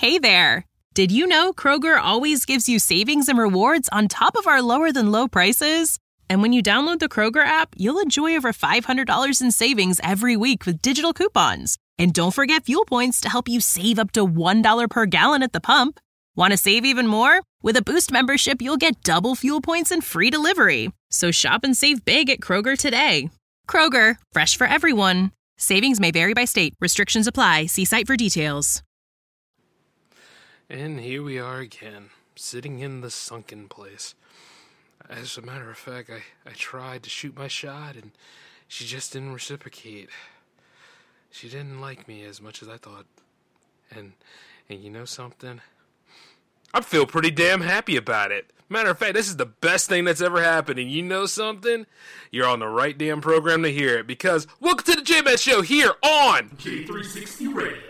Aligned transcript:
Hey 0.00 0.18
there! 0.18 0.64
Did 0.94 1.12
you 1.12 1.26
know 1.26 1.52
Kroger 1.52 2.00
always 2.00 2.46
gives 2.46 2.70
you 2.70 2.78
savings 2.78 3.28
and 3.28 3.38
rewards 3.38 3.86
on 3.92 4.08
top 4.08 4.34
of 4.34 4.46
our 4.46 4.62
lower 4.62 4.92
than 4.92 5.12
low 5.12 5.28
prices? 5.28 5.98
And 6.26 6.40
when 6.40 6.54
you 6.54 6.62
download 6.62 7.00
the 7.00 7.08
Kroger 7.14 7.44
app, 7.44 7.74
you'll 7.76 7.98
enjoy 7.98 8.34
over 8.34 8.54
$500 8.54 9.42
in 9.42 9.50
savings 9.50 10.00
every 10.02 10.38
week 10.38 10.64
with 10.64 10.80
digital 10.80 11.12
coupons. 11.12 11.76
And 11.98 12.14
don't 12.14 12.30
forget 12.30 12.64
fuel 12.64 12.86
points 12.86 13.20
to 13.20 13.28
help 13.28 13.46
you 13.46 13.60
save 13.60 13.98
up 13.98 14.10
to 14.12 14.26
$1 14.26 14.88
per 14.88 15.04
gallon 15.04 15.42
at 15.42 15.52
the 15.52 15.60
pump. 15.60 16.00
Want 16.34 16.52
to 16.52 16.56
save 16.56 16.86
even 16.86 17.06
more? 17.06 17.42
With 17.62 17.76
a 17.76 17.82
Boost 17.82 18.10
membership, 18.10 18.62
you'll 18.62 18.78
get 18.78 19.02
double 19.02 19.34
fuel 19.34 19.60
points 19.60 19.90
and 19.90 20.02
free 20.02 20.30
delivery. 20.30 20.88
So 21.10 21.30
shop 21.30 21.62
and 21.62 21.76
save 21.76 22.06
big 22.06 22.30
at 22.30 22.40
Kroger 22.40 22.78
today. 22.78 23.28
Kroger, 23.68 24.16
fresh 24.32 24.56
for 24.56 24.66
everyone. 24.66 25.32
Savings 25.58 26.00
may 26.00 26.10
vary 26.10 26.32
by 26.32 26.46
state. 26.46 26.72
Restrictions 26.80 27.26
apply. 27.26 27.66
See 27.66 27.84
site 27.84 28.06
for 28.06 28.16
details. 28.16 28.82
And 30.70 31.00
here 31.00 31.24
we 31.24 31.36
are 31.36 31.58
again, 31.58 32.10
sitting 32.36 32.78
in 32.78 33.00
the 33.00 33.10
sunken 33.10 33.66
place. 33.66 34.14
As 35.08 35.36
a 35.36 35.42
matter 35.42 35.68
of 35.68 35.76
fact, 35.76 36.10
I, 36.10 36.22
I 36.48 36.52
tried 36.52 37.02
to 37.02 37.10
shoot 37.10 37.36
my 37.36 37.48
shot 37.48 37.96
and 37.96 38.12
she 38.68 38.84
just 38.84 39.12
didn't 39.12 39.32
reciprocate. 39.32 40.10
She 41.28 41.48
didn't 41.48 41.80
like 41.80 42.06
me 42.06 42.22
as 42.22 42.40
much 42.40 42.62
as 42.62 42.68
I 42.68 42.76
thought. 42.76 43.06
And 43.90 44.12
and 44.68 44.80
you 44.80 44.90
know 44.90 45.04
something? 45.04 45.60
I 46.72 46.82
feel 46.82 47.04
pretty 47.04 47.32
damn 47.32 47.62
happy 47.62 47.96
about 47.96 48.30
it. 48.30 48.52
Matter 48.68 48.90
of 48.90 48.98
fact, 48.98 49.14
this 49.14 49.26
is 49.26 49.38
the 49.38 49.46
best 49.46 49.88
thing 49.88 50.04
that's 50.04 50.20
ever 50.20 50.40
happened. 50.40 50.78
And 50.78 50.88
you 50.88 51.02
know 51.02 51.26
something? 51.26 51.84
You're 52.30 52.46
on 52.46 52.60
the 52.60 52.68
right 52.68 52.96
damn 52.96 53.20
program 53.20 53.64
to 53.64 53.72
hear 53.72 53.98
it 53.98 54.06
because 54.06 54.46
welcome 54.60 54.84
to 54.84 55.00
the 55.00 55.02
J 55.02 55.22
Man 55.22 55.36
Show 55.36 55.62
here 55.62 55.94
on 56.04 56.50
J360 56.50 57.52
Radio. 57.52 57.89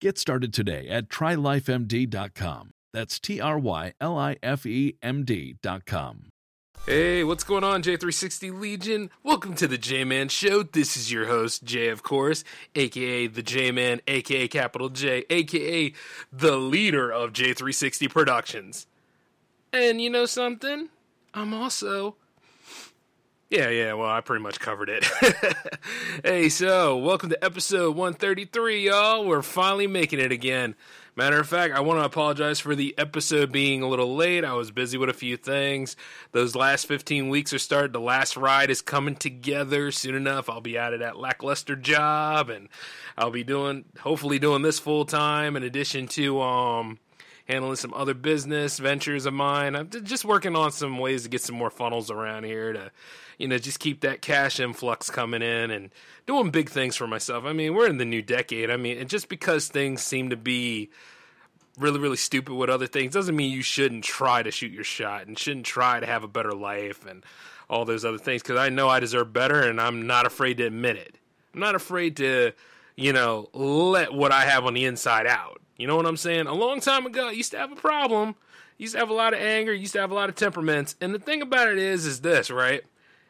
Get 0.00 0.16
started 0.16 0.54
today 0.54 0.86
at 0.88 1.08
trylifemd.com. 1.08 2.70
That's 2.92 3.18
T 3.18 3.40
R 3.40 3.58
Y 3.58 3.94
L 4.00 4.16
I 4.16 4.36
F 4.44 4.64
E 4.64 4.96
M 5.02 5.24
D.com. 5.24 6.28
Hey, 6.86 7.24
what's 7.24 7.42
going 7.42 7.64
on, 7.64 7.82
J360 7.82 8.60
Legion? 8.60 9.10
Welcome 9.24 9.54
to 9.56 9.66
the 9.66 9.76
J 9.76 10.04
Man 10.04 10.28
Show. 10.28 10.62
This 10.62 10.96
is 10.96 11.10
your 11.10 11.26
host, 11.26 11.64
Jay, 11.64 11.88
of 11.88 12.04
course, 12.04 12.44
aka 12.76 13.26
the 13.26 13.42
J 13.42 13.72
Man, 13.72 14.00
aka 14.06 14.46
capital 14.46 14.88
J, 14.88 15.24
aka 15.30 15.92
the 16.32 16.56
leader 16.56 17.10
of 17.10 17.32
J360 17.32 18.08
Productions. 18.08 18.86
And 19.72 20.00
you 20.00 20.10
know 20.10 20.26
something? 20.26 20.90
I'm 21.34 21.52
also. 21.52 22.14
Yeah, 23.50 23.70
yeah, 23.70 23.94
well, 23.94 24.10
I 24.10 24.20
pretty 24.20 24.42
much 24.42 24.60
covered 24.60 24.90
it. 24.90 25.06
hey, 26.22 26.50
so, 26.50 26.98
welcome 26.98 27.30
to 27.30 27.42
episode 27.42 27.96
133, 27.96 28.84
y'all. 28.84 29.24
We're 29.24 29.40
finally 29.40 29.86
making 29.86 30.18
it 30.18 30.30
again. 30.30 30.74
Matter 31.16 31.40
of 31.40 31.48
fact, 31.48 31.72
I 31.72 31.80
want 31.80 31.98
to 31.98 32.04
apologize 32.04 32.60
for 32.60 32.74
the 32.74 32.94
episode 32.98 33.50
being 33.50 33.80
a 33.80 33.88
little 33.88 34.14
late. 34.14 34.44
I 34.44 34.52
was 34.52 34.70
busy 34.70 34.98
with 34.98 35.08
a 35.08 35.14
few 35.14 35.38
things. 35.38 35.96
Those 36.32 36.54
last 36.54 36.86
15 36.88 37.30
weeks 37.30 37.54
are 37.54 37.58
started. 37.58 37.94
The 37.94 38.00
last 38.00 38.36
ride 38.36 38.68
is 38.68 38.82
coming 38.82 39.16
together 39.16 39.92
soon 39.92 40.14
enough. 40.14 40.50
I'll 40.50 40.60
be 40.60 40.78
out 40.78 40.92
of 40.92 41.00
that 41.00 41.16
lackluster 41.16 41.74
job 41.74 42.50
and 42.50 42.68
I'll 43.16 43.30
be 43.30 43.44
doing, 43.44 43.86
hopefully, 44.00 44.38
doing 44.38 44.60
this 44.60 44.78
full 44.78 45.06
time 45.06 45.56
in 45.56 45.62
addition 45.62 46.06
to, 46.08 46.42
um, 46.42 46.98
handling 47.48 47.76
some 47.76 47.94
other 47.94 48.14
business 48.14 48.78
ventures 48.78 49.24
of 49.24 49.32
mine. 49.32 49.74
I'm 49.74 49.88
just 50.04 50.24
working 50.24 50.54
on 50.54 50.70
some 50.70 50.98
ways 50.98 51.22
to 51.22 51.28
get 51.28 51.40
some 51.40 51.56
more 51.56 51.70
funnels 51.70 52.10
around 52.10 52.44
here 52.44 52.74
to, 52.74 52.90
you 53.38 53.48
know, 53.48 53.56
just 53.56 53.80
keep 53.80 54.02
that 54.02 54.20
cash 54.20 54.60
influx 54.60 55.08
coming 55.08 55.40
in 55.40 55.70
and 55.70 55.90
doing 56.26 56.50
big 56.50 56.68
things 56.68 56.94
for 56.94 57.06
myself. 57.06 57.44
I 57.44 57.54
mean, 57.54 57.74
we're 57.74 57.88
in 57.88 57.96
the 57.96 58.04
new 58.04 58.20
decade. 58.20 58.70
I 58.70 58.76
mean, 58.76 58.98
and 58.98 59.08
just 59.08 59.28
because 59.28 59.68
things 59.68 60.02
seem 60.02 60.28
to 60.28 60.36
be 60.36 60.90
really, 61.78 61.98
really 61.98 62.16
stupid 62.16 62.54
with 62.54 62.68
other 62.68 62.86
things 62.86 63.14
doesn't 63.14 63.36
mean 63.36 63.50
you 63.50 63.62
shouldn't 63.62 64.04
try 64.04 64.42
to 64.42 64.50
shoot 64.50 64.72
your 64.72 64.84
shot 64.84 65.26
and 65.26 65.38
shouldn't 65.38 65.64
try 65.64 66.00
to 66.00 66.06
have 66.06 66.24
a 66.24 66.28
better 66.28 66.52
life 66.52 67.06
and 67.06 67.24
all 67.70 67.84
those 67.84 68.04
other 68.04 68.18
things 68.18 68.42
because 68.42 68.58
I 68.58 68.68
know 68.68 68.88
I 68.88 69.00
deserve 69.00 69.32
better 69.32 69.62
and 69.62 69.80
I'm 69.80 70.06
not 70.06 70.26
afraid 70.26 70.58
to 70.58 70.64
admit 70.64 70.96
it. 70.96 71.16
I'm 71.54 71.60
not 71.60 71.74
afraid 71.74 72.16
to, 72.18 72.52
you 72.96 73.12
know, 73.12 73.48
let 73.54 74.12
what 74.12 74.32
I 74.32 74.42
have 74.42 74.66
on 74.66 74.74
the 74.74 74.84
inside 74.84 75.26
out. 75.26 75.62
You 75.78 75.86
know 75.86 75.96
what 75.96 76.06
I'm 76.06 76.16
saying? 76.16 76.46
A 76.46 76.54
long 76.54 76.80
time 76.80 77.06
ago, 77.06 77.28
I 77.28 77.32
used 77.32 77.52
to 77.52 77.58
have 77.58 77.72
a 77.72 77.76
problem. 77.76 78.30
I 78.30 78.74
used 78.76 78.92
to 78.94 78.98
have 78.98 79.10
a 79.10 79.14
lot 79.14 79.32
of 79.32 79.40
anger. 79.40 79.72
I 79.72 79.76
used 79.76 79.94
to 79.94 80.00
have 80.00 80.10
a 80.10 80.14
lot 80.14 80.28
of 80.28 80.34
temperaments. 80.34 80.96
And 81.00 81.14
the 81.14 81.18
thing 81.18 81.40
about 81.40 81.68
it 81.68 81.78
is, 81.78 82.04
is 82.04 82.20
this, 82.20 82.50
right? 82.50 82.82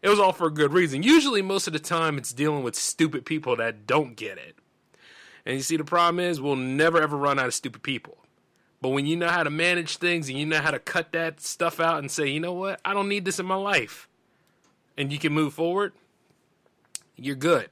It 0.02 0.08
was 0.08 0.18
all 0.18 0.32
for 0.32 0.46
a 0.46 0.52
good 0.52 0.72
reason. 0.72 1.02
Usually, 1.02 1.42
most 1.42 1.66
of 1.66 1.72
the 1.72 1.78
time, 1.78 2.18
it's 2.18 2.32
dealing 2.32 2.62
with 2.62 2.74
stupid 2.74 3.26
people 3.26 3.54
that 3.56 3.86
don't 3.86 4.16
get 4.16 4.38
it. 4.38 4.56
And 5.44 5.56
you 5.56 5.62
see, 5.62 5.76
the 5.76 5.84
problem 5.84 6.20
is, 6.20 6.40
we'll 6.40 6.56
never 6.56 7.00
ever 7.00 7.16
run 7.16 7.38
out 7.38 7.46
of 7.46 7.54
stupid 7.54 7.82
people. 7.82 8.18
But 8.80 8.90
when 8.90 9.06
you 9.06 9.16
know 9.16 9.28
how 9.28 9.42
to 9.42 9.50
manage 9.50 9.96
things 9.96 10.28
and 10.28 10.38
you 10.38 10.46
know 10.46 10.60
how 10.60 10.70
to 10.70 10.78
cut 10.78 11.12
that 11.12 11.40
stuff 11.40 11.80
out 11.80 11.98
and 11.98 12.10
say, 12.10 12.28
you 12.28 12.38
know 12.38 12.52
what, 12.52 12.80
I 12.84 12.94
don't 12.94 13.08
need 13.08 13.24
this 13.24 13.40
in 13.40 13.46
my 13.46 13.56
life, 13.56 14.08
and 14.96 15.12
you 15.12 15.18
can 15.18 15.32
move 15.32 15.52
forward, 15.52 15.92
you're 17.16 17.34
good. 17.34 17.70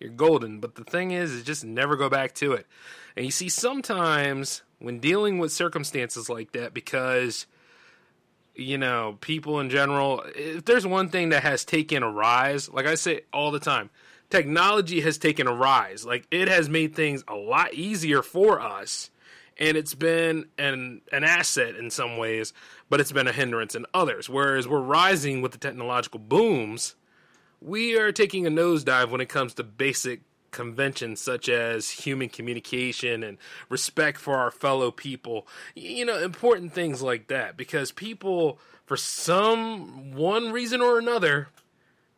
You're 0.00 0.10
golden. 0.10 0.58
But 0.58 0.74
the 0.74 0.84
thing 0.84 1.12
is, 1.12 1.30
is 1.30 1.44
just 1.44 1.64
never 1.64 1.96
go 1.96 2.08
back 2.08 2.34
to 2.36 2.52
it. 2.52 2.66
And 3.16 3.24
you 3.24 3.30
see, 3.30 3.48
sometimes 3.48 4.62
when 4.78 4.98
dealing 4.98 5.38
with 5.38 5.52
circumstances 5.52 6.28
like 6.28 6.52
that, 6.52 6.74
because 6.74 7.46
you 8.54 8.78
know, 8.78 9.18
people 9.20 9.60
in 9.60 9.68
general, 9.68 10.22
if 10.34 10.64
there's 10.64 10.86
one 10.86 11.08
thing 11.08 11.30
that 11.30 11.42
has 11.42 11.64
taken 11.64 12.02
a 12.02 12.10
rise, 12.10 12.68
like 12.68 12.86
I 12.86 12.94
say 12.94 13.22
all 13.32 13.50
the 13.50 13.58
time, 13.58 13.90
technology 14.30 15.00
has 15.00 15.18
taken 15.18 15.46
a 15.46 15.54
rise. 15.54 16.04
Like 16.04 16.26
it 16.30 16.48
has 16.48 16.68
made 16.68 16.94
things 16.94 17.24
a 17.26 17.34
lot 17.34 17.74
easier 17.74 18.22
for 18.22 18.60
us, 18.60 19.10
and 19.58 19.76
it's 19.76 19.94
been 19.94 20.46
an 20.58 21.00
an 21.12 21.24
asset 21.24 21.76
in 21.76 21.90
some 21.90 22.16
ways, 22.16 22.52
but 22.88 23.00
it's 23.00 23.12
been 23.12 23.26
a 23.26 23.32
hindrance 23.32 23.74
in 23.74 23.86
others. 23.92 24.28
Whereas 24.28 24.68
we're 24.68 24.80
rising 24.80 25.42
with 25.42 25.52
the 25.52 25.58
technological 25.58 26.20
booms, 26.20 26.94
we 27.60 27.98
are 27.98 28.12
taking 28.12 28.46
a 28.46 28.50
nosedive 28.50 29.10
when 29.10 29.20
it 29.20 29.28
comes 29.28 29.54
to 29.54 29.64
basic 29.64 30.20
conventions 30.54 31.20
such 31.20 31.48
as 31.48 31.90
human 31.90 32.28
communication 32.28 33.22
and 33.22 33.36
respect 33.68 34.18
for 34.18 34.36
our 34.36 34.50
fellow 34.50 34.90
people. 34.90 35.46
You 35.74 36.06
know 36.06 36.18
important 36.22 36.72
things 36.72 37.02
like 37.02 37.26
that 37.28 37.56
because 37.56 37.92
people 37.92 38.58
for 38.86 38.96
some 38.96 40.12
one 40.12 40.52
reason 40.52 40.80
or 40.80 40.98
another 40.98 41.48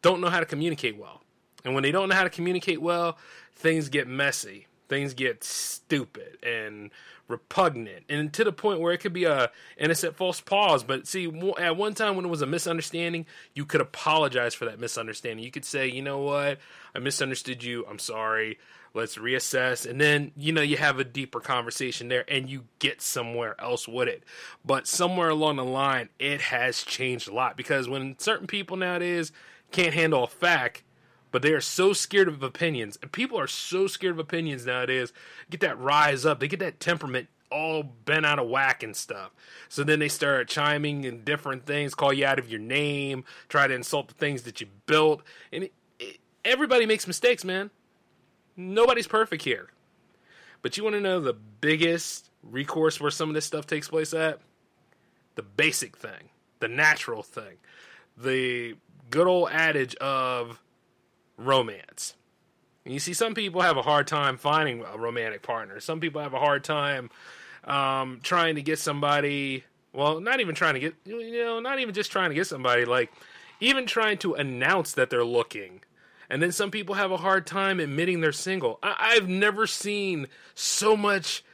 don't 0.02 0.20
know 0.20 0.28
how 0.28 0.40
to 0.40 0.46
communicate 0.46 0.96
well. 0.96 1.22
And 1.64 1.74
when 1.74 1.82
they 1.82 1.90
don't 1.90 2.08
know 2.08 2.14
how 2.14 2.24
to 2.24 2.30
communicate 2.30 2.80
well 2.80 3.18
things 3.54 3.88
get 3.88 4.06
messy 4.06 4.66
things 4.88 5.14
get 5.14 5.44
stupid 5.44 6.38
and 6.42 6.90
repugnant 7.28 8.04
and 8.08 8.32
to 8.32 8.44
the 8.44 8.52
point 8.52 8.80
where 8.80 8.92
it 8.92 8.98
could 8.98 9.12
be 9.12 9.24
a 9.24 9.50
innocent 9.76 10.16
false 10.16 10.40
pause. 10.40 10.84
But 10.84 11.06
see 11.06 11.26
at 11.58 11.76
one 11.76 11.94
time 11.94 12.16
when 12.16 12.24
it 12.24 12.28
was 12.28 12.42
a 12.42 12.46
misunderstanding 12.46 13.26
you 13.54 13.64
could 13.64 13.80
apologize 13.80 14.54
for 14.54 14.64
that 14.66 14.78
misunderstanding. 14.78 15.44
You 15.44 15.50
could 15.50 15.64
say 15.64 15.88
you 15.88 16.02
know 16.02 16.20
what? 16.20 16.58
I 16.94 16.98
misunderstood 16.98 17.64
you. 17.64 17.84
I'm 17.88 17.98
sorry. 17.98 18.58
Let's 18.94 19.16
reassess. 19.16 19.88
And 19.88 20.00
then 20.00 20.32
you 20.36 20.52
know 20.52 20.62
you 20.62 20.76
have 20.76 20.98
a 20.98 21.04
deeper 21.04 21.40
conversation 21.40 22.08
there 22.08 22.24
and 22.28 22.48
you 22.48 22.64
get 22.78 23.02
somewhere 23.02 23.60
else 23.60 23.88
with 23.88 24.08
it. 24.08 24.22
But 24.64 24.86
somewhere 24.86 25.30
along 25.30 25.56
the 25.56 25.64
line 25.64 26.08
it 26.18 26.40
has 26.42 26.82
changed 26.82 27.28
a 27.28 27.34
lot 27.34 27.56
because 27.56 27.88
when 27.88 28.18
certain 28.18 28.46
people 28.46 28.76
nowadays 28.76 29.32
can't 29.72 29.94
handle 29.94 30.24
a 30.24 30.28
fact 30.28 30.84
but 31.36 31.42
they 31.42 31.52
are 31.52 31.60
so 31.60 31.92
scared 31.92 32.28
of 32.28 32.42
opinions. 32.42 32.98
And 33.02 33.12
people 33.12 33.38
are 33.38 33.46
so 33.46 33.88
scared 33.88 34.12
of 34.12 34.18
opinions 34.18 34.64
nowadays. 34.64 35.12
Get 35.50 35.60
that 35.60 35.78
rise 35.78 36.24
up. 36.24 36.40
They 36.40 36.48
get 36.48 36.60
that 36.60 36.80
temperament 36.80 37.28
all 37.50 37.82
bent 37.82 38.24
out 38.24 38.38
of 38.38 38.48
whack 38.48 38.82
and 38.82 38.96
stuff. 38.96 39.32
So 39.68 39.84
then 39.84 39.98
they 39.98 40.08
start 40.08 40.48
chiming 40.48 41.04
in 41.04 41.24
different 41.24 41.66
things, 41.66 41.94
call 41.94 42.10
you 42.10 42.24
out 42.24 42.38
of 42.38 42.48
your 42.48 42.58
name, 42.58 43.22
try 43.50 43.66
to 43.66 43.74
insult 43.74 44.08
the 44.08 44.14
things 44.14 44.44
that 44.44 44.62
you 44.62 44.68
built. 44.86 45.20
And 45.52 45.64
it, 45.64 45.74
it, 45.98 46.20
everybody 46.42 46.86
makes 46.86 47.06
mistakes, 47.06 47.44
man. 47.44 47.68
Nobody's 48.56 49.06
perfect 49.06 49.42
here. 49.42 49.68
But 50.62 50.78
you 50.78 50.84
want 50.84 50.96
to 50.96 51.02
know 51.02 51.20
the 51.20 51.34
biggest 51.34 52.30
recourse 52.42 52.98
where 52.98 53.10
some 53.10 53.28
of 53.28 53.34
this 53.34 53.44
stuff 53.44 53.66
takes 53.66 53.88
place 53.88 54.14
at? 54.14 54.40
The 55.34 55.42
basic 55.42 55.98
thing, 55.98 56.30
the 56.60 56.68
natural 56.68 57.22
thing, 57.22 57.58
the 58.16 58.76
good 59.10 59.26
old 59.26 59.50
adage 59.50 59.94
of 59.96 60.62
romance. 61.36 62.14
And 62.84 62.94
you 62.94 63.00
see, 63.00 63.14
some 63.14 63.34
people 63.34 63.62
have 63.62 63.76
a 63.76 63.82
hard 63.82 64.06
time 64.06 64.36
finding 64.36 64.84
a 64.84 64.96
romantic 64.96 65.42
partner. 65.42 65.80
Some 65.80 66.00
people 66.00 66.20
have 66.22 66.34
a 66.34 66.38
hard 66.38 66.62
time 66.62 67.10
um, 67.64 68.20
trying 68.22 68.54
to 68.54 68.62
get 68.62 68.78
somebody. 68.78 69.64
Well, 69.92 70.20
not 70.20 70.40
even 70.40 70.54
trying 70.54 70.74
to 70.74 70.80
get, 70.80 70.94
you 71.04 71.42
know, 71.42 71.58
not 71.60 71.80
even 71.80 71.94
just 71.94 72.12
trying 72.12 72.30
to 72.30 72.34
get 72.34 72.46
somebody, 72.46 72.84
like 72.84 73.12
even 73.60 73.86
trying 73.86 74.18
to 74.18 74.34
announce 74.34 74.92
that 74.92 75.10
they're 75.10 75.24
looking. 75.24 75.80
And 76.28 76.42
then 76.42 76.52
some 76.52 76.70
people 76.70 76.94
have 76.96 77.10
a 77.10 77.16
hard 77.16 77.46
time 77.46 77.80
admitting 77.80 78.20
they're 78.20 78.32
single. 78.32 78.78
I- 78.82 79.14
I've 79.16 79.28
never 79.28 79.66
seen 79.66 80.28
so 80.54 80.96
much 80.96 81.44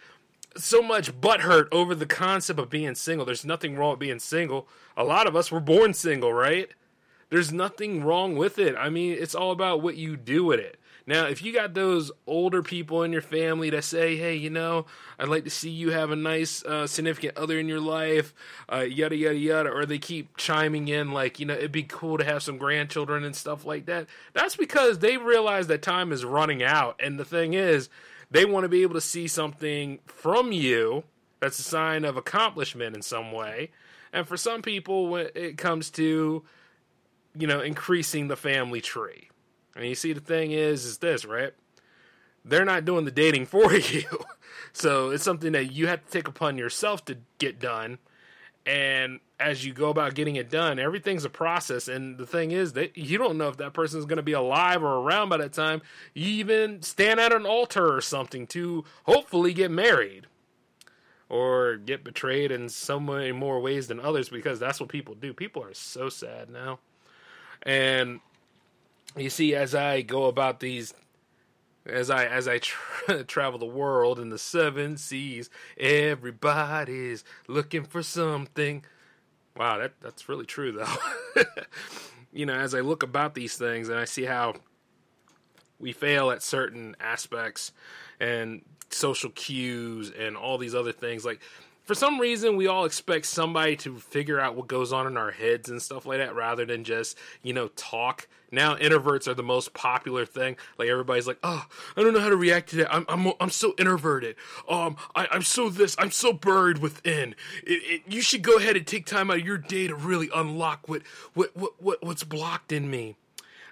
so 0.54 0.82
much 0.82 1.18
butthurt 1.18 1.68
over 1.72 1.94
the 1.94 2.04
concept 2.04 2.58
of 2.58 2.68
being 2.68 2.94
single. 2.94 3.24
There's 3.24 3.42
nothing 3.44 3.74
wrong 3.74 3.92
with 3.92 4.00
being 4.00 4.18
single. 4.18 4.68
A 4.98 5.02
lot 5.02 5.26
of 5.26 5.34
us 5.34 5.50
were 5.50 5.60
born 5.60 5.94
single, 5.94 6.30
right? 6.30 6.68
There's 7.32 7.50
nothing 7.50 8.04
wrong 8.04 8.36
with 8.36 8.58
it. 8.58 8.76
I 8.76 8.90
mean, 8.90 9.16
it's 9.18 9.34
all 9.34 9.52
about 9.52 9.80
what 9.80 9.96
you 9.96 10.18
do 10.18 10.44
with 10.44 10.60
it. 10.60 10.78
Now, 11.06 11.24
if 11.28 11.42
you 11.42 11.50
got 11.50 11.72
those 11.72 12.12
older 12.26 12.62
people 12.62 13.04
in 13.04 13.10
your 13.10 13.22
family 13.22 13.70
that 13.70 13.84
say, 13.84 14.16
"Hey, 14.18 14.34
you 14.34 14.50
know, 14.50 14.84
I'd 15.18 15.30
like 15.30 15.44
to 15.44 15.50
see 15.50 15.70
you 15.70 15.92
have 15.92 16.10
a 16.10 16.16
nice 16.16 16.62
uh, 16.62 16.86
significant 16.86 17.38
other 17.38 17.58
in 17.58 17.68
your 17.68 17.80
life," 17.80 18.34
uh, 18.70 18.80
yada 18.80 19.16
yada 19.16 19.38
yada, 19.38 19.70
or 19.70 19.86
they 19.86 19.98
keep 19.98 20.36
chiming 20.36 20.88
in 20.88 21.12
like, 21.12 21.40
you 21.40 21.46
know, 21.46 21.54
it'd 21.54 21.72
be 21.72 21.84
cool 21.84 22.18
to 22.18 22.24
have 22.24 22.42
some 22.42 22.58
grandchildren 22.58 23.24
and 23.24 23.34
stuff 23.34 23.64
like 23.64 23.86
that. 23.86 24.08
That's 24.34 24.54
because 24.54 24.98
they 24.98 25.16
realize 25.16 25.68
that 25.68 25.80
time 25.80 26.12
is 26.12 26.26
running 26.26 26.62
out, 26.62 27.00
and 27.02 27.18
the 27.18 27.24
thing 27.24 27.54
is, 27.54 27.88
they 28.30 28.44
want 28.44 28.64
to 28.64 28.68
be 28.68 28.82
able 28.82 28.94
to 28.96 29.00
see 29.00 29.26
something 29.26 30.00
from 30.04 30.52
you 30.52 31.04
that's 31.40 31.58
a 31.58 31.62
sign 31.62 32.04
of 32.04 32.18
accomplishment 32.18 32.94
in 32.94 33.00
some 33.00 33.32
way. 33.32 33.70
And 34.12 34.28
for 34.28 34.36
some 34.36 34.60
people, 34.60 35.08
when 35.08 35.30
it 35.34 35.56
comes 35.56 35.88
to 35.92 36.44
you 37.36 37.46
know, 37.46 37.60
increasing 37.60 38.28
the 38.28 38.36
family 38.36 38.80
tree. 38.80 39.28
And 39.74 39.86
you 39.86 39.94
see, 39.94 40.12
the 40.12 40.20
thing 40.20 40.52
is, 40.52 40.84
is 40.84 40.98
this, 40.98 41.24
right? 41.24 41.52
They're 42.44 42.64
not 42.64 42.84
doing 42.84 43.04
the 43.04 43.10
dating 43.10 43.46
for 43.46 43.74
you. 43.74 44.04
so 44.72 45.10
it's 45.10 45.24
something 45.24 45.52
that 45.52 45.72
you 45.72 45.86
have 45.86 46.04
to 46.04 46.10
take 46.10 46.28
upon 46.28 46.58
yourself 46.58 47.04
to 47.06 47.18
get 47.38 47.58
done. 47.58 47.98
And 48.64 49.18
as 49.40 49.64
you 49.64 49.72
go 49.72 49.90
about 49.90 50.14
getting 50.14 50.36
it 50.36 50.48
done, 50.48 50.78
everything's 50.78 51.24
a 51.24 51.30
process. 51.30 51.88
And 51.88 52.16
the 52.16 52.26
thing 52.26 52.52
is 52.52 52.74
that 52.74 52.96
you 52.96 53.18
don't 53.18 53.36
know 53.36 53.48
if 53.48 53.56
that 53.56 53.72
person 53.72 53.98
is 53.98 54.06
going 54.06 54.18
to 54.18 54.22
be 54.22 54.32
alive 54.32 54.82
or 54.84 54.98
around 54.98 55.30
by 55.30 55.38
that 55.38 55.52
time. 55.52 55.82
You 56.14 56.28
even 56.28 56.80
stand 56.82 57.18
at 57.18 57.32
an 57.32 57.44
altar 57.44 57.92
or 57.92 58.00
something 58.00 58.46
to 58.48 58.84
hopefully 59.04 59.52
get 59.52 59.70
married 59.72 60.26
or 61.28 61.76
get 61.76 62.04
betrayed 62.04 62.52
in 62.52 62.68
so 62.68 63.00
many 63.00 63.32
more 63.32 63.58
ways 63.58 63.88
than 63.88 63.98
others 63.98 64.28
because 64.28 64.60
that's 64.60 64.78
what 64.78 64.90
people 64.90 65.14
do. 65.14 65.32
People 65.32 65.64
are 65.64 65.74
so 65.74 66.08
sad 66.08 66.48
now. 66.48 66.78
And 67.64 68.20
you 69.16 69.30
see, 69.30 69.54
as 69.54 69.74
I 69.74 70.02
go 70.02 70.24
about 70.24 70.60
these, 70.60 70.94
as 71.86 72.10
I 72.10 72.26
as 72.26 72.48
I 72.48 72.58
tra- 72.58 73.24
travel 73.26 73.58
the 73.58 73.66
world 73.66 74.18
in 74.18 74.30
the 74.30 74.38
seven 74.38 74.96
seas, 74.96 75.50
everybody's 75.78 77.24
looking 77.48 77.84
for 77.84 78.02
something. 78.02 78.84
Wow, 79.56 79.78
that 79.78 79.92
that's 80.00 80.28
really 80.28 80.46
true 80.46 80.72
though. 80.72 81.42
you 82.32 82.46
know, 82.46 82.54
as 82.54 82.74
I 82.74 82.80
look 82.80 83.02
about 83.02 83.34
these 83.34 83.56
things 83.56 83.88
and 83.88 83.98
I 83.98 84.04
see 84.04 84.24
how 84.24 84.54
we 85.78 85.92
fail 85.92 86.30
at 86.30 86.42
certain 86.42 86.96
aspects 87.00 87.72
and 88.20 88.62
social 88.88 89.30
cues 89.30 90.12
and 90.16 90.36
all 90.36 90.58
these 90.58 90.74
other 90.74 90.92
things 90.92 91.24
like 91.24 91.40
for 91.84 91.94
some 91.94 92.20
reason 92.20 92.56
we 92.56 92.66
all 92.66 92.84
expect 92.84 93.26
somebody 93.26 93.76
to 93.76 93.98
figure 93.98 94.38
out 94.40 94.54
what 94.54 94.68
goes 94.68 94.92
on 94.92 95.06
in 95.06 95.16
our 95.16 95.30
heads 95.30 95.68
and 95.68 95.80
stuff 95.80 96.06
like 96.06 96.18
that 96.18 96.34
rather 96.34 96.64
than 96.64 96.84
just 96.84 97.18
you 97.42 97.52
know 97.52 97.68
talk. 97.68 98.28
Now 98.50 98.76
introverts 98.76 99.26
are 99.28 99.34
the 99.34 99.42
most 99.42 99.72
popular 99.72 100.26
thing. 100.26 100.56
Like 100.78 100.88
everybody's 100.88 101.26
like 101.26 101.38
oh 101.42 101.66
i 101.96 102.02
don't 102.02 102.12
know 102.12 102.20
how 102.20 102.28
to 102.28 102.36
react 102.36 102.70
to 102.70 102.76
that. 102.76 102.94
I'm 102.94 103.04
i'm, 103.08 103.32
I'm 103.40 103.50
so 103.50 103.74
introverted. 103.78 104.36
Um 104.68 104.96
I, 105.14 105.28
i'm 105.30 105.42
so 105.42 105.68
this. 105.68 105.96
I'm 105.98 106.10
so 106.10 106.32
buried 106.32 106.78
within. 106.78 107.34
It, 107.64 107.82
it, 107.84 108.02
you 108.06 108.22
should 108.22 108.42
go 108.42 108.58
ahead 108.58 108.76
and 108.76 108.86
take 108.86 109.06
time 109.06 109.30
out 109.30 109.38
of 109.38 109.46
your 109.46 109.58
day 109.58 109.88
to 109.88 109.94
really 109.94 110.30
unlock 110.34 110.88
what 110.88 111.02
what 111.34 111.56
what, 111.56 111.82
what 111.82 112.02
what's 112.02 112.24
blocked 112.24 112.72
in 112.72 112.90
me. 112.90 113.16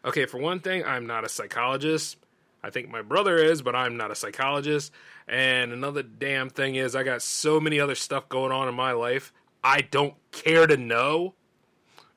Okay 0.05 0.27
for 0.27 0.39
one 0.39 0.61
thing 0.61 0.85
i'm 0.85 1.07
not 1.07 1.25
a 1.25 1.29
psychologist 1.29 2.17
I 2.63 2.71
think 2.71 2.91
my 2.91 3.03
brother 3.03 3.37
is, 3.37 3.63
but 3.63 3.75
I'm 3.75 3.97
not 3.97 4.11
a 4.11 4.15
psychologist. 4.15 4.93
And 5.27 5.73
another 5.73 6.03
damn 6.03 6.51
thing 6.51 6.75
is, 6.75 6.95
I 6.95 7.03
got 7.03 7.23
so 7.23 7.61
many 7.61 7.81
other 7.81 7.95
stuff 7.95 8.29
going 8.29 8.53
on 8.53 8.69
in 8.69 8.75
my 8.75 8.93
life. 8.93 9.33
I 9.63 9.83
don't 9.83 10.15
care 10.33 10.67
to 10.67 10.77
know. 10.77 11.35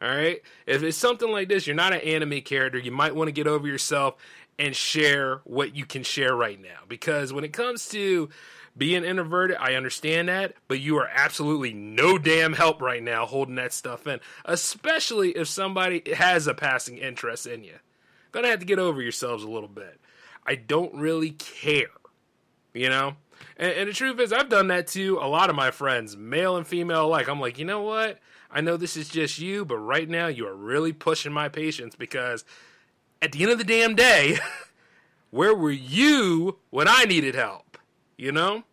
All 0.02 0.10
right. 0.10 0.42
If 0.66 0.84
it's 0.84 0.98
something 0.98 1.32
like 1.32 1.48
this, 1.48 1.66
you're 1.66 1.76
not 1.76 1.94
an 1.94 2.02
anime 2.02 2.42
character. 2.42 2.78
You 2.78 2.92
might 2.92 3.16
want 3.16 3.30
to 3.30 3.32
get 3.34 3.48
over 3.48 3.68
yourself 3.68 4.16
and 4.60 4.76
share 4.76 5.42
what 5.46 5.76
you 5.76 5.86
can 5.86 6.04
share 6.04 6.36
right 6.36 6.62
now. 6.62 6.80
Because 6.88 7.32
when 7.32 7.44
it 7.44 7.54
comes 7.54 7.88
to 7.90 8.30
being 8.78 9.04
introverted, 9.04 9.58
I 9.60 9.76
understand 9.76 10.30
that, 10.30 10.56
but 10.68 10.80
you 10.80 10.98
are 10.98 11.10
absolutely 11.14 11.74
no 11.74 12.18
damn 12.18 12.54
help 12.54 12.82
right 12.82 13.04
now 13.04 13.26
holding 13.26 13.56
that 13.56 13.72
stuff 13.72 14.08
in, 14.08 14.20
especially 14.46 15.32
if 15.32 15.48
somebody 15.48 16.02
has 16.16 16.48
a 16.48 16.54
passing 16.54 16.98
interest 16.98 17.46
in 17.46 17.64
you. 17.64 17.76
Gonna 18.32 18.48
have 18.48 18.60
to 18.60 18.66
get 18.66 18.80
over 18.80 19.02
yourselves 19.02 19.44
a 19.44 19.50
little 19.50 19.70
bit. 19.70 20.02
I 20.46 20.56
don't 20.56 20.94
really 20.96 21.32
care 21.32 21.88
you 22.74 22.90
know? 22.90 23.16
And, 23.58 23.72
and, 23.74 23.90
the 23.90 23.94
truth 23.94 24.20
is, 24.20 24.34
I've 24.34 24.50
done 24.50 24.68
that 24.68 24.88
to 24.88 25.20
a 25.22 25.28
lot 25.28 25.50
of 25.50 25.56
my 25.56 25.72
friends, 25.72 26.18
male 26.18 26.58
and 26.58 26.66
female 26.66 27.06
alike. 27.06 27.30
I'm 27.30 27.40
like, 27.40 27.60
you 27.60 27.66
know 27.66 27.82
what? 27.82 28.20
I 28.52 28.62
know 28.62 28.78
this 28.78 28.98
is 28.98 29.10
just 29.10 29.40
you, 29.40 29.66
but 29.66 29.78
right 29.78 30.08
now 30.08 30.28
you 30.28 30.48
are 30.48 30.56
really 30.56 30.94
pushing 30.94 31.32
my 31.32 31.50
patience 31.50 31.96
because 31.96 32.46
at 33.22 33.32
the 33.32 33.44
end 33.44 33.52
of 33.52 33.58
the 33.58 33.64
damn 33.64 33.96
day, 33.96 34.38
where 35.32 35.56
were 35.56 35.72
you 35.72 36.58
when 36.70 36.88
I 36.88 37.06
needed 37.06 37.36
help? 37.36 37.78
You 38.18 38.32
know? 38.32 38.64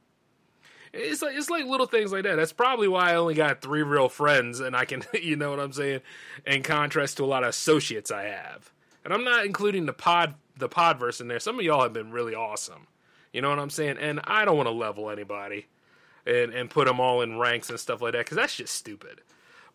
It's 0.93 1.23
like 1.23 1.37
it's 1.37 1.49
like 1.49 1.67
little 1.67 1.87
things 1.87 2.11
like 2.11 2.25
that. 2.25 2.35
That's 2.35 2.53
probably 2.53 2.89
why 2.89 3.13
I 3.13 3.15
only 3.15 3.35
got 3.35 3.63
three 3.63 3.83
real 3.83 4.09
friends, 4.09 4.59
and 4.59 4.75
I 4.75 4.85
can, 4.85 5.05
you 5.23 5.37
know 5.37 5.51
what 5.51 5.61
I'm 5.61 5.73
saying, 5.73 6.01
in 6.45 6.63
contrast 6.63 7.19
to 7.19 7.25
a 7.25 7.27
lot 7.27 7.45
of 7.45 7.51
associates 7.51 8.11
I 8.11 8.25
have. 8.25 8.73
And 9.05 9.15
I'm 9.15 9.25
not 9.25 9.47
including 9.47 9.87
the 9.87 9.93
pod 9.93 10.35
the 10.61 10.69
podverse 10.69 11.21
in 11.21 11.29
there. 11.29 11.41
Some 11.41 11.59
of 11.59 11.65
y'all 11.65 11.83
have 11.83 11.93
been 11.93 12.13
really 12.13 12.35
awesome. 12.35 12.87
You 13.33 13.43
know 13.43 13.51
what 13.51 13.59
I'm 13.59 13.71
saying? 13.71 13.97
And 13.99 14.21
I 14.25 14.45
don't 14.45 14.57
want 14.57 14.69
to 14.69 14.73
level 14.75 15.11
anybody 15.11 15.67
and 16.27 16.53
and 16.53 16.71
put 16.71 16.87
them 16.87 17.01
all 17.01 17.23
in 17.23 17.39
ranks 17.39 17.71
and 17.71 17.79
stuff 17.79 18.03
like 18.03 18.13
that 18.13 18.25
because 18.25 18.37
that's 18.37 18.57
just 18.57 18.75
stupid. 18.75 19.23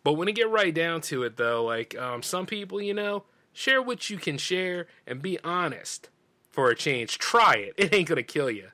But 0.04 0.14
when 0.14 0.28
you 0.28 0.34
get 0.34 0.48
right 0.48 0.74
down 0.74 1.00
to 1.02 1.24
it, 1.24 1.36
though, 1.36 1.64
like 1.64 1.98
um, 1.98 2.22
some 2.22 2.46
people, 2.46 2.80
you 2.80 2.94
know, 2.94 3.24
share 3.52 3.82
what 3.82 4.08
you 4.08 4.18
can 4.18 4.38
share 4.38 4.86
and 5.06 5.20
be 5.20 5.38
honest 5.42 6.10
for 6.50 6.70
a 6.70 6.76
change. 6.76 7.18
Try 7.18 7.54
it; 7.54 7.74
it 7.76 7.94
ain't 7.94 8.08
gonna 8.08 8.22
kill 8.22 8.50
you. 8.50 8.68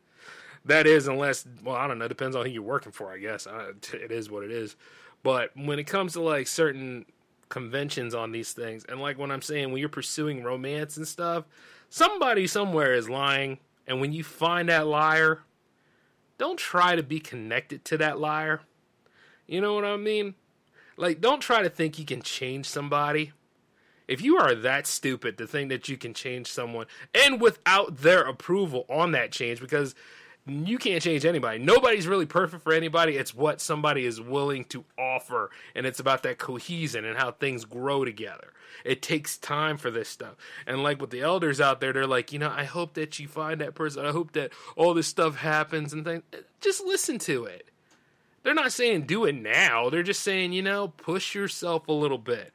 That 0.64 0.86
is, 0.86 1.08
unless 1.08 1.46
well, 1.62 1.76
I 1.76 1.88
don't 1.88 1.98
know. 1.98 2.08
Depends 2.08 2.36
on 2.36 2.44
who 2.44 2.52
you're 2.52 2.62
working 2.62 2.92
for, 2.92 3.12
I 3.12 3.18
guess. 3.18 3.46
Uh, 3.46 3.72
it 3.94 4.12
is 4.12 4.30
what 4.30 4.44
it 4.44 4.50
is. 4.50 4.76
But 5.22 5.50
when 5.56 5.78
it 5.78 5.84
comes 5.84 6.14
to 6.14 6.20
like 6.20 6.46
certain 6.46 7.06
conventions 7.48 8.14
on 8.14 8.32
these 8.32 8.52
things, 8.52 8.84
and 8.88 9.00
like 9.00 9.18
when 9.18 9.30
I'm 9.30 9.42
saying 9.42 9.72
when 9.72 9.80
you're 9.80 9.88
pursuing 9.88 10.42
romance 10.42 10.96
and 10.96 11.06
stuff, 11.06 11.44
somebody 11.92 12.46
somewhere 12.46 12.94
is 12.94 13.10
lying 13.10 13.58
and 13.86 14.00
when 14.00 14.14
you 14.14 14.24
find 14.24 14.70
that 14.70 14.86
liar, 14.86 15.42
don't 16.38 16.58
try 16.58 16.96
to 16.96 17.02
be 17.02 17.20
connected 17.20 17.84
to 17.84 17.98
that 17.98 18.18
liar. 18.18 18.62
You 19.46 19.60
know 19.60 19.74
what 19.74 19.84
I 19.84 19.98
mean? 19.98 20.34
Like, 20.96 21.20
don't 21.20 21.40
try 21.40 21.60
to 21.60 21.68
think 21.68 21.98
you 21.98 22.06
can 22.06 22.22
change 22.22 22.64
somebody. 22.66 23.32
If 24.08 24.22
you 24.22 24.38
are 24.38 24.54
that 24.54 24.86
stupid 24.86 25.36
to 25.36 25.46
think 25.46 25.68
that 25.68 25.88
you 25.90 25.98
can 25.98 26.14
change 26.14 26.46
someone 26.46 26.86
and 27.14 27.40
without 27.40 27.98
their 27.98 28.22
approval 28.22 28.86
on 28.88 29.12
that 29.12 29.30
change, 29.30 29.60
because 29.60 29.94
you 30.46 30.78
can't 30.78 31.02
change 31.02 31.24
anybody. 31.24 31.58
Nobody's 31.58 32.08
really 32.08 32.26
perfect 32.26 32.64
for 32.64 32.72
anybody. 32.72 33.16
It's 33.16 33.34
what 33.34 33.60
somebody 33.60 34.06
is 34.06 34.20
willing 34.20 34.64
to 34.66 34.84
offer, 34.98 35.50
and 35.74 35.86
it's 35.86 36.00
about 36.00 36.22
that 36.24 36.38
cohesion 36.38 37.04
and 37.04 37.18
how 37.18 37.32
things 37.32 37.64
grow 37.64 38.04
together. 38.04 38.52
It 38.84 39.02
takes 39.02 39.36
time 39.36 39.76
for 39.76 39.90
this 39.90 40.08
stuff. 40.08 40.34
And 40.66 40.82
like 40.82 41.00
with 41.00 41.10
the 41.10 41.20
elders 41.20 41.60
out 41.60 41.80
there, 41.80 41.92
they're 41.92 42.06
like, 42.06 42.32
you 42.32 42.38
know, 42.38 42.52
I 42.54 42.64
hope 42.64 42.94
that 42.94 43.18
you 43.18 43.28
find 43.28 43.60
that 43.60 43.74
person. 43.74 44.04
I 44.04 44.10
hope 44.12 44.32
that 44.32 44.52
all 44.76 44.94
this 44.94 45.06
stuff 45.06 45.36
happens 45.36 45.92
and 45.92 46.04
things. 46.04 46.22
Just 46.60 46.84
listen 46.84 47.18
to 47.20 47.44
it. 47.44 47.68
They're 48.42 48.54
not 48.54 48.72
saying 48.72 49.02
do 49.02 49.24
it 49.24 49.34
now. 49.34 49.88
They're 49.88 50.02
just 50.02 50.22
saying, 50.22 50.52
you 50.52 50.62
know, 50.62 50.88
push 50.88 51.34
yourself 51.34 51.88
a 51.88 51.92
little 51.92 52.18
bit 52.18 52.52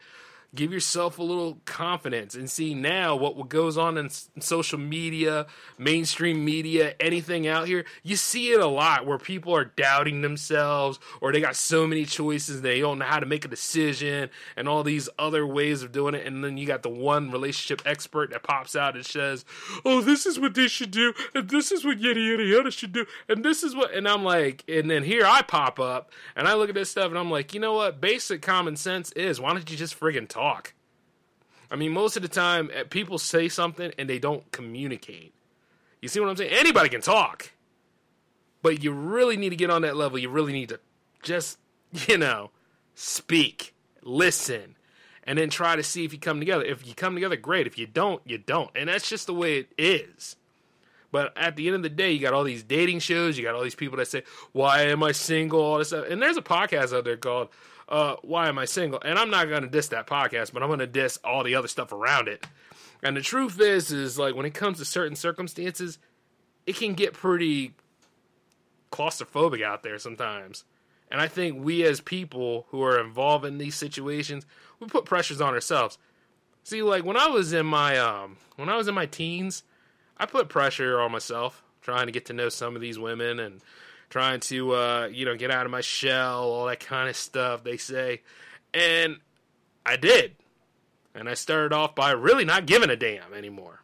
give 0.55 0.71
yourself 0.71 1.19
a 1.19 1.23
little 1.23 1.59
confidence 1.65 2.35
and 2.35 2.49
see 2.49 2.73
now 2.73 3.15
what 3.15 3.49
goes 3.49 3.77
on 3.77 3.97
in 3.97 4.09
social 4.39 4.79
media, 4.79 5.45
mainstream 5.77 6.43
media, 6.43 6.95
anything 6.99 7.47
out 7.47 7.67
here. 7.67 7.85
You 8.03 8.15
see 8.15 8.51
it 8.51 8.59
a 8.59 8.67
lot 8.67 9.05
where 9.05 9.17
people 9.17 9.55
are 9.55 9.65
doubting 9.65 10.21
themselves 10.21 10.99
or 11.21 11.31
they 11.31 11.41
got 11.41 11.55
so 11.55 11.85
many 11.85 12.05
choices 12.05 12.61
they 12.61 12.79
don't 12.79 12.99
know 12.99 13.05
how 13.05 13.19
to 13.19 13.25
make 13.25 13.45
a 13.45 13.49
decision 13.49 14.29
and 14.55 14.67
all 14.67 14.83
these 14.83 15.09
other 15.19 15.45
ways 15.45 15.83
of 15.83 15.91
doing 15.91 16.15
it. 16.15 16.25
And 16.25 16.43
then 16.43 16.57
you 16.57 16.65
got 16.65 16.83
the 16.83 16.89
one 16.89 17.31
relationship 17.31 17.81
expert 17.85 18.31
that 18.31 18.43
pops 18.43 18.75
out 18.75 18.95
and 18.95 19.05
says, 19.05 19.45
"Oh, 19.85 20.01
this 20.01 20.25
is 20.25 20.39
what 20.39 20.53
they 20.53 20.67
should 20.67 20.91
do, 20.91 21.13
and 21.33 21.49
this 21.49 21.71
is 21.71 21.85
what 21.85 21.99
yada 21.99 22.19
yada 22.19 22.43
yada 22.43 22.71
should 22.71 22.93
do, 22.93 23.05
and 23.27 23.43
this 23.43 23.63
is 23.63 23.75
what." 23.75 23.93
And 23.93 24.07
I'm 24.07 24.23
like, 24.23 24.63
and 24.67 24.89
then 24.89 25.03
here 25.03 25.25
I 25.25 25.41
pop 25.41 25.79
up 25.79 26.11
and 26.35 26.47
I 26.47 26.53
look 26.53 26.69
at 26.69 26.75
this 26.75 26.91
stuff 26.91 27.09
and 27.09 27.17
I'm 27.17 27.31
like, 27.31 27.53
you 27.53 27.59
know 27.59 27.73
what? 27.73 28.01
Basic 28.01 28.41
common 28.41 28.75
sense 28.75 29.11
is 29.13 29.39
why 29.39 29.53
don't 29.53 29.69
you 29.69 29.77
just 29.77 29.99
friggin' 29.99 30.27
talk? 30.27 30.46
Talk. 30.47 30.73
I 31.69 31.75
mean, 31.75 31.91
most 31.91 32.15
of 32.15 32.21
the 32.21 32.29
time, 32.29 32.69
eh, 32.73 32.83
people 32.89 33.17
say 33.17 33.49
something 33.49 33.91
and 33.97 34.09
they 34.09 34.19
don't 34.19 34.49
communicate. 34.51 35.33
You 36.01 36.07
see 36.07 36.19
what 36.19 36.29
I'm 36.29 36.37
saying? 36.37 36.53
Anybody 36.53 36.89
can 36.89 37.01
talk, 37.01 37.51
but 38.61 38.83
you 38.83 38.91
really 38.91 39.35
need 39.35 39.49
to 39.49 39.55
get 39.55 39.69
on 39.69 39.81
that 39.81 39.95
level. 39.95 40.17
You 40.17 40.29
really 40.29 40.53
need 40.53 40.69
to 40.69 40.79
just, 41.23 41.57
you 42.07 42.17
know, 42.17 42.51
speak, 42.95 43.73
listen, 44.01 44.75
and 45.23 45.37
then 45.37 45.49
try 45.49 45.75
to 45.75 45.83
see 45.83 46.05
if 46.05 46.13
you 46.13 46.19
come 46.19 46.39
together. 46.39 46.63
If 46.63 46.87
you 46.87 46.93
come 46.93 47.15
together, 47.15 47.35
great. 47.35 47.67
If 47.67 47.77
you 47.77 47.85
don't, 47.85 48.21
you 48.25 48.37
don't. 48.37 48.69
And 48.75 48.87
that's 48.87 49.09
just 49.09 49.27
the 49.27 49.33
way 49.33 49.57
it 49.57 49.67
is. 49.77 50.37
But 51.11 51.37
at 51.37 51.55
the 51.55 51.67
end 51.67 51.75
of 51.75 51.83
the 51.83 51.89
day, 51.89 52.11
you 52.11 52.19
got 52.19 52.33
all 52.33 52.43
these 52.43 52.63
dating 52.63 52.99
shows. 52.99 53.37
You 53.37 53.43
got 53.43 53.55
all 53.55 53.63
these 53.63 53.75
people 53.75 53.97
that 53.97 54.07
say, 54.07 54.23
"Why 54.51 54.83
am 54.83 55.03
I 55.03 55.13
single?" 55.13 55.59
All 55.59 55.77
this 55.77 55.89
stuff. 55.89 56.05
And 56.09 56.21
there's 56.21 56.37
a 56.37 56.41
podcast 56.41 56.95
out 56.95 57.05
there 57.05 57.17
called 57.17 57.49
uh, 57.89 58.15
why 58.21 58.47
am 58.47 58.57
I 58.57 58.65
single? 58.65 59.01
And 59.03 59.17
I'm 59.17 59.29
not 59.29 59.45
to 59.63 59.69
diss 59.69 59.89
that 59.89 60.07
podcast, 60.07 60.53
but 60.53 60.61
I'm 60.61 60.69
to 60.79 60.87
diss 60.87 61.17
all 61.23 61.43
the 61.43 61.55
other 61.55 61.67
stuff 61.67 61.91
around 61.91 62.27
it. 62.27 62.45
And 63.01 63.15
the 63.15 63.21
truth 63.21 63.59
is, 63.61 63.91
is 63.91 64.17
like 64.17 64.35
when 64.35 64.45
it 64.45 64.53
comes 64.53 64.79
to 64.79 64.85
certain 64.85 65.15
circumstances, 65.15 65.99
it 66.65 66.75
can 66.75 66.93
get 66.93 67.13
pretty 67.13 67.73
claustrophobic 68.91 69.63
out 69.63 69.83
there 69.83 69.99
sometimes. 69.99 70.63
And 71.09 71.21
I 71.21 71.27
think 71.27 71.63
we 71.63 71.83
as 71.83 72.01
people 72.01 72.65
who 72.69 72.83
are 72.83 72.99
involved 72.99 73.45
in 73.45 73.57
these 73.57 73.75
situations, 73.75 74.45
we 74.79 74.87
put 74.87 75.05
pressures 75.05 75.39
on 75.39 75.53
ourselves. 75.53 75.97
See, 76.63 76.83
like 76.83 77.05
when 77.05 77.15
I 77.15 77.27
was 77.27 77.53
in 77.53 77.65
my 77.65 77.97
um 77.97 78.37
when 78.57 78.67
I 78.67 78.75
was 78.75 78.89
in 78.89 78.95
my 78.95 79.05
teens, 79.05 79.63
I 80.17 80.25
put 80.25 80.49
pressure 80.49 80.99
on 80.99 81.11
myself 81.11 81.63
trying 81.81 82.07
to 82.07 82.11
get 82.11 82.25
to 82.25 82.33
know 82.33 82.49
some 82.49 82.75
of 82.75 82.81
these 82.81 82.99
women 82.99 83.39
and 83.39 83.61
trying 84.09 84.39
to 84.41 84.73
uh, 84.73 85.09
you 85.11 85.25
know 85.25 85.35
get 85.35 85.51
out 85.51 85.65
of 85.65 85.71
my 85.71 85.81
shell, 85.81 86.43
all 86.43 86.65
that 86.67 86.79
kind 86.79 87.09
of 87.09 87.15
stuff 87.15 87.63
they 87.63 87.77
say, 87.77 88.21
and 88.73 89.17
I 89.85 89.95
did, 89.95 90.35
and 91.13 91.29
I 91.29 91.33
started 91.33 91.73
off 91.73 91.95
by 91.95 92.11
really 92.11 92.45
not 92.45 92.65
giving 92.65 92.89
a 92.89 92.95
damn 92.95 93.33
anymore. 93.33 93.81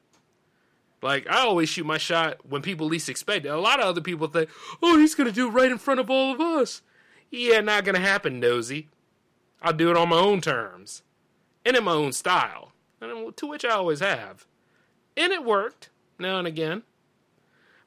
Like 1.02 1.28
I 1.30 1.40
always 1.40 1.70
shoot 1.70 1.86
my 1.86 1.98
shot 1.98 2.46
when 2.48 2.62
people 2.62 2.88
least 2.88 3.10
expect 3.10 3.46
it. 3.46 3.50
A 3.50 3.58
lot 3.58 3.80
of 3.80 3.86
other 3.86 4.02
people 4.02 4.28
think, 4.28 4.50
"Oh, 4.82 4.98
he's 4.98 5.16
gonna 5.16 5.32
do 5.32 5.48
it 5.48 5.52
right 5.52 5.72
in 5.72 5.78
front 5.78 6.00
of 6.00 6.10
all 6.10 6.34
of 6.34 6.40
us." 6.40 6.82
Yeah, 7.30 7.60
not 7.62 7.84
gonna 7.84 8.00
happen, 8.00 8.40
nosy. 8.40 8.90
I'll 9.62 9.74
do 9.74 9.90
it 9.90 9.98
on 9.98 10.10
my 10.10 10.20
own 10.20 10.42
terms 10.42 11.04
and 11.66 11.76
in 11.76 11.84
my 11.84 11.94
own 11.94 12.14
style, 12.14 12.74
and 13.02 13.36
to 13.38 13.48
which 13.48 13.66
I 13.66 13.72
always 13.72 14.00
have, 14.00 14.46
and 15.18 15.32
it 15.34 15.44
worked 15.44 15.90
now 16.20 16.38
and 16.38 16.48
again. 16.48 16.84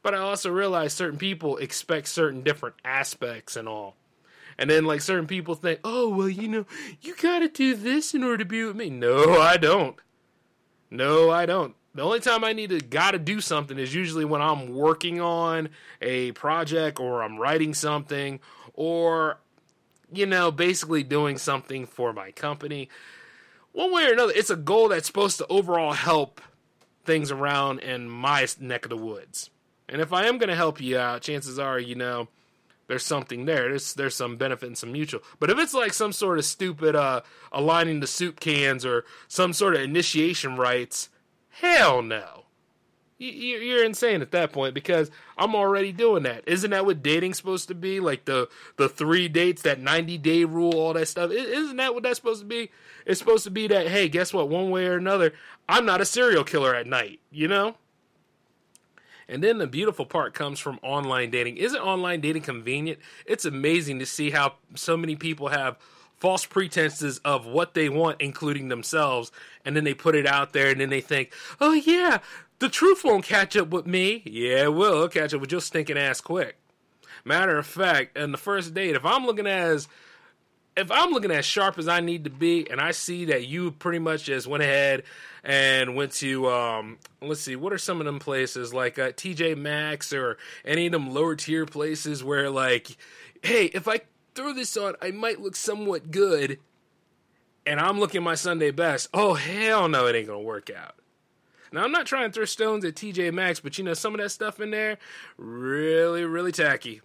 But 0.06 0.14
I 0.14 0.18
also 0.18 0.52
realize 0.52 0.92
certain 0.92 1.18
people 1.18 1.56
expect 1.56 2.06
certain 2.06 2.42
different 2.44 2.76
aspects 2.84 3.56
and 3.56 3.66
all. 3.66 3.96
And 4.56 4.70
then 4.70 4.84
like 4.84 5.00
certain 5.00 5.26
people 5.26 5.56
think, 5.56 5.80
oh 5.82 6.08
well, 6.08 6.28
you 6.28 6.46
know, 6.46 6.64
you 7.00 7.16
gotta 7.16 7.48
do 7.48 7.74
this 7.74 8.14
in 8.14 8.22
order 8.22 8.38
to 8.38 8.44
be 8.44 8.62
with 8.62 8.76
me. 8.76 8.88
No, 8.88 9.40
I 9.40 9.56
don't. 9.56 9.96
No, 10.92 11.32
I 11.32 11.44
don't. 11.44 11.74
The 11.92 12.02
only 12.02 12.20
time 12.20 12.44
I 12.44 12.52
need 12.52 12.70
to 12.70 12.78
gotta 12.78 13.18
do 13.18 13.40
something 13.40 13.80
is 13.80 13.96
usually 13.96 14.24
when 14.24 14.40
I'm 14.40 14.72
working 14.72 15.20
on 15.20 15.70
a 16.00 16.30
project 16.30 17.00
or 17.00 17.24
I'm 17.24 17.36
writing 17.36 17.74
something 17.74 18.38
or 18.74 19.40
you 20.12 20.26
know, 20.26 20.52
basically 20.52 21.02
doing 21.02 21.36
something 21.36 21.84
for 21.84 22.12
my 22.12 22.30
company. 22.30 22.90
One 23.72 23.92
way 23.92 24.06
or 24.06 24.12
another, 24.12 24.32
it's 24.36 24.50
a 24.50 24.56
goal 24.56 24.86
that's 24.86 25.08
supposed 25.08 25.38
to 25.38 25.48
overall 25.48 25.94
help 25.94 26.40
things 27.04 27.32
around 27.32 27.80
in 27.80 28.08
my 28.08 28.46
neck 28.60 28.84
of 28.84 28.90
the 28.90 28.96
woods. 28.96 29.50
And 29.88 30.00
if 30.00 30.12
I 30.12 30.26
am 30.26 30.38
going 30.38 30.48
to 30.48 30.56
help 30.56 30.80
you 30.80 30.98
out, 30.98 31.22
chances 31.22 31.58
are, 31.58 31.78
you 31.78 31.94
know, 31.94 32.28
there's 32.88 33.04
something 33.04 33.46
there. 33.46 33.68
There's 33.68 33.94
there's 33.94 34.14
some 34.14 34.36
benefit 34.36 34.66
and 34.66 34.78
some 34.78 34.92
mutual. 34.92 35.22
But 35.38 35.50
if 35.50 35.58
it's 35.58 35.74
like 35.74 35.92
some 35.92 36.12
sort 36.12 36.38
of 36.38 36.44
stupid 36.44 36.94
uh, 36.94 37.22
aligning 37.52 38.00
the 38.00 38.06
soup 38.06 38.40
cans 38.40 38.84
or 38.84 39.04
some 39.28 39.52
sort 39.52 39.74
of 39.74 39.80
initiation 39.80 40.56
rites, 40.56 41.08
hell 41.48 42.02
no. 42.02 42.44
You're 43.18 43.84
insane 43.84 44.20
at 44.20 44.30
that 44.32 44.52
point 44.52 44.74
because 44.74 45.10
I'm 45.38 45.54
already 45.54 45.90
doing 45.90 46.24
that. 46.24 46.46
Isn't 46.46 46.70
that 46.72 46.84
what 46.84 47.02
dating's 47.02 47.38
supposed 47.38 47.68
to 47.68 47.74
be? 47.74 47.98
Like 47.98 48.26
the 48.26 48.48
the 48.76 48.90
three 48.90 49.26
dates, 49.26 49.62
that 49.62 49.80
90 49.80 50.18
day 50.18 50.44
rule, 50.44 50.74
all 50.74 50.92
that 50.92 51.08
stuff. 51.08 51.30
Isn't 51.30 51.78
that 51.78 51.94
what 51.94 52.02
that's 52.02 52.18
supposed 52.18 52.42
to 52.42 52.46
be? 52.46 52.70
It's 53.06 53.18
supposed 53.18 53.44
to 53.44 53.50
be 53.50 53.68
that 53.68 53.88
hey, 53.88 54.10
guess 54.10 54.34
what? 54.34 54.50
One 54.50 54.70
way 54.70 54.86
or 54.86 54.96
another, 54.96 55.32
I'm 55.66 55.86
not 55.86 56.02
a 56.02 56.04
serial 56.04 56.44
killer 56.44 56.74
at 56.74 56.86
night. 56.86 57.20
You 57.30 57.48
know. 57.48 57.76
And 59.28 59.42
then 59.42 59.58
the 59.58 59.66
beautiful 59.66 60.06
part 60.06 60.34
comes 60.34 60.60
from 60.60 60.78
online 60.82 61.30
dating. 61.30 61.56
Isn't 61.56 61.80
online 61.80 62.20
dating 62.20 62.42
convenient? 62.42 63.00
It's 63.26 63.44
amazing 63.44 63.98
to 63.98 64.06
see 64.06 64.30
how 64.30 64.54
so 64.74 64.96
many 64.96 65.16
people 65.16 65.48
have 65.48 65.78
false 66.18 66.46
pretenses 66.46 67.18
of 67.18 67.46
what 67.46 67.74
they 67.74 67.88
want, 67.88 68.20
including 68.20 68.68
themselves, 68.68 69.30
and 69.64 69.76
then 69.76 69.84
they 69.84 69.94
put 69.94 70.14
it 70.14 70.26
out 70.26 70.52
there 70.52 70.70
and 70.70 70.80
then 70.80 70.90
they 70.90 71.00
think, 71.00 71.32
oh 71.60 71.72
yeah, 71.72 72.18
the 72.58 72.68
truth 72.68 73.04
won't 73.04 73.24
catch 73.24 73.56
up 73.56 73.68
with 73.68 73.86
me. 73.86 74.22
Yeah, 74.24 74.64
it 74.64 74.74
will. 74.74 74.94
It'll 74.94 75.08
catch 75.08 75.34
up 75.34 75.40
with 75.40 75.52
your 75.52 75.60
stinking 75.60 75.98
ass 75.98 76.20
quick. 76.20 76.56
Matter 77.24 77.58
of 77.58 77.66
fact, 77.66 78.16
in 78.16 78.32
the 78.32 78.38
first 78.38 78.72
date, 78.72 78.94
if 78.94 79.04
I'm 79.04 79.26
looking 79.26 79.46
as 79.46 79.88
if 80.76 80.90
I'm 80.90 81.10
looking 81.10 81.30
as 81.30 81.44
sharp 81.44 81.78
as 81.78 81.88
I 81.88 82.00
need 82.00 82.24
to 82.24 82.30
be, 82.30 82.70
and 82.70 82.80
I 82.80 82.90
see 82.90 83.26
that 83.26 83.46
you 83.46 83.70
pretty 83.70 83.98
much 83.98 84.24
just 84.24 84.46
went 84.46 84.62
ahead 84.62 85.04
and 85.42 85.94
went 85.94 86.12
to 86.12 86.48
um, 86.50 86.98
let's 87.22 87.40
see, 87.40 87.56
what 87.56 87.72
are 87.72 87.78
some 87.78 88.00
of 88.00 88.04
them 88.04 88.18
places 88.18 88.74
like 88.74 88.98
uh, 88.98 89.12
TJ 89.12 89.56
Maxx 89.56 90.12
or 90.12 90.36
any 90.64 90.86
of 90.86 90.92
them 90.92 91.12
lower 91.12 91.34
tier 91.34 91.64
places 91.64 92.22
where 92.22 92.50
like, 92.50 92.96
hey, 93.42 93.66
if 93.66 93.88
I 93.88 94.00
throw 94.34 94.52
this 94.52 94.76
on, 94.76 94.94
I 95.00 95.12
might 95.12 95.40
look 95.40 95.56
somewhat 95.56 96.10
good, 96.10 96.58
and 97.64 97.80
I'm 97.80 97.98
looking 97.98 98.22
my 98.22 98.34
Sunday 98.34 98.70
best. 98.70 99.08
Oh 99.14 99.34
hell 99.34 99.88
no, 99.88 100.06
it 100.06 100.14
ain't 100.14 100.28
gonna 100.28 100.40
work 100.40 100.70
out. 100.70 100.96
Now 101.72 101.84
I'm 101.84 101.92
not 101.92 102.06
trying 102.06 102.30
to 102.30 102.34
throw 102.34 102.44
stones 102.44 102.84
at 102.84 102.94
TJ 102.94 103.32
Maxx, 103.32 103.60
but 103.60 103.78
you 103.78 103.84
know 103.84 103.94
some 103.94 104.14
of 104.14 104.20
that 104.20 104.30
stuff 104.30 104.60
in 104.60 104.70
there, 104.70 104.98
really, 105.38 106.24
really 106.24 106.52
tacky. 106.52 107.00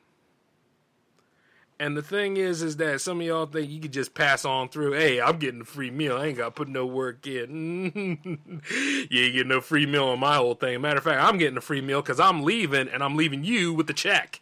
And 1.82 1.98
the 1.98 2.04
thing 2.04 2.38
is, 2.38 2.62
is 2.62 2.78
that 2.78 3.02
some 3.02 3.22
of 3.22 3.26
y'all 3.26 3.48
think 3.48 3.72
you 3.72 3.80
could 3.80 3.92
just 3.92 4.14
pass 4.14 4.46
on 4.46 4.70
through. 4.70 4.94
Hey, 4.94 5.20
I'm 5.20 5.40
getting 5.40 5.62
a 5.62 5.66
free 5.66 5.90
meal. 5.90 6.16
I 6.16 6.28
ain't 6.28 6.38
got 6.38 6.46
to 6.46 6.52
put 6.52 6.68
no 6.68 6.86
work 6.86 7.26
in. 7.26 7.92
you 8.70 9.20
ain't 9.24 9.34
getting 9.34 9.48
no 9.48 9.62
free 9.62 9.88
meal 9.88 10.10
on 10.10 10.20
my 10.20 10.36
whole 10.36 10.54
thing. 10.54 10.80
Matter 10.80 11.00
of 11.00 11.04
fact, 11.04 11.20
I'm 11.20 11.40
getting 11.40 11.58
a 11.58 11.62
free 11.62 11.82
meal 11.82 12.04
because 12.04 12.20
I'm 12.20 12.44
leaving 12.44 12.88
and 12.88 13.04
I'm 13.04 13.16
leaving 13.16 13.44
you 13.44 13.74
with 13.74 13.88
the 13.88 13.94
check. 13.94 14.42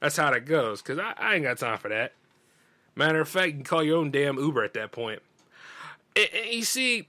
That's 0.00 0.16
how 0.16 0.32
that 0.32 0.44
goes. 0.44 0.82
Because 0.82 0.98
I, 0.98 1.14
I, 1.16 1.34
ain't 1.36 1.44
got 1.44 1.56
time 1.58 1.78
for 1.78 1.88
that. 1.88 2.14
Matter 2.96 3.20
of 3.20 3.28
fact, 3.28 3.46
you 3.46 3.52
can 3.52 3.62
call 3.62 3.84
your 3.84 3.98
own 3.98 4.10
damn 4.10 4.36
Uber 4.36 4.64
at 4.64 4.74
that 4.74 4.90
point. 4.90 5.22
And, 6.16 6.28
and 6.34 6.52
you 6.52 6.64
see, 6.64 7.06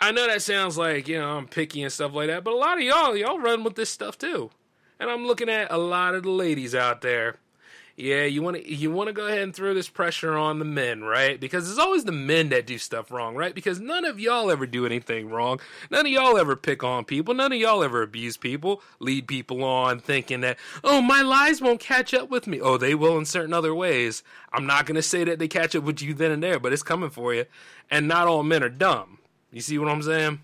I 0.00 0.12
know 0.12 0.26
that 0.26 0.40
sounds 0.40 0.78
like, 0.78 1.08
you 1.08 1.18
know, 1.18 1.36
I'm 1.36 1.46
picky 1.46 1.82
and 1.82 1.92
stuff 1.92 2.14
like 2.14 2.28
that, 2.28 2.42
but 2.42 2.54
a 2.54 2.56
lot 2.56 2.78
of 2.78 2.84
y'all, 2.84 3.14
y'all 3.14 3.38
run 3.38 3.64
with 3.64 3.74
this 3.74 3.90
stuff 3.90 4.16
too. 4.16 4.48
And 4.98 5.10
I'm 5.10 5.26
looking 5.26 5.50
at 5.50 5.70
a 5.70 5.76
lot 5.76 6.14
of 6.14 6.22
the 6.22 6.30
ladies 6.30 6.74
out 6.74 7.02
there 7.02 7.36
yeah, 8.00 8.26
you 8.26 8.42
want 8.42 8.56
to 8.56 8.72
you 8.72 8.92
want 8.92 9.08
to 9.08 9.12
go 9.12 9.26
ahead 9.26 9.40
and 9.40 9.52
throw 9.52 9.74
this 9.74 9.88
pressure 9.88 10.36
on 10.36 10.60
the 10.60 10.64
men, 10.64 11.02
right? 11.02 11.38
Because 11.40 11.68
it's 11.68 11.80
always 11.80 12.04
the 12.04 12.12
men 12.12 12.48
that 12.50 12.64
do 12.64 12.78
stuff 12.78 13.10
wrong, 13.10 13.34
right? 13.34 13.52
Because 13.52 13.80
none 13.80 14.04
of 14.04 14.20
y'all 14.20 14.52
ever 14.52 14.68
do 14.68 14.86
anything 14.86 15.28
wrong. 15.28 15.58
None 15.90 16.06
of 16.06 16.12
y'all 16.12 16.38
ever 16.38 16.54
pick 16.54 16.84
on 16.84 17.04
people. 17.04 17.34
None 17.34 17.52
of 17.52 17.58
y'all 17.58 17.82
ever 17.82 18.02
abuse 18.02 18.36
people, 18.36 18.82
lead 19.00 19.26
people 19.26 19.64
on 19.64 19.98
thinking 19.98 20.42
that, 20.42 20.58
"Oh, 20.84 21.00
my 21.00 21.22
lies 21.22 21.60
won't 21.60 21.80
catch 21.80 22.14
up 22.14 22.30
with 22.30 22.46
me." 22.46 22.60
Oh, 22.60 22.76
they 22.76 22.94
will 22.94 23.18
in 23.18 23.24
certain 23.24 23.52
other 23.52 23.74
ways. 23.74 24.22
I'm 24.52 24.64
not 24.64 24.86
going 24.86 24.94
to 24.94 25.02
say 25.02 25.24
that 25.24 25.40
they 25.40 25.48
catch 25.48 25.74
up 25.74 25.82
with 25.82 26.00
you 26.00 26.14
then 26.14 26.30
and 26.30 26.42
there, 26.42 26.60
but 26.60 26.72
it's 26.72 26.84
coming 26.84 27.10
for 27.10 27.34
you. 27.34 27.46
And 27.90 28.06
not 28.06 28.28
all 28.28 28.44
men 28.44 28.62
are 28.62 28.68
dumb. 28.68 29.18
You 29.50 29.60
see 29.60 29.76
what 29.76 29.88
I'm 29.88 30.02
saying? 30.02 30.38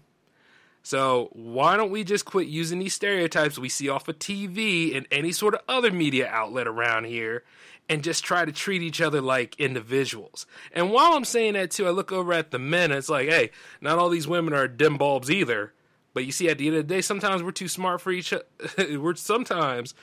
So 0.84 1.30
why 1.32 1.78
don't 1.78 1.90
we 1.90 2.04
just 2.04 2.26
quit 2.26 2.46
using 2.46 2.78
these 2.78 2.92
stereotypes 2.92 3.58
we 3.58 3.70
see 3.70 3.88
off 3.88 4.06
of 4.06 4.18
TV 4.18 4.94
and 4.94 5.06
any 5.10 5.32
sort 5.32 5.54
of 5.54 5.62
other 5.66 5.90
media 5.90 6.28
outlet 6.28 6.66
around 6.66 7.06
here 7.06 7.42
and 7.88 8.04
just 8.04 8.22
try 8.22 8.44
to 8.44 8.52
treat 8.52 8.82
each 8.82 9.00
other 9.00 9.22
like 9.22 9.58
individuals. 9.58 10.44
And 10.72 10.90
while 10.90 11.14
I'm 11.14 11.24
saying 11.24 11.54
that 11.54 11.70
too, 11.70 11.86
I 11.86 11.90
look 11.90 12.12
over 12.12 12.34
at 12.34 12.50
the 12.50 12.58
men 12.58 12.90
and 12.90 12.98
it's 12.98 13.08
like, 13.08 13.30
hey, 13.30 13.50
not 13.80 13.98
all 13.98 14.10
these 14.10 14.28
women 14.28 14.52
are 14.52 14.68
dim 14.68 14.98
bulbs 14.98 15.30
either. 15.30 15.72
But 16.12 16.26
you 16.26 16.32
see, 16.32 16.50
at 16.50 16.58
the 16.58 16.66
end 16.66 16.76
of 16.76 16.86
the 16.86 16.94
day, 16.94 17.00
sometimes 17.00 17.42
we're 17.42 17.50
too 17.50 17.66
smart 17.66 18.02
for 18.02 18.12
each 18.12 18.34
other. 18.34 18.44
we're 18.98 19.14
sometimes 19.14 19.94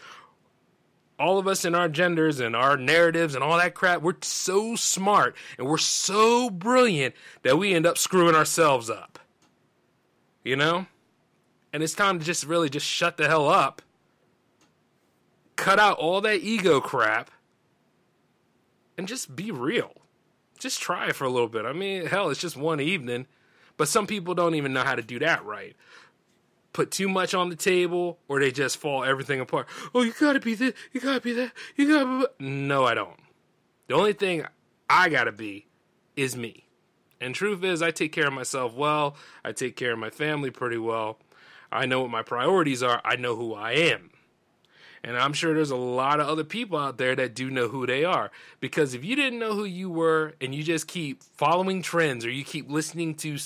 all 1.19 1.37
of 1.37 1.47
us 1.47 1.63
in 1.63 1.75
our 1.75 1.89
genders 1.89 2.39
and 2.39 2.55
our 2.55 2.75
narratives 2.75 3.35
and 3.35 3.43
all 3.43 3.57
that 3.57 3.75
crap, 3.75 4.01
we're 4.01 4.15
so 4.21 4.75
smart 4.75 5.35
and 5.59 5.67
we're 5.67 5.77
so 5.77 6.49
brilliant 6.49 7.13
that 7.43 7.59
we 7.59 7.75
end 7.75 7.85
up 7.85 7.99
screwing 7.99 8.33
ourselves 8.33 8.89
up. 8.89 9.19
You 10.43 10.55
know? 10.55 10.87
And 11.73 11.83
it's 11.83 11.93
time 11.93 12.19
to 12.19 12.25
just 12.25 12.45
really 12.45 12.69
just 12.69 12.85
shut 12.85 13.17
the 13.17 13.27
hell 13.27 13.47
up. 13.47 13.81
Cut 15.55 15.79
out 15.79 15.97
all 15.97 16.21
that 16.21 16.41
ego 16.41 16.81
crap 16.81 17.31
and 18.97 19.07
just 19.07 19.35
be 19.35 19.51
real. 19.51 19.93
Just 20.59 20.81
try 20.81 21.07
it 21.07 21.15
for 21.15 21.25
a 21.25 21.29
little 21.29 21.47
bit. 21.47 21.65
I 21.65 21.73
mean, 21.73 22.05
hell, 22.05 22.29
it's 22.29 22.39
just 22.39 22.57
one 22.57 22.79
evening, 22.79 23.25
but 23.77 23.87
some 23.87 24.05
people 24.05 24.35
don't 24.35 24.55
even 24.55 24.73
know 24.73 24.83
how 24.83 24.95
to 24.95 25.01
do 25.01 25.19
that 25.19 25.45
right. 25.45 25.75
Put 26.73 26.91
too 26.91 27.09
much 27.09 27.33
on 27.33 27.49
the 27.49 27.55
table, 27.55 28.19
or 28.27 28.39
they 28.39 28.51
just 28.51 28.77
fall 28.77 29.03
everything 29.03 29.39
apart. 29.39 29.67
Oh, 29.93 30.03
you 30.03 30.13
gotta 30.19 30.39
be 30.39 30.55
this, 30.55 30.73
you 30.93 31.01
gotta 31.01 31.19
be 31.19 31.33
that, 31.33 31.51
you 31.75 31.87
gotta 31.87 32.27
be. 32.39 32.45
No, 32.45 32.85
I 32.85 32.93
don't. 32.93 33.19
The 33.87 33.95
only 33.95 34.13
thing 34.13 34.45
I 34.89 35.09
gotta 35.09 35.31
be 35.31 35.67
is 36.15 36.35
me. 36.35 36.65
And 37.21 37.35
truth 37.35 37.63
is, 37.63 37.81
I 37.81 37.91
take 37.91 38.11
care 38.11 38.27
of 38.27 38.33
myself 38.33 38.73
well. 38.73 39.15
I 39.45 39.51
take 39.51 39.75
care 39.75 39.93
of 39.93 39.99
my 39.99 40.09
family 40.09 40.49
pretty 40.49 40.79
well. 40.79 41.19
I 41.71 41.85
know 41.85 42.01
what 42.01 42.09
my 42.09 42.23
priorities 42.23 42.83
are. 42.83 42.99
I 43.05 43.15
know 43.15 43.35
who 43.35 43.53
I 43.53 43.73
am. 43.73 44.09
And 45.03 45.17
I'm 45.17 45.33
sure 45.33 45.53
there's 45.53 45.71
a 45.71 45.75
lot 45.75 46.19
of 46.19 46.27
other 46.27 46.43
people 46.43 46.77
out 46.77 46.97
there 46.97 47.15
that 47.15 47.33
do 47.33 47.49
know 47.49 47.67
who 47.67 47.87
they 47.87 48.03
are. 48.03 48.31
Because 48.59 48.93
if 48.93 49.05
you 49.05 49.15
didn't 49.15 49.39
know 49.39 49.53
who 49.53 49.65
you 49.65 49.89
were 49.89 50.33
and 50.41 50.53
you 50.53 50.63
just 50.63 50.87
keep 50.87 51.23
following 51.23 51.81
trends 51.81 52.25
or 52.25 52.29
you 52.29 52.43
keep 52.43 52.69
listening 52.69 53.15
to 53.15 53.37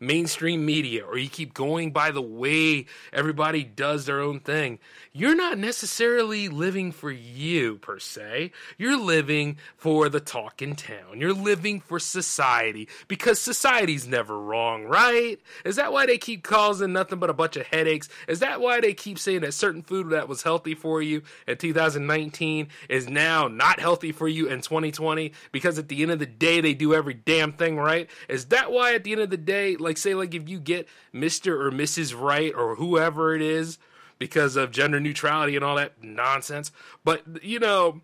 mainstream 0.00 0.64
media 0.64 1.04
or 1.04 1.16
you 1.18 1.28
keep 1.28 1.54
going 1.54 1.90
by 1.90 2.10
the 2.10 2.22
way 2.22 2.86
everybody 3.12 3.64
does 3.64 4.06
their 4.06 4.20
own 4.20 4.40
thing, 4.40 4.78
you're 5.12 5.34
not 5.34 5.58
necessarily 5.58 6.48
living 6.48 6.92
for 6.92 7.10
you 7.10 7.78
per 7.78 7.98
se. 7.98 8.52
You're 8.76 8.98
living 8.98 9.56
for 9.76 10.08
the 10.08 10.20
talk 10.20 10.60
in 10.62 10.76
town. 10.76 11.18
You're 11.20 11.32
living 11.32 11.80
for 11.80 11.98
society 11.98 12.88
because 13.08 13.38
society's 13.40 14.06
never 14.06 14.38
wrong, 14.38 14.84
right? 14.84 15.40
Is 15.64 15.76
that 15.76 15.92
why 15.92 16.06
they 16.06 16.18
keep 16.18 16.44
causing 16.44 16.92
nothing 16.92 17.18
but 17.18 17.30
a 17.30 17.34
bunch 17.34 17.56
of 17.56 17.66
headaches? 17.66 18.08
Is 18.28 18.40
that 18.40 18.60
why 18.60 18.80
they 18.80 18.94
keep 18.94 19.18
saying 19.18 19.40
that 19.40 19.54
certain 19.54 19.82
food 19.82 20.10
that 20.10 20.28
was 20.28 20.42
healthy 20.42 20.74
for 20.74 21.02
you 21.02 21.22
in 21.46 21.56
2019 21.56 22.68
is 22.88 23.08
now 23.08 23.48
not 23.48 23.80
healthy 23.80 24.12
for 24.12 24.28
you 24.28 24.48
in 24.48 24.60
2020 24.60 25.32
because 25.52 25.78
at 25.78 25.88
the 25.88 26.02
end 26.02 26.10
of 26.10 26.18
the 26.18 26.26
day 26.26 26.60
they 26.60 26.74
do 26.74 26.94
every 26.94 27.14
damn 27.14 27.52
thing 27.52 27.78
right? 27.78 28.08
Is 28.28 28.46
that 28.46 28.70
why 28.70 28.94
at 28.94 29.04
the 29.04 29.12
end 29.12 29.20
of 29.20 29.30
the 29.30 29.36
day, 29.36 29.76
like 29.88 29.96
say 29.98 30.14
like 30.14 30.34
if 30.34 30.48
you 30.48 30.60
get 30.60 30.86
Mr. 31.12 31.60
or 31.60 31.70
Mrs. 31.70 32.18
Right 32.18 32.54
or 32.54 32.76
whoever 32.76 33.34
it 33.34 33.42
is 33.42 33.78
because 34.18 34.56
of 34.56 34.70
gender 34.70 35.00
neutrality 35.00 35.56
and 35.56 35.64
all 35.64 35.76
that 35.76 36.02
nonsense. 36.02 36.70
But 37.04 37.42
you 37.42 37.58
know, 37.58 38.02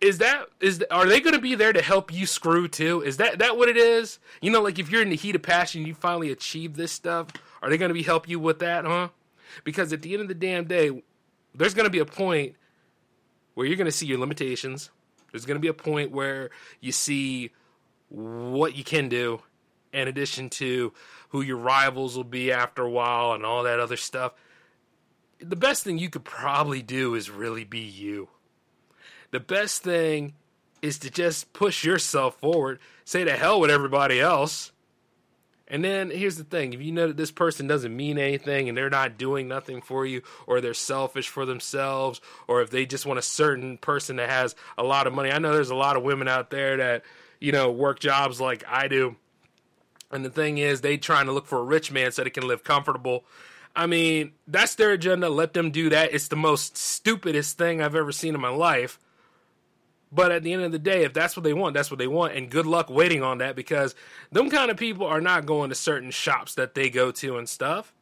is 0.00 0.18
that 0.18 0.46
is 0.60 0.82
are 0.90 1.06
they 1.06 1.20
going 1.20 1.34
to 1.34 1.40
be 1.40 1.54
there 1.54 1.72
to 1.72 1.82
help 1.82 2.12
you 2.12 2.26
screw 2.26 2.66
too? 2.66 3.02
Is 3.02 3.18
that 3.18 3.38
that 3.38 3.56
what 3.56 3.68
it 3.68 3.76
is? 3.76 4.18
You 4.40 4.50
know, 4.50 4.62
like 4.62 4.78
if 4.78 4.90
you're 4.90 5.02
in 5.02 5.10
the 5.10 5.16
heat 5.16 5.36
of 5.36 5.42
passion, 5.42 5.86
you 5.86 5.94
finally 5.94 6.30
achieve 6.30 6.76
this 6.76 6.92
stuff. 6.92 7.28
Are 7.62 7.70
they 7.70 7.78
going 7.78 7.90
to 7.90 7.94
be 7.94 8.02
help 8.02 8.28
you 8.28 8.40
with 8.40 8.58
that, 8.60 8.84
huh? 8.84 9.08
Because 9.64 9.92
at 9.92 10.02
the 10.02 10.12
end 10.12 10.22
of 10.22 10.28
the 10.28 10.34
damn 10.34 10.64
day, 10.66 11.02
there's 11.54 11.74
going 11.74 11.84
to 11.86 11.90
be 11.90 11.98
a 11.98 12.06
point 12.06 12.56
where 13.54 13.66
you're 13.66 13.76
going 13.76 13.86
to 13.86 13.92
see 13.92 14.06
your 14.06 14.18
limitations. 14.18 14.90
There's 15.30 15.46
going 15.46 15.56
to 15.56 15.60
be 15.60 15.68
a 15.68 15.74
point 15.74 16.10
where 16.10 16.50
you 16.80 16.92
see 16.92 17.50
what 18.08 18.76
you 18.76 18.84
can 18.84 19.08
do, 19.08 19.40
in 19.96 20.08
addition 20.08 20.50
to 20.50 20.92
who 21.30 21.42
your 21.42 21.56
rivals 21.56 22.16
will 22.16 22.24
be 22.24 22.52
after 22.52 22.82
a 22.82 22.90
while 22.90 23.32
and 23.32 23.44
all 23.44 23.62
that 23.64 23.80
other 23.80 23.96
stuff 23.96 24.32
the 25.40 25.56
best 25.56 25.84
thing 25.84 25.98
you 25.98 26.10
could 26.10 26.24
probably 26.24 26.82
do 26.82 27.14
is 27.14 27.30
really 27.30 27.64
be 27.64 27.80
you. 27.80 28.28
The 29.30 29.40
best 29.40 29.82
thing 29.82 30.34
is 30.82 30.98
to 31.00 31.10
just 31.10 31.52
push 31.52 31.84
yourself 31.84 32.38
forward, 32.38 32.78
say 33.04 33.24
to 33.24 33.36
hell 33.36 33.60
with 33.60 33.70
everybody 33.70 34.20
else. 34.20 34.72
And 35.68 35.84
then 35.84 36.10
here's 36.10 36.36
the 36.36 36.44
thing 36.44 36.74
if 36.74 36.80
you 36.80 36.92
know 36.92 37.08
that 37.08 37.16
this 37.16 37.32
person 37.32 37.66
doesn't 37.66 37.94
mean 37.94 38.18
anything 38.18 38.68
and 38.68 38.78
they're 38.78 38.88
not 38.88 39.18
doing 39.18 39.48
nothing 39.48 39.82
for 39.82 40.06
you, 40.06 40.22
or 40.46 40.60
they're 40.60 40.74
selfish 40.74 41.28
for 41.28 41.44
themselves, 41.44 42.20
or 42.46 42.62
if 42.62 42.70
they 42.70 42.86
just 42.86 43.04
want 43.04 43.18
a 43.18 43.22
certain 43.22 43.76
person 43.76 44.16
that 44.16 44.30
has 44.30 44.54
a 44.78 44.84
lot 44.84 45.08
of 45.08 45.12
money. 45.12 45.32
I 45.32 45.38
know 45.38 45.52
there's 45.52 45.70
a 45.70 45.74
lot 45.74 45.96
of 45.96 46.04
women 46.04 46.28
out 46.28 46.50
there 46.50 46.76
that, 46.76 47.02
you 47.40 47.50
know, 47.50 47.72
work 47.72 47.98
jobs 47.98 48.40
like 48.40 48.64
I 48.68 48.86
do. 48.86 49.16
And 50.10 50.24
the 50.24 50.30
thing 50.30 50.58
is, 50.58 50.80
they 50.80 50.96
trying 50.96 51.26
to 51.26 51.32
look 51.32 51.46
for 51.46 51.58
a 51.58 51.64
rich 51.64 51.90
man 51.90 52.12
so 52.12 52.22
they 52.22 52.30
can 52.30 52.46
live 52.46 52.62
comfortable 52.62 53.24
I 53.76 53.86
mean, 53.86 54.32
that's 54.48 54.74
their 54.74 54.92
agenda. 54.92 55.28
Let 55.28 55.52
them 55.52 55.70
do 55.70 55.90
that. 55.90 56.14
It's 56.14 56.28
the 56.28 56.36
most 56.36 56.78
stupidest 56.78 57.58
thing 57.58 57.82
I've 57.82 57.94
ever 57.94 58.10
seen 58.10 58.34
in 58.34 58.40
my 58.40 58.48
life. 58.48 58.98
But 60.10 60.32
at 60.32 60.42
the 60.42 60.54
end 60.54 60.62
of 60.62 60.72
the 60.72 60.78
day, 60.78 61.04
if 61.04 61.12
that's 61.12 61.36
what 61.36 61.44
they 61.44 61.52
want, 61.52 61.74
that's 61.74 61.90
what 61.90 61.98
they 61.98 62.06
want. 62.06 62.34
And 62.34 62.50
good 62.50 62.64
luck 62.64 62.88
waiting 62.88 63.22
on 63.22 63.38
that 63.38 63.54
because 63.54 63.94
them 64.32 64.48
kind 64.48 64.70
of 64.70 64.78
people 64.78 65.06
are 65.06 65.20
not 65.20 65.44
going 65.44 65.68
to 65.68 65.74
certain 65.74 66.10
shops 66.10 66.54
that 66.54 66.74
they 66.74 66.88
go 66.88 67.10
to 67.12 67.36
and 67.36 67.46
stuff. 67.46 67.92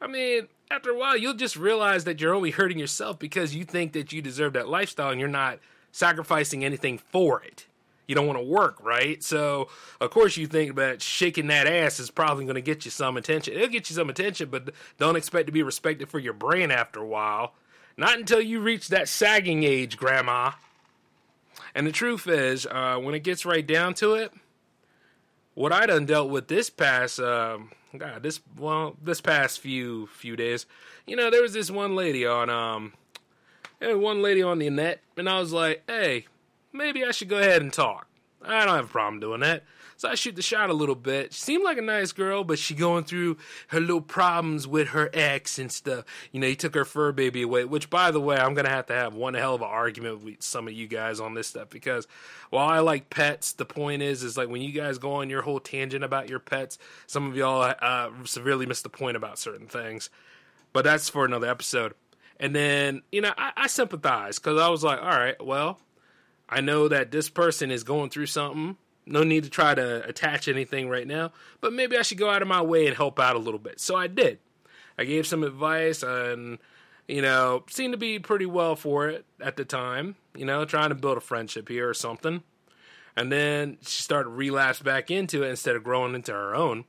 I 0.00 0.08
mean, 0.08 0.48
after 0.68 0.90
a 0.90 0.98
while, 0.98 1.16
you'll 1.16 1.34
just 1.34 1.56
realize 1.56 2.02
that 2.04 2.20
you're 2.20 2.34
only 2.34 2.50
hurting 2.50 2.78
yourself 2.78 3.20
because 3.20 3.54
you 3.54 3.64
think 3.64 3.92
that 3.92 4.12
you 4.12 4.20
deserve 4.20 4.54
that 4.54 4.68
lifestyle 4.68 5.10
and 5.10 5.20
you're 5.20 5.28
not 5.28 5.60
sacrificing 5.92 6.64
anything 6.64 6.98
for 6.98 7.40
it 7.42 7.67
you 8.08 8.14
don't 8.14 8.26
want 8.26 8.38
to 8.38 8.44
work, 8.44 8.82
right? 8.82 9.22
So 9.22 9.68
of 10.00 10.10
course 10.10 10.36
you 10.36 10.48
think 10.48 10.74
that 10.76 11.00
shaking 11.00 11.46
that 11.48 11.68
ass 11.68 12.00
is 12.00 12.10
probably 12.10 12.44
going 12.44 12.56
to 12.56 12.60
get 12.60 12.84
you 12.84 12.90
some 12.90 13.16
attention. 13.16 13.54
It'll 13.54 13.68
get 13.68 13.88
you 13.88 13.94
some 13.94 14.10
attention, 14.10 14.48
but 14.48 14.70
don't 14.98 15.14
expect 15.14 15.46
to 15.46 15.52
be 15.52 15.62
respected 15.62 16.08
for 16.08 16.18
your 16.18 16.32
brain 16.32 16.72
after 16.72 17.00
a 17.00 17.06
while. 17.06 17.54
Not 17.96 18.18
until 18.18 18.40
you 18.40 18.60
reach 18.60 18.88
that 18.88 19.08
sagging 19.08 19.62
age, 19.62 19.96
Grandma. 19.96 20.52
And 21.74 21.86
the 21.86 21.92
truth 21.92 22.26
is, 22.26 22.66
uh, 22.66 22.96
when 22.96 23.14
it 23.14 23.20
gets 23.20 23.44
right 23.44 23.66
down 23.66 23.94
to 23.94 24.14
it, 24.14 24.32
what 25.54 25.72
I 25.72 25.86
done 25.86 26.06
dealt 26.06 26.30
with 26.30 26.48
this 26.48 26.70
past, 26.70 27.18
um, 27.18 27.72
God, 27.96 28.22
this 28.22 28.40
well, 28.56 28.96
this 29.02 29.20
past 29.20 29.58
few 29.58 30.06
few 30.06 30.36
days, 30.36 30.66
you 31.06 31.16
know, 31.16 31.30
there 31.30 31.42
was 31.42 31.52
this 31.52 31.70
one 31.70 31.96
lady 31.96 32.24
on, 32.24 32.48
um, 32.48 32.92
one 33.80 34.22
lady 34.22 34.42
on 34.42 34.60
the 34.60 34.70
net, 34.70 35.00
and 35.16 35.28
I 35.28 35.40
was 35.40 35.52
like, 35.52 35.82
hey, 35.88 36.26
maybe 36.72 37.04
I 37.04 37.10
should 37.10 37.28
go 37.28 37.38
ahead 37.38 37.62
and 37.62 37.72
talk. 37.72 38.08
I 38.42 38.64
don't 38.64 38.76
have 38.76 38.84
a 38.84 38.88
problem 38.88 39.20
doing 39.20 39.40
that. 39.40 39.64
So 39.96 40.08
I 40.08 40.14
shoot 40.14 40.36
the 40.36 40.42
shot 40.42 40.70
a 40.70 40.74
little 40.74 40.94
bit. 40.94 41.34
She 41.34 41.40
seemed 41.40 41.64
like 41.64 41.76
a 41.76 41.82
nice 41.82 42.12
girl, 42.12 42.44
but 42.44 42.60
she 42.60 42.72
going 42.76 43.02
through 43.02 43.36
her 43.68 43.80
little 43.80 44.00
problems 44.00 44.64
with 44.64 44.88
her 44.88 45.10
ex 45.12 45.58
and 45.58 45.72
stuff. 45.72 46.04
You 46.30 46.38
know, 46.38 46.46
he 46.46 46.54
took 46.54 46.76
her 46.76 46.84
fur 46.84 47.10
baby 47.10 47.42
away, 47.42 47.64
which 47.64 47.90
by 47.90 48.12
the 48.12 48.20
way, 48.20 48.36
I'm 48.36 48.54
gonna 48.54 48.68
have 48.68 48.86
to 48.86 48.92
have 48.92 49.14
one 49.14 49.34
hell 49.34 49.56
of 49.56 49.62
an 49.62 49.66
argument 49.66 50.22
with 50.22 50.40
some 50.40 50.68
of 50.68 50.72
you 50.72 50.86
guys 50.86 51.18
on 51.18 51.34
this 51.34 51.48
stuff 51.48 51.68
because 51.68 52.06
while 52.50 52.68
I 52.68 52.78
like 52.78 53.10
pets, 53.10 53.52
the 53.52 53.64
point 53.64 54.02
is 54.02 54.22
is 54.22 54.36
like 54.36 54.48
when 54.48 54.62
you 54.62 54.70
guys 54.70 54.98
go 54.98 55.14
on 55.14 55.30
your 55.30 55.42
whole 55.42 55.58
tangent 55.58 56.04
about 56.04 56.28
your 56.28 56.38
pets, 56.38 56.78
some 57.08 57.26
of 57.26 57.36
y'all 57.36 57.74
uh, 57.82 58.10
severely 58.24 58.66
miss 58.66 58.82
the 58.82 58.88
point 58.88 59.16
about 59.16 59.36
certain 59.36 59.66
things. 59.66 60.10
But 60.72 60.84
that's 60.84 61.08
for 61.08 61.24
another 61.24 61.48
episode. 61.48 61.94
And 62.38 62.54
then, 62.54 63.02
you 63.10 63.20
know, 63.20 63.32
I, 63.36 63.52
I 63.56 63.66
sympathize 63.66 64.38
because 64.38 64.60
I 64.60 64.68
was 64.68 64.84
like, 64.84 65.00
all 65.00 65.08
right, 65.08 65.44
well, 65.44 65.80
I 66.48 66.60
know 66.60 66.88
that 66.88 67.10
this 67.10 67.28
person 67.28 67.70
is 67.70 67.84
going 67.84 68.10
through 68.10 68.26
something. 68.26 68.76
No 69.06 69.22
need 69.22 69.44
to 69.44 69.50
try 69.50 69.74
to 69.74 70.06
attach 70.06 70.48
anything 70.48 70.88
right 70.88 71.06
now, 71.06 71.32
but 71.60 71.72
maybe 71.72 71.96
I 71.96 72.02
should 72.02 72.18
go 72.18 72.30
out 72.30 72.42
of 72.42 72.48
my 72.48 72.60
way 72.60 72.86
and 72.86 72.96
help 72.96 73.18
out 73.18 73.36
a 73.36 73.40
little 73.40 73.58
bit. 73.58 73.80
So 73.80 73.96
I 73.96 74.06
did. 74.06 74.38
I 74.98 75.04
gave 75.04 75.26
some 75.26 75.44
advice 75.44 76.02
and, 76.02 76.58
you 77.06 77.22
know, 77.22 77.64
seemed 77.70 77.94
to 77.94 77.98
be 77.98 78.18
pretty 78.18 78.46
well 78.46 78.76
for 78.76 79.08
it 79.08 79.24
at 79.40 79.56
the 79.56 79.64
time, 79.64 80.16
you 80.34 80.44
know, 80.44 80.64
trying 80.64 80.90
to 80.90 80.94
build 80.94 81.16
a 81.16 81.20
friendship 81.20 81.68
here 81.68 81.88
or 81.88 81.94
something. 81.94 82.42
And 83.16 83.32
then 83.32 83.78
she 83.80 84.02
started 84.02 84.30
relapse 84.30 84.80
back 84.80 85.10
into 85.10 85.42
it 85.42 85.48
instead 85.48 85.74
of 85.74 85.84
growing 85.84 86.14
into 86.14 86.32
her 86.32 86.54
own. 86.54 86.84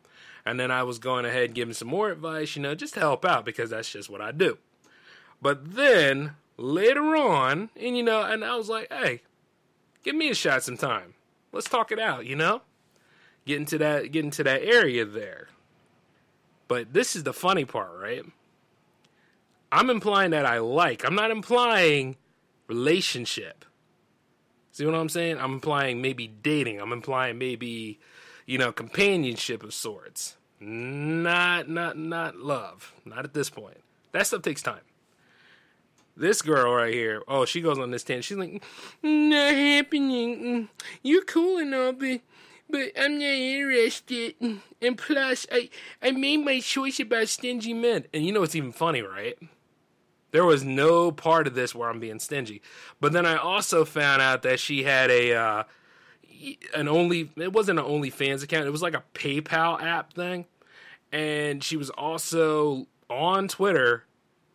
And 0.45 0.59
then 0.59 0.71
I 0.71 0.83
was 0.83 0.99
going 0.99 1.25
ahead 1.25 1.53
giving 1.53 1.73
some 1.73 1.87
more 1.87 2.09
advice, 2.09 2.55
you 2.55 2.61
know, 2.61 2.75
just 2.75 2.95
to 2.95 2.99
help 2.99 3.23
out 3.23 3.45
because 3.45 3.69
that's 3.69 3.91
just 3.91 4.09
what 4.09 4.21
I 4.21 4.31
do. 4.31 4.57
But 5.41 5.75
then 5.75 6.31
later 6.57 7.15
on, 7.15 7.69
and 7.75 7.95
you 7.95 8.03
know, 8.03 8.21
and 8.23 8.43
I 8.43 8.55
was 8.55 8.69
like, 8.69 8.91
hey, 8.91 9.21
give 10.03 10.15
me 10.15 10.29
a 10.29 10.35
shot 10.35 10.63
sometime. 10.63 11.13
Let's 11.51 11.69
talk 11.69 11.91
it 11.91 11.99
out, 11.99 12.25
you 12.25 12.35
know? 12.35 12.61
Get 13.45 13.57
into 13.57 13.77
that 13.79 14.11
get 14.11 14.25
into 14.25 14.43
that 14.43 14.61
area 14.63 15.05
there. 15.05 15.47
But 16.67 16.93
this 16.93 17.15
is 17.15 17.23
the 17.23 17.33
funny 17.33 17.65
part, 17.65 17.99
right? 17.99 18.23
I'm 19.71 19.89
implying 19.89 20.31
that 20.31 20.45
I 20.45 20.59
like. 20.59 21.05
I'm 21.05 21.15
not 21.15 21.31
implying 21.31 22.17
relationship. 22.67 23.65
See 24.71 24.85
what 24.85 24.95
I'm 24.95 25.09
saying? 25.09 25.39
I'm 25.39 25.53
implying 25.53 26.01
maybe 26.01 26.27
dating. 26.27 26.79
I'm 26.79 26.93
implying 26.93 27.37
maybe, 27.37 27.99
you 28.45 28.57
know, 28.57 28.71
companionship 28.71 29.63
of 29.63 29.73
sorts. 29.73 30.37
Not, 30.59 31.69
not, 31.69 31.97
not 31.97 32.37
love. 32.37 32.93
Not 33.05 33.25
at 33.25 33.33
this 33.33 33.49
point. 33.49 33.81
That 34.11 34.27
stuff 34.27 34.41
takes 34.41 34.61
time. 34.61 34.81
This 36.19 36.41
girl 36.41 36.73
right 36.73 36.93
here, 36.93 37.23
oh, 37.29 37.45
she 37.45 37.61
goes 37.61 37.79
on 37.79 37.91
this 37.91 38.03
tangent. 38.03 38.25
She's 38.25 38.37
like, 38.37 38.61
not 39.01 39.53
happening. 39.53 40.67
You're 41.01 41.23
cool 41.23 41.59
and 41.59 41.73
all, 41.73 41.93
but, 41.93 42.19
but 42.69 42.91
I'm 42.99 43.19
not 43.19 43.23
interested. 43.23 44.35
And 44.81 44.97
plus, 44.97 45.47
I, 45.49 45.69
I 46.01 46.11
made 46.11 46.43
my 46.43 46.59
choice 46.59 46.99
about 46.99 47.29
stingy 47.29 47.73
men. 47.73 48.03
And 48.13 48.25
you 48.25 48.33
know 48.33 48.41
what's 48.41 48.53
even 48.53 48.73
funny, 48.73 49.01
right? 49.01 49.37
There 50.31 50.43
was 50.43 50.65
no 50.65 51.09
part 51.13 51.47
of 51.47 51.55
this 51.55 51.73
where 51.73 51.89
I'm 51.89 52.01
being 52.01 52.19
stingy. 52.19 52.61
But 52.99 53.13
then 53.13 53.25
I 53.25 53.37
also 53.37 53.85
found 53.85 54.21
out 54.21 54.41
that 54.41 54.59
she 54.59 54.83
had 54.83 55.09
a, 55.09 55.33
uh, 55.33 55.63
an 56.75 56.89
only, 56.89 57.31
it 57.37 57.53
wasn't 57.53 57.79
an 57.79 57.85
OnlyFans 57.85 58.43
account. 58.43 58.67
It 58.67 58.71
was 58.71 58.81
like 58.81 58.93
a 58.93 59.03
PayPal 59.13 59.81
app 59.81 60.13
thing. 60.13 60.47
And 61.13 61.63
she 61.63 61.77
was 61.77 61.89
also 61.91 62.87
on 63.09 63.47
Twitter 63.47 64.03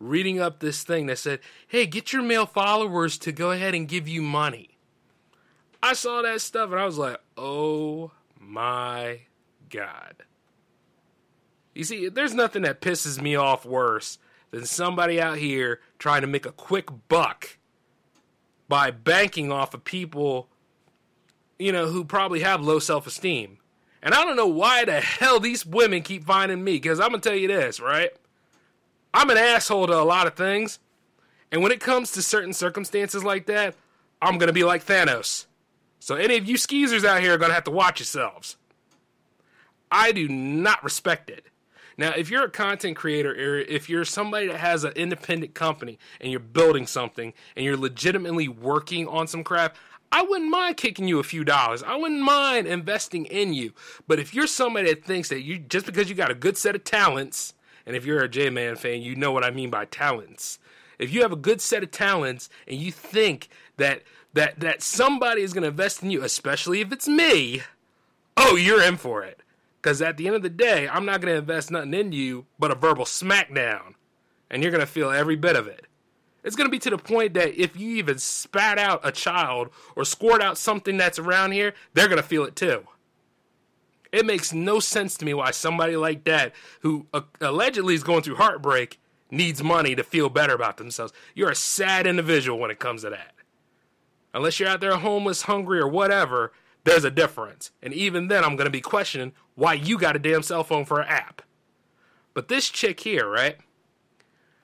reading 0.09 0.39
up 0.39 0.59
this 0.59 0.83
thing 0.83 1.07
that 1.07 1.17
said, 1.17 1.39
hey, 1.67 1.85
get 1.85 2.13
your 2.13 2.21
male 2.21 2.45
followers 2.45 3.17
to 3.19 3.31
go 3.31 3.51
ahead 3.51 3.73
and 3.75 3.87
give 3.87 4.07
you 4.07 4.21
money. 4.21 4.77
I 5.81 5.93
saw 5.93 6.21
that 6.21 6.41
stuff 6.41 6.71
and 6.71 6.79
I 6.79 6.85
was 6.85 6.97
like, 6.97 7.19
oh 7.37 8.11
my 8.39 9.21
God. 9.69 10.15
You 11.73 11.83
see, 11.83 12.09
there's 12.09 12.33
nothing 12.33 12.63
that 12.63 12.81
pisses 12.81 13.21
me 13.21 13.35
off 13.35 13.65
worse 13.65 14.17
than 14.51 14.65
somebody 14.65 15.21
out 15.21 15.37
here 15.37 15.81
trying 15.99 16.21
to 16.21 16.27
make 16.27 16.45
a 16.45 16.51
quick 16.51 16.89
buck 17.09 17.57
by 18.67 18.91
banking 18.91 19.51
off 19.51 19.73
of 19.73 19.83
people, 19.83 20.47
you 21.59 21.71
know, 21.71 21.87
who 21.87 22.05
probably 22.05 22.39
have 22.39 22.61
low 22.61 22.79
self 22.79 23.05
esteem. 23.05 23.57
And 24.01 24.13
I 24.13 24.23
don't 24.23 24.37
know 24.37 24.47
why 24.47 24.85
the 24.85 25.01
hell 25.01 25.39
these 25.39 25.65
women 25.65 26.01
keep 26.01 26.23
finding 26.23 26.63
me, 26.63 26.73
because 26.73 26.99
I'm 26.99 27.09
going 27.09 27.21
to 27.21 27.29
tell 27.29 27.37
you 27.37 27.47
this, 27.47 27.79
right? 27.79 28.11
I'm 29.15 29.29
an 29.29 29.37
asshole 29.37 29.87
to 29.87 29.93
a 29.93 30.03
lot 30.03 30.27
of 30.27 30.33
things. 30.33 30.77
And 31.49 31.63
when 31.63 31.71
it 31.71 31.79
comes 31.79 32.11
to 32.11 32.21
certain 32.21 32.51
circumstances 32.51 33.23
like 33.23 33.45
that, 33.45 33.73
I'm 34.21 34.37
going 34.37 34.47
to 34.47 34.53
be 34.53 34.65
like 34.65 34.85
Thanos. 34.85 35.45
So 35.99 36.15
any 36.15 36.35
of 36.35 36.49
you 36.49 36.57
skeezers 36.57 37.05
out 37.05 37.21
here 37.21 37.33
are 37.33 37.37
going 37.37 37.49
to 37.49 37.55
have 37.55 37.63
to 37.63 37.71
watch 37.71 38.01
yourselves. 38.01 38.57
I 39.89 40.11
do 40.11 40.27
not 40.27 40.83
respect 40.83 41.29
it. 41.29 41.45
Now, 41.97 42.11
if 42.11 42.29
you're 42.29 42.43
a 42.43 42.49
content 42.49 42.97
creator, 42.97 43.31
or 43.31 43.59
if 43.59 43.89
you're 43.89 44.03
somebody 44.03 44.47
that 44.47 44.57
has 44.57 44.83
an 44.83 44.91
independent 44.97 45.53
company 45.53 45.97
and 46.19 46.29
you're 46.29 46.41
building 46.41 46.85
something 46.85 47.33
and 47.55 47.63
you're 47.63 47.77
legitimately 47.77 48.49
working 48.49 49.07
on 49.07 49.27
some 49.27 49.45
crap, 49.45 49.77
I 50.11 50.23
wouldn't 50.23 50.51
mind 50.51 50.75
kicking 50.75 51.07
you 51.07 51.19
a 51.19 51.23
few 51.23 51.45
dollars. 51.45 51.83
I 51.83 51.95
wouldn't 51.95 52.21
mind 52.21 52.67
investing 52.67 53.25
in 53.25 53.53
you. 53.53 53.71
But 54.07 54.19
if 54.19 54.33
you're 54.33 54.45
somebody 54.45 54.89
that 54.89 55.05
thinks 55.05 55.29
that 55.29 55.41
you 55.41 55.57
just 55.57 55.85
because 55.85 56.09
you 56.09 56.15
got 56.15 56.31
a 56.31 56.35
good 56.35 56.57
set 56.57 56.75
of 56.75 56.83
talents, 56.83 57.53
and 57.85 57.95
if 57.95 58.05
you're 58.05 58.23
a 58.23 58.29
J 58.29 58.49
Man 58.49 58.75
fan, 58.75 59.01
you 59.01 59.15
know 59.15 59.31
what 59.31 59.43
I 59.43 59.51
mean 59.51 59.69
by 59.69 59.85
talents. 59.85 60.59
If 60.97 61.13
you 61.13 61.21
have 61.21 61.31
a 61.31 61.37
good 61.37 61.61
set 61.61 61.83
of 61.83 61.91
talents 61.91 62.49
and 62.67 62.79
you 62.79 62.91
think 62.91 63.49
that 63.77 64.03
that 64.33 64.59
that 64.59 64.81
somebody 64.81 65.41
is 65.41 65.53
going 65.53 65.63
to 65.63 65.69
invest 65.69 66.03
in 66.03 66.11
you, 66.11 66.23
especially 66.23 66.81
if 66.81 66.91
it's 66.91 67.07
me, 67.07 67.61
oh, 68.37 68.55
you're 68.55 68.81
in 68.81 68.97
for 68.97 69.23
it. 69.23 69.41
Because 69.81 70.01
at 70.01 70.17
the 70.17 70.27
end 70.27 70.35
of 70.35 70.41
the 70.41 70.49
day, 70.49 70.87
I'm 70.87 71.05
not 71.05 71.21
going 71.21 71.33
to 71.33 71.39
invest 71.39 71.69
nothing 71.69 71.93
in 71.93 72.11
you 72.11 72.45
but 72.57 72.71
a 72.71 72.75
verbal 72.75 73.05
smackdown. 73.05 73.93
And 74.49 74.61
you're 74.61 74.71
going 74.71 74.81
to 74.81 74.87
feel 74.87 75.11
every 75.11 75.35
bit 75.35 75.55
of 75.55 75.67
it. 75.67 75.85
It's 76.43 76.55
going 76.55 76.67
to 76.67 76.71
be 76.71 76.79
to 76.79 76.91
the 76.91 76.97
point 76.97 77.33
that 77.33 77.59
if 77.59 77.75
you 77.75 77.95
even 77.95 78.19
spat 78.19 78.77
out 78.77 79.01
a 79.03 79.11
child 79.11 79.69
or 79.95 80.05
squirt 80.05 80.41
out 80.41 80.57
something 80.57 80.95
that's 80.95 81.17
around 81.17 81.51
here, 81.51 81.73
they're 81.93 82.07
going 82.07 82.21
to 82.21 82.27
feel 82.27 82.45
it 82.45 82.55
too. 82.55 82.83
It 84.11 84.25
makes 84.25 84.53
no 84.53 84.79
sense 84.79 85.15
to 85.17 85.25
me 85.25 85.33
why 85.33 85.51
somebody 85.51 85.95
like 85.95 86.23
that, 86.25 86.53
who 86.81 87.07
uh, 87.13 87.21
allegedly 87.41 87.95
is 87.95 88.03
going 88.03 88.21
through 88.23 88.35
heartbreak, 88.35 88.99
needs 89.31 89.63
money 89.63 89.95
to 89.95 90.03
feel 90.03 90.29
better 90.29 90.53
about 90.53 90.77
themselves. 90.77 91.13
You're 91.33 91.51
a 91.51 91.55
sad 91.55 92.07
individual 92.07 92.59
when 92.59 92.71
it 92.71 92.79
comes 92.79 93.01
to 93.01 93.09
that. 93.09 93.33
Unless 94.33 94.59
you're 94.59 94.69
out 94.69 94.81
there 94.81 94.95
homeless, 94.95 95.43
hungry, 95.43 95.79
or 95.79 95.87
whatever, 95.87 96.51
there's 96.83 97.05
a 97.05 97.11
difference. 97.11 97.71
And 97.81 97.93
even 97.93 98.27
then, 98.27 98.43
I'm 98.43 98.55
going 98.55 98.65
to 98.65 98.71
be 98.71 98.81
questioning 98.81 99.33
why 99.55 99.73
you 99.73 99.97
got 99.97 100.15
a 100.15 100.19
damn 100.19 100.43
cell 100.43 100.63
phone 100.63 100.85
for 100.85 101.01
an 101.01 101.07
app. 101.07 101.41
But 102.33 102.49
this 102.49 102.69
chick 102.69 102.99
here, 102.99 103.27
right? 103.29 103.57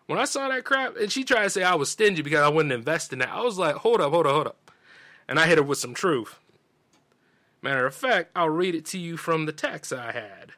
When 0.08 0.20
I 0.20 0.26
saw 0.26 0.50
that 0.50 0.66
crap, 0.66 0.98
and 0.98 1.10
she 1.12 1.24
tried 1.24 1.44
to 1.44 1.50
say 1.50 1.64
I 1.64 1.76
was 1.76 1.90
stingy 1.90 2.22
because 2.22 2.42
I 2.42 2.50
wouldn't 2.50 2.74
invest 2.74 3.14
in 3.14 3.20
that, 3.20 3.30
I 3.30 3.42
was 3.42 3.58
like, 3.58 3.76
hold 3.76 4.02
up, 4.02 4.12
hold 4.12 4.28
up, 4.28 4.34
hold 4.34 4.48
up. 4.48 4.72
And 5.28 5.40
I 5.40 5.48
hit 5.48 5.58
her 5.58 5.64
with 5.64 5.78
some 5.78 5.94
truth. 5.94 6.38
Matter 7.62 7.86
of 7.86 7.94
fact, 7.94 8.32
I'll 8.36 8.50
read 8.50 8.76
it 8.76 8.86
to 8.88 8.98
you 8.98 9.18
from 9.18 9.46
the 9.46 9.52
text 9.52 9.94
I 9.94 10.12
had. 10.12 10.54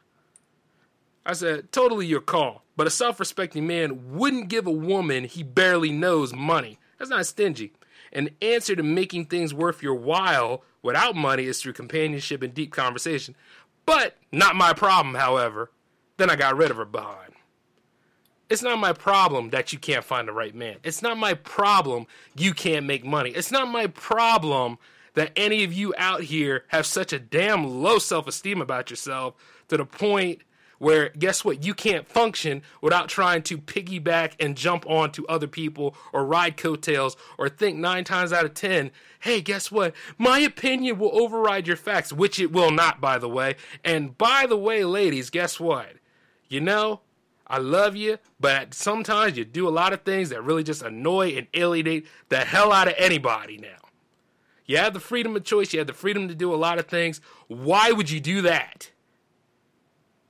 I 1.26 1.34
said, 1.34 1.72
totally 1.72 2.06
your 2.06 2.22
call, 2.22 2.63
but 2.76 2.88
a 2.88 2.92
self 2.92 3.20
respecting 3.20 3.68
man 3.68 4.13
wouldn't 4.13 4.50
give 4.50 4.68
a 4.68 4.72
woman 4.72 5.26
he 5.26 5.44
barely 5.44 5.92
knows 5.92 6.34
money. 6.34 6.80
That's 6.98 7.10
not 7.10 7.26
stingy. 7.26 7.74
An 8.12 8.30
answer 8.42 8.76
to 8.76 8.84
making 8.84 9.26
things 9.26 9.54
worth 9.54 9.82
your 9.82 9.96
while 9.96 10.63
without 10.82 11.16
money 11.16 11.46
is 11.46 11.62
through 11.62 11.74
companionship 11.74 12.44
and 12.44 12.54
deep 12.54 12.72
conversation. 12.72 13.36
But 13.86 14.18
not 14.32 14.56
my 14.56 14.74
problem, 14.74 15.16
however. 15.16 15.72
Then 16.18 16.30
I 16.30 16.36
got 16.36 16.56
rid 16.56 16.72
of 16.72 16.78
her 16.78 16.86
behind. 16.86 17.34
It's 18.50 18.62
not 18.62 18.78
my 18.78 18.94
problem 18.94 19.50
that 19.50 19.74
you 19.74 19.80
can't 19.80 20.06
find 20.06 20.28
the 20.28 20.34
right 20.34 20.54
man. 20.54 20.78
It's 20.84 21.02
not 21.02 21.18
my 21.18 21.34
problem 21.34 22.06
you 22.36 22.54
can't 22.54 22.86
make 22.86 23.04
money. 23.04 23.32
It's 23.32 23.52
not 23.52 23.68
my 23.68 23.88
problem 23.88 24.78
that 25.13 25.32
any 25.36 25.63
of 25.63 25.73
you 25.73 25.93
out 25.97 26.21
here 26.23 26.65
have 26.69 26.86
such 26.86 27.13
a 27.13 27.19
damn 27.19 27.82
low 27.82 27.99
self 27.99 28.28
esteem 28.28 28.62
about 28.62 28.89
yourself 28.89 29.36
to 29.67 29.78
the 29.78 29.86
point 29.86 30.41
where 30.80 31.10
guess 31.10 31.45
what 31.45 31.63
you 31.63 31.73
can't 31.73 32.08
function 32.08 32.62
without 32.82 33.08
trying 33.08 33.41
to 33.41 33.58
piggyback 33.58 34.34
and 34.39 34.58
jump 34.58 34.86
on 34.86 35.12
to 35.12 35.26
other 35.28 35.47
people 35.47 35.95
or 36.12 36.26
ride 36.26 36.58
coattails 36.58 37.15
or 37.38 37.47
think 37.47 37.78
nine 37.78 38.04
times 38.04 38.34
out 38.34 38.45
of 38.45 38.54
ten 38.54 38.91
hey 39.21 39.39
guess 39.39 39.71
what 39.71 39.95
my 40.17 40.39
opinion 40.39 40.99
will 40.99 41.17
override 41.17 41.67
your 41.67 41.78
facts 41.78 42.12
which 42.12 42.39
it 42.39 42.52
will 42.52 42.71
not 42.71 42.99
by 42.99 43.17
the 43.17 43.30
way 43.30 43.56
and 43.84 44.17
by 44.17 44.45
the 44.47 44.58
way 44.58 44.84
ladies 44.84 45.30
guess 45.30 45.60
what 45.60 45.93
you 46.49 46.60
know 46.60 46.99
I 47.45 47.58
love 47.58 47.95
you, 47.95 48.17
but 48.39 48.73
sometimes 48.73 49.38
you 49.38 49.45
do 49.45 49.67
a 49.67 49.69
lot 49.69 49.93
of 49.93 50.02
things 50.02 50.30
that 50.30 50.41
really 50.43 50.63
just 50.63 50.82
annoy 50.82 51.36
and 51.36 51.45
alienate 51.54 52.08
the 52.30 52.39
hell 52.39 52.71
out 52.71 52.88
of 52.88 52.95
anybody 52.97 53.58
now. 53.58 53.83
You 54.65 54.78
have 54.78 54.93
the 54.93 54.99
freedom 54.99 55.36
of 55.36 55.43
choice, 55.43 55.73
you 55.73 55.80
have 55.80 55.88
the 55.88 55.93
freedom 55.93 56.28
to 56.28 56.36
do 56.36 56.54
a 56.54 56.56
lot 56.56 56.80
of 56.80 56.88
things. 56.88 57.19
Why 57.47 57.91
would 57.91 58.10
you 58.10 58.19
do 58.19 58.41
that? 58.43 58.91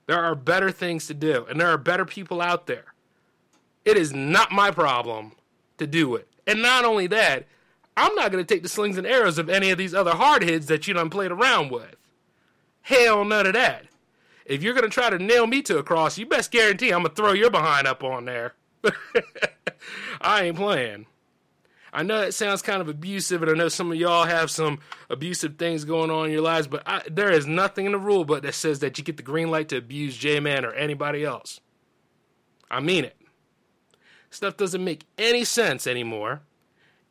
There 0.06 0.22
are 0.22 0.34
better 0.34 0.70
things 0.70 1.06
to 1.06 1.14
do, 1.14 1.46
and 1.48 1.60
there 1.60 1.68
are 1.68 1.78
better 1.78 2.04
people 2.04 2.42
out 2.42 2.66
there. 2.66 2.94
It 3.84 3.96
is 3.96 4.12
not 4.12 4.52
my 4.52 4.70
problem 4.70 5.32
to 5.78 5.86
do 5.86 6.14
it. 6.14 6.28
And 6.46 6.60
not 6.60 6.84
only 6.84 7.06
that, 7.08 7.46
I'm 7.96 8.14
not 8.14 8.32
going 8.32 8.44
to 8.44 8.54
take 8.54 8.62
the 8.62 8.68
slings 8.68 8.98
and 8.98 9.06
arrows 9.06 9.38
of 9.38 9.48
any 9.48 9.70
of 9.70 9.78
these 9.78 9.94
other 9.94 10.12
hardheads 10.12 10.66
that 10.66 10.86
you 10.86 10.94
done 10.94 11.10
played 11.10 11.30
around 11.30 11.70
with. 11.70 11.96
Hell, 12.82 13.24
none 13.24 13.46
of 13.46 13.54
that. 13.54 13.86
If 14.44 14.62
you're 14.62 14.74
going 14.74 14.84
to 14.84 14.90
try 14.90 15.10
to 15.10 15.18
nail 15.18 15.46
me 15.46 15.62
to 15.62 15.78
a 15.78 15.82
cross, 15.82 16.18
you 16.18 16.26
best 16.26 16.50
guarantee 16.50 16.90
I'm 16.90 17.02
going 17.02 17.14
to 17.14 17.14
throw 17.14 17.32
your 17.32 17.50
behind 17.50 17.86
up 17.86 18.04
on 18.04 18.26
there. 18.26 18.54
I 20.20 20.44
ain't 20.44 20.56
playing. 20.56 21.06
I 21.94 22.02
know 22.02 22.22
it 22.22 22.32
sounds 22.32 22.60
kind 22.60 22.80
of 22.80 22.88
abusive, 22.88 23.40
and 23.40 23.50
I 23.52 23.54
know 23.54 23.68
some 23.68 23.92
of 23.92 23.96
y'all 23.96 24.24
have 24.24 24.50
some 24.50 24.80
abusive 25.08 25.58
things 25.58 25.84
going 25.84 26.10
on 26.10 26.26
in 26.26 26.32
your 26.32 26.42
lives, 26.42 26.66
but 26.66 26.82
I, 26.84 27.02
there 27.08 27.30
is 27.30 27.46
nothing 27.46 27.86
in 27.86 27.92
the 27.92 27.98
rule 27.98 28.24
book 28.24 28.42
that 28.42 28.54
says 28.54 28.80
that 28.80 28.98
you 28.98 29.04
get 29.04 29.16
the 29.16 29.22
green 29.22 29.48
light 29.48 29.68
to 29.68 29.76
abuse 29.76 30.16
J 30.16 30.40
Man 30.40 30.64
or 30.64 30.72
anybody 30.72 31.24
else. 31.24 31.60
I 32.68 32.80
mean 32.80 33.04
it. 33.04 33.16
Stuff 34.28 34.56
doesn't 34.56 34.82
make 34.82 35.06
any 35.16 35.44
sense 35.44 35.86
anymore. 35.86 36.42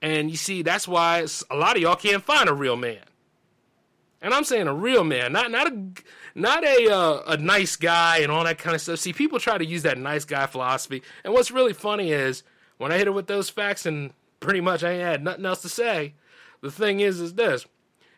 And 0.02 0.30
you 0.30 0.36
see, 0.36 0.63
that's 0.63 0.86
why 0.86 1.26
a 1.50 1.56
lot 1.56 1.78
of 1.78 1.82
y'all 1.82 1.96
can't 1.96 2.22
find 2.22 2.50
a 2.50 2.54
real 2.54 2.76
man. 2.76 3.00
And 4.22 4.34
I'm 4.34 4.43
saying 4.43 4.67
a 4.67 4.74
real 4.74 5.06
man, 5.06 5.32
not 5.32 5.50
not 5.50 5.72
a 5.72 5.88
not 6.36 6.65
a 6.65 6.93
uh, 6.93 7.22
a 7.28 7.38
nice 7.38 7.78
guy 7.78 8.17
and 8.17 8.30
all 8.30 8.43
that 8.43 8.58
kind 8.58 8.76
of 8.76 8.82
stuff. 8.82 9.00
See, 9.00 9.13
people 9.13 9.39
try 9.39 9.58
to 9.58 9.65
use 9.65 9.84
that 9.84 9.98
nice 9.98 10.26
guy 10.26 10.46
philosophy. 10.46 11.04
And 11.24 11.34
what's 11.34 11.52
really 11.52 11.74
funny 11.74 12.12
is 12.12 12.43
when 12.78 12.91
I 12.91 12.98
hit 12.98 13.08
her 13.08 13.13
with 13.13 13.28
those 13.28 13.50
facts 13.50 13.86
and 13.86 14.12
pretty 14.43 14.62
much 14.62 14.84
I 14.84 14.91
ain't 14.91 15.01
had 15.01 15.23
nothing 15.23 15.45
else 15.45 15.62
to 15.63 15.69
say. 15.69 16.13
The 16.62 16.69
thing 16.69 16.99
is, 16.99 17.19
is 17.19 17.34
this: 17.34 17.65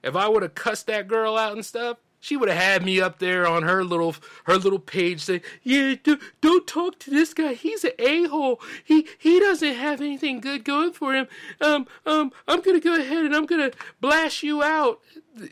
if 0.04 0.16
I 0.16 0.28
would 0.28 0.44
have 0.44 0.56
cussed 0.56 0.88
that 0.88 1.08
girl 1.08 1.38
out 1.38 1.54
and 1.54 1.66
stuff, 1.66 1.98
she 2.20 2.36
would 2.36 2.50
have 2.50 2.58
had 2.58 2.84
me 2.84 3.00
up 3.00 3.20
there 3.20 3.46
on 3.46 3.64
her 3.64 3.84
little 3.84 4.16
her 4.46 4.58
little 4.58 4.80
page 4.80 5.22
saying, 5.22 5.42
"Yeah, 5.62 5.96
do, 6.04 6.18
don't 6.42 6.66
talk 6.66 6.98
to 7.00 7.12
this 7.12 7.34
guy. 7.34 7.54
He's 7.54 7.84
an 7.84 7.92
a 8.00 8.24
hole. 8.26 8.60
He 8.84 9.08
he 9.18 9.40
doesn't 9.40 9.76
have 9.76 10.02
anything 10.02 10.40
good 10.42 10.66
going 10.66 10.94
for 10.94 11.14
him. 11.14 11.28
Um 11.62 11.88
um, 12.06 12.32
I'm 12.48 12.62
gonna 12.62 12.80
go 12.80 12.96
ahead 12.96 13.26
and 13.26 13.36
I'm 13.36 13.46
gonna 13.46 13.72
blast 14.02 14.42
you 14.42 14.64
out." 14.64 15.02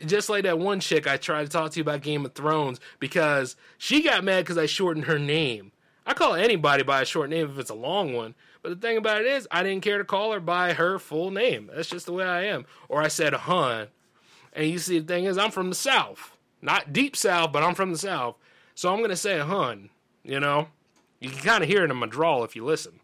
Just 0.04 0.28
like 0.28 0.44
that 0.44 0.58
one 0.58 0.80
chick 0.80 1.06
I 1.06 1.16
tried 1.16 1.44
to 1.44 1.48
talk 1.50 1.70
to 1.72 1.80
about 1.80 2.02
Game 2.02 2.24
of 2.24 2.34
Thrones 2.34 2.80
because 2.98 3.54
she 3.78 4.02
got 4.02 4.24
mad 4.24 4.44
because 4.44 4.58
I 4.58 4.66
shortened 4.66 5.04
her 5.04 5.18
name. 5.18 5.72
I 6.06 6.14
call 6.14 6.34
anybody 6.34 6.82
by 6.82 7.02
a 7.02 7.06
short 7.06 7.30
name 7.30 7.50
if 7.50 7.58
it's 7.58 7.70
a 7.70 7.74
long 7.74 8.14
one. 8.14 8.34
But 8.64 8.80
the 8.80 8.88
thing 8.88 8.96
about 8.96 9.20
it 9.20 9.26
is, 9.26 9.46
I 9.50 9.62
didn't 9.62 9.82
care 9.84 9.98
to 9.98 10.04
call 10.04 10.32
her 10.32 10.40
by 10.40 10.72
her 10.72 10.98
full 10.98 11.30
name. 11.30 11.70
That's 11.74 11.90
just 11.90 12.06
the 12.06 12.14
way 12.14 12.24
I 12.24 12.44
am. 12.44 12.64
Or 12.88 13.02
I 13.02 13.08
said 13.08 13.34
hun. 13.34 13.88
And 14.54 14.70
you 14.70 14.78
see, 14.78 15.00
the 15.00 15.06
thing 15.06 15.26
is, 15.26 15.36
I'm 15.36 15.50
from 15.50 15.68
the 15.68 15.74
South. 15.74 16.34
Not 16.62 16.90
deep 16.90 17.14
South, 17.14 17.52
but 17.52 17.62
I'm 17.62 17.74
from 17.74 17.92
the 17.92 17.98
South. 17.98 18.36
So 18.74 18.90
I'm 18.90 19.02
gonna 19.02 19.16
say 19.16 19.38
hun. 19.38 19.90
You 20.22 20.40
know, 20.40 20.68
you 21.20 21.28
can 21.28 21.40
kind 21.40 21.62
of 21.62 21.68
hear 21.68 21.84
it 21.84 21.90
in 21.90 21.96
my 21.98 22.06
drawl 22.06 22.42
if 22.42 22.56
you 22.56 22.64
listen. 22.64 23.00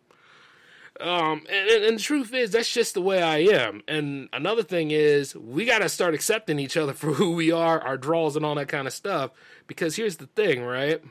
Um, 0.98 1.42
and, 1.50 1.68
and, 1.68 1.98
the 1.98 2.02
truth 2.02 2.32
is, 2.32 2.52
that's 2.52 2.72
just 2.72 2.94
the 2.94 3.02
way 3.02 3.22
I 3.22 3.38
am. 3.38 3.82
And 3.86 4.30
another 4.32 4.62
thing 4.62 4.90
is, 4.90 5.36
we 5.36 5.66
got 5.66 5.80
to 5.80 5.90
start 5.90 6.14
accepting 6.14 6.58
each 6.58 6.78
other 6.78 6.92
for 6.94 7.12
who 7.12 7.32
we 7.32 7.52
are, 7.52 7.78
our 7.82 7.98
draws, 7.98 8.34
and 8.34 8.46
all 8.46 8.54
that 8.54 8.68
kind 8.68 8.86
of 8.86 8.94
stuff. 8.94 9.30
Because 9.66 9.96
here's 9.96 10.16
the 10.16 10.26
thing, 10.26 10.62
right? 10.62 11.02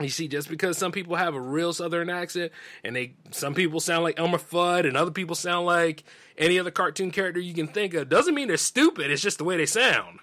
You 0.00 0.08
see, 0.08 0.26
just 0.26 0.48
because 0.48 0.76
some 0.76 0.90
people 0.90 1.14
have 1.14 1.36
a 1.36 1.40
real 1.40 1.72
Southern 1.72 2.10
accent, 2.10 2.50
and 2.82 2.96
they 2.96 3.14
some 3.30 3.54
people 3.54 3.78
sound 3.78 4.02
like 4.02 4.18
Elmer 4.18 4.38
Fudd, 4.38 4.88
and 4.88 4.96
other 4.96 5.12
people 5.12 5.36
sound 5.36 5.66
like 5.66 6.02
any 6.36 6.58
other 6.58 6.72
cartoon 6.72 7.12
character 7.12 7.38
you 7.38 7.54
can 7.54 7.68
think 7.68 7.94
of, 7.94 8.08
doesn't 8.08 8.34
mean 8.34 8.48
they're 8.48 8.56
stupid. 8.56 9.12
It's 9.12 9.22
just 9.22 9.38
the 9.38 9.44
way 9.44 9.56
they 9.56 9.66
sound. 9.66 10.18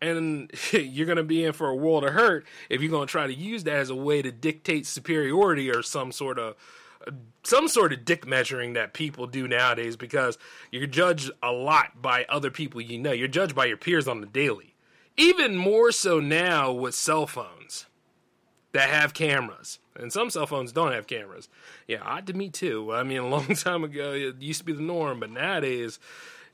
And 0.00 0.50
you're 0.72 1.04
going 1.04 1.16
to 1.16 1.22
be 1.22 1.44
in 1.44 1.52
for 1.52 1.68
a 1.68 1.76
world 1.76 2.02
of 2.02 2.14
hurt 2.14 2.46
if 2.70 2.80
you're 2.80 2.90
going 2.90 3.06
to 3.06 3.10
try 3.12 3.26
to 3.26 3.34
use 3.34 3.64
that 3.64 3.76
as 3.76 3.90
a 3.90 3.94
way 3.94 4.22
to 4.22 4.32
dictate 4.32 4.86
superiority 4.86 5.70
or 5.70 5.82
some 5.82 6.10
sort 6.10 6.38
of 6.38 6.56
some 7.42 7.68
sort 7.68 7.92
of 7.92 8.04
dick 8.06 8.26
measuring 8.26 8.74
that 8.74 8.94
people 8.94 9.26
do 9.26 9.48
nowadays 9.48 9.96
because 9.96 10.38
you're 10.70 10.86
judged 10.86 11.30
a 11.42 11.50
lot 11.50 12.00
by 12.00 12.24
other 12.30 12.50
people 12.50 12.80
you 12.80 12.98
know. 12.98 13.12
You're 13.12 13.28
judged 13.28 13.54
by 13.54 13.66
your 13.66 13.76
peers 13.76 14.08
on 14.08 14.22
the 14.22 14.26
daily. 14.26 14.74
Even 15.18 15.58
more 15.58 15.92
so 15.92 16.20
now 16.20 16.72
with 16.72 16.94
cell 16.94 17.26
phones 17.26 17.86
that 18.72 18.88
have 18.88 19.14
cameras. 19.14 19.78
And 19.96 20.12
some 20.12 20.30
cell 20.30 20.46
phones 20.46 20.72
don't 20.72 20.92
have 20.92 21.06
cameras. 21.06 21.48
Yeah, 21.86 22.02
odd 22.02 22.26
to 22.28 22.32
me 22.32 22.48
too. 22.48 22.92
I 22.92 23.02
mean, 23.02 23.18
a 23.22 23.28
long 23.28 23.54
time 23.54 23.84
ago, 23.84 24.12
it 24.12 24.40
used 24.40 24.60
to 24.60 24.64
be 24.64 24.72
the 24.72 24.82
norm, 24.82 25.20
but 25.20 25.30
nowadays, 25.30 25.98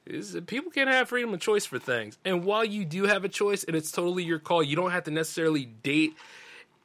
is 0.07 0.39
people 0.47 0.71
can't 0.71 0.89
have 0.89 1.09
freedom 1.09 1.35
of 1.35 1.41
choice 1.41 1.67
for 1.67 1.79
things. 1.79 2.19
And 2.25 2.45
while 2.45 2.65
you 2.65 2.85
do 2.85 3.05
have 3.05 3.25
a 3.25 3.29
choice 3.29 3.65
and 3.65 3.77
it's 3.77 3.91
totally 3.91 4.23
your 4.23 4.39
call, 4.39 4.63
you 4.63 4.77
don't 4.77 4.93
have 4.93 5.05
to 5.05 5.11
necessarily 5.11 5.65
date 5.65 6.15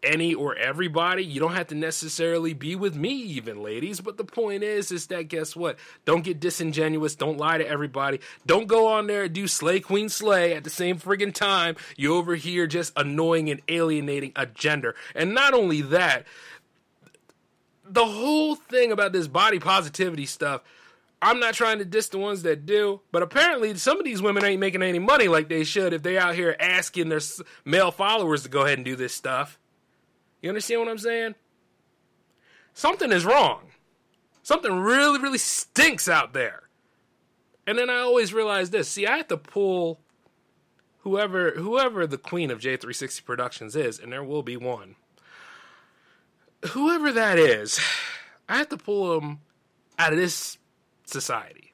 any 0.03 0.33
or 0.33 0.55
everybody. 0.55 1.23
You 1.23 1.39
don't 1.39 1.53
have 1.53 1.67
to 1.67 1.75
necessarily 1.75 2.53
be 2.53 2.75
with 2.75 2.95
me, 2.95 3.11
even 3.11 3.61
ladies. 3.61 4.01
But 4.01 4.17
the 4.17 4.23
point 4.23 4.63
is, 4.63 4.91
is 4.91 5.07
that 5.07 5.27
guess 5.27 5.55
what? 5.55 5.77
Don't 6.05 6.23
get 6.23 6.39
disingenuous. 6.39 7.15
Don't 7.15 7.37
lie 7.37 7.57
to 7.57 7.67
everybody. 7.67 8.19
Don't 8.45 8.67
go 8.67 8.87
on 8.87 9.07
there 9.07 9.23
and 9.23 9.33
do 9.33 9.47
slay 9.47 9.79
queen 9.79 10.09
slay 10.09 10.53
at 10.53 10.63
the 10.63 10.69
same 10.69 10.97
friggin' 10.97 11.33
time. 11.33 11.75
You 11.97 12.15
over 12.15 12.35
here 12.35 12.67
just 12.67 12.93
annoying 12.95 13.49
and 13.49 13.61
alienating 13.67 14.31
a 14.35 14.45
gender. 14.45 14.95
And 15.15 15.33
not 15.33 15.53
only 15.53 15.81
that, 15.81 16.25
the 17.85 18.05
whole 18.05 18.55
thing 18.55 18.91
about 18.91 19.11
this 19.11 19.27
body 19.27 19.59
positivity 19.59 20.25
stuff. 20.25 20.61
I'm 21.23 21.39
not 21.39 21.53
trying 21.53 21.77
to 21.77 21.85
diss 21.85 22.09
the 22.09 22.17
ones 22.17 22.41
that 22.43 22.65
do, 22.65 23.01
but 23.11 23.21
apparently 23.21 23.75
some 23.77 23.99
of 23.99 24.05
these 24.05 24.23
women 24.23 24.43
ain't 24.43 24.59
making 24.59 24.81
any 24.81 24.97
money 24.97 25.27
like 25.27 25.49
they 25.49 25.63
should 25.63 25.93
if 25.93 26.01
they 26.01 26.17
out 26.17 26.33
here 26.33 26.55
asking 26.59 27.09
their 27.09 27.19
male 27.63 27.91
followers 27.91 28.41
to 28.41 28.49
go 28.49 28.61
ahead 28.61 28.79
and 28.79 28.85
do 28.85 28.95
this 28.95 29.13
stuff. 29.13 29.59
You 30.41 30.49
understand 30.49 30.81
what 30.81 30.89
I'm 30.89 30.97
saying? 30.97 31.35
Something 32.73 33.11
is 33.11 33.25
wrong. 33.25 33.61
Something 34.43 34.79
really, 34.79 35.19
really 35.19 35.37
stinks 35.37 36.09
out 36.09 36.33
there. 36.33 36.63
And 37.67 37.77
then 37.77 37.89
I 37.89 37.99
always 37.99 38.33
realize 38.33 38.71
this. 38.71 38.89
See, 38.89 39.05
I 39.05 39.17
have 39.17 39.27
to 39.27 39.37
pull 39.37 39.99
whoever 40.99 41.51
whoever 41.51 42.07
the 42.07 42.17
queen 42.17 42.49
of 42.49 42.59
J360 42.59 43.23
Productions 43.23 43.75
is, 43.75 43.99
and 43.99 44.11
there 44.11 44.23
will 44.23 44.43
be 44.43 44.57
one. 44.57 44.95
Whoever 46.69 47.11
that 47.11 47.37
is, 47.37 47.79
I 48.49 48.57
have 48.57 48.69
to 48.69 48.77
pull 48.77 49.19
them 49.19 49.39
out 49.97 50.13
of 50.13 50.19
this 50.19 50.57
society. 51.05 51.73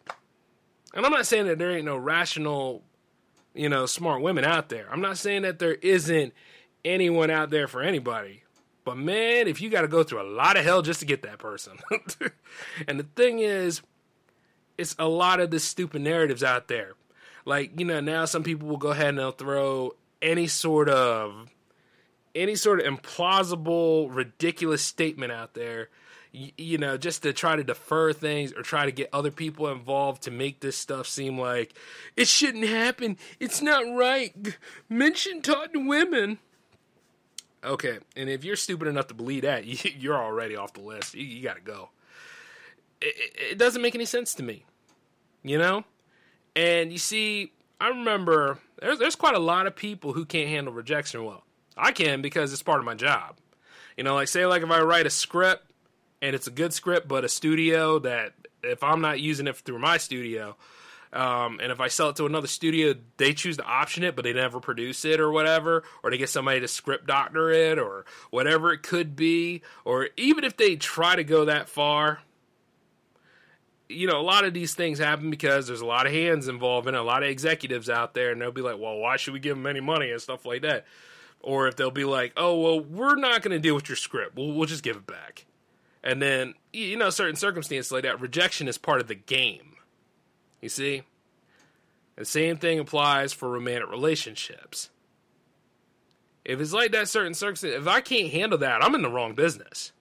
And 0.94 1.06
I'm 1.06 1.12
not 1.12 1.26
saying 1.26 1.48
that 1.48 1.58
there 1.58 1.72
ain't 1.72 1.86
no 1.86 1.98
rational, 1.98 2.84
you 3.54 3.70
know, 3.70 3.86
smart 3.86 4.22
women 4.22 4.46
out 4.46 4.70
there. 4.70 4.88
I'm 4.92 5.02
not 5.02 5.18
saying 5.18 5.44
that 5.44 5.60
there 5.60 5.76
isn't 5.76 6.34
anyone 6.84 7.30
out 7.30 7.50
there 7.50 7.68
for 7.68 7.82
anybody. 7.82 8.44
But 8.88 8.96
man, 8.96 9.50
if 9.50 9.60
you 9.60 9.70
got 9.70 9.82
to 9.82 9.90
go 9.90 10.02
through 10.02 10.22
a 10.22 10.32
lot 10.32 10.56
of 10.56 10.64
hell 10.64 10.82
just 10.82 11.02
to 11.02 11.06
get 11.06 11.22
that 11.24 11.40
person. 11.40 11.78
and 12.88 12.98
the 12.98 13.06
thing 13.18 13.40
is, 13.40 13.82
it's 14.78 14.96
a 14.98 15.10
lot 15.10 15.42
of 15.42 15.52
the 15.52 15.60
stupid 15.60 16.04
narratives 16.04 16.42
out 16.42 16.70
there. 16.70 16.94
Like, 17.44 17.78
you 17.78 17.86
know, 17.86 18.00
now 18.00 18.24
some 18.24 18.44
people 18.44 18.70
will 18.70 18.78
go 18.78 18.92
ahead 18.92 19.10
and 19.10 19.20
they'll 19.20 19.34
throw 19.34 19.92
any 20.22 20.48
sort 20.48 20.88
of 20.88 21.52
any 22.34 22.56
sort 22.56 22.80
of 22.80 22.86
implausible, 22.86 24.08
ridiculous 24.10 24.84
statement 24.84 25.34
out 25.34 25.54
there, 25.54 25.90
you, 26.32 26.52
you 26.58 26.78
know, 26.78 26.96
just 26.96 27.24
to 27.24 27.34
try 27.34 27.58
to 27.58 27.66
defer 27.66 28.14
things 28.14 28.54
or 28.54 28.62
try 28.62 28.86
to 28.86 28.92
get 28.94 29.10
other 29.12 29.32
people 29.32 29.68
involved 29.68 30.24
to 30.24 30.32
make 30.32 30.62
this 30.62 30.78
stuff 30.78 31.08
seem 31.08 31.38
like 31.38 31.74
it 32.16 32.30
shouldn't 32.30 32.70
happen. 32.70 33.18
It's 33.38 33.62
not 33.62 33.82
right. 33.98 34.34
Men 34.88 35.14
shouldn't 35.14 35.44
talk 35.44 35.74
to 35.74 35.86
women. 35.86 36.40
Okay, 37.64 38.00
and 38.16 38.30
if 38.30 38.44
you're 38.44 38.56
stupid 38.56 38.88
enough 38.88 39.08
to 39.08 39.14
believe 39.14 39.44
that, 39.44 39.66
you're 40.00 40.18
already 40.18 40.56
off 40.56 40.74
the 40.74 40.82
list. 40.82 41.16
You, 41.16 41.26
you 41.26 41.44
got 41.44 41.56
to 41.56 41.62
go. 41.62 41.90
It, 43.02 43.52
it 43.52 43.58
doesn't 43.58 43.82
make 43.82 43.96
any 43.96 44.06
sense 44.06 44.34
to 44.36 44.44
me, 44.44 44.66
you 45.44 45.58
know. 45.58 45.84
And 46.56 46.92
you 46.92 46.98
see, 46.98 47.52
I 47.80 47.90
remember 47.90 48.60
there's 48.80 49.00
there's 49.00 49.16
quite 49.16 49.36
a 49.36 49.40
lot 49.40 49.68
of 49.68 49.76
people 49.76 50.14
who 50.14 50.26
can't 50.26 50.50
handle 50.50 50.74
rejection 50.74 51.24
well. 51.24 51.44
I 51.76 51.92
can 51.92 52.22
because 52.22 52.52
it's 52.54 52.64
part 52.64 52.80
of 52.80 52.86
my 52.86 52.96
job. 52.96 53.38
You 53.96 54.04
know, 54.04 54.16
like 54.16 54.28
say 54.28 54.46
like 54.46 54.64
if 54.64 54.72
I 54.72 54.82
write 54.82 55.06
a 55.06 55.12
script 55.12 55.72
and 56.22 56.36
it's 56.36 56.48
a 56.48 56.52
good 56.52 56.74
script, 56.74 57.08
but 57.08 57.24
a 57.24 57.30
studio 57.30 58.00
that 58.00 58.34
if 58.64 58.84
I'm 58.84 59.02
not 59.02 59.20
using 59.20 59.48
it 59.48 59.58
through 59.58 59.80
my 59.80 59.98
studio, 59.98 60.56
um, 61.18 61.60
and 61.60 61.72
if 61.72 61.80
I 61.80 61.88
sell 61.88 62.10
it 62.10 62.16
to 62.18 62.28
another 62.28 62.46
studio, 62.46 62.94
they 63.18 63.34
choose 63.34 63.58
to 63.58 63.64
option 63.64 64.04
it, 64.04 64.16
but 64.16 64.24
they 64.24 64.34
never 64.34 64.60
produce 64.60 65.04
it 65.04 65.20
or 65.20 65.32
whatever, 65.32 65.84
or 66.04 66.12
they 66.12 66.18
get 66.20 66.30
somebody 66.30 66.60
to 66.60 66.68
script 66.68 67.08
doctor 67.08 67.50
it 67.50 67.80
or 67.80 68.06
whatever 68.30 68.72
it 68.72 68.84
could 68.84 69.16
be, 69.16 69.64
or 69.84 70.10
even 70.16 70.44
if 70.44 70.56
they 70.58 70.76
try 70.76 71.16
to 71.16 71.24
go 71.24 71.46
that 71.46 71.70
far, 71.70 72.20
you 73.90 74.06
know, 74.06 74.20
a 74.20 74.22
lot 74.22 74.46
of 74.46 74.54
these 74.54 74.76
things 74.76 75.00
happen 75.00 75.32
because 75.32 75.66
there's 75.66 75.82
a 75.82 75.88
lot 75.88 76.06
of 76.06 76.12
hands 76.12 76.48
involved 76.48 76.88
and 76.88 76.96
a 76.96 77.02
lot 77.02 77.24
of 77.24 77.30
executives 77.30 77.90
out 77.90 78.14
there, 78.14 78.32
and 78.32 78.40
they'll 78.40 78.52
be 78.52 78.62
like, 78.62 78.78
well, 78.78 79.00
why 79.00 79.18
should 79.18 79.34
we 79.34 79.40
give 79.40 79.58
them 79.58 79.66
any 79.66 79.80
money 79.80 80.12
and 80.12 80.22
stuff 80.22 80.46
like 80.46 80.62
that? 80.62 80.86
Or 81.42 81.68
if 81.68 81.78
they'll 81.78 81.90
be 81.90 82.06
like, 82.06 82.34
oh, 82.38 82.60
well, 82.60 82.80
we're 82.80 83.16
not 83.16 83.42
going 83.42 83.54
to 83.54 83.60
deal 83.60 83.74
with 83.74 83.90
your 83.90 83.96
script, 83.96 84.36
we'll, 84.36 84.54
we'll 84.54 84.68
just 84.68 84.84
give 84.84 84.98
it 84.98 85.08
back. 85.08 85.46
And 86.04 86.22
then, 86.22 86.54
you 86.72 86.96
know, 86.96 87.10
certain 87.10 87.36
circumstances 87.36 87.92
like 87.92 88.04
that, 88.04 88.22
rejection 88.22 88.68
is 88.68 88.78
part 88.78 89.02
of 89.02 89.08
the 89.08 89.16
game 89.16 89.77
you 90.62 90.70
see? 90.70 91.04
The 92.16 92.26
same 92.26 92.58
thing 92.58 92.80
applies 92.80 93.32
for 93.34 93.50
romantic 93.50 93.90
relationships. 93.90 94.90
If 96.44 96.60
it's 96.60 96.74
like 96.74 96.92
that 96.94 97.10
certain 97.10 97.34
circumstance, 97.34 97.76
if 97.76 97.88
I 97.88 98.02
can't 98.02 98.32
handle 98.32 98.58
that, 98.60 98.84
I'm 98.84 98.96
in 98.96 99.02
the 99.02 99.10
wrong 99.10 99.36
business. 99.36 99.92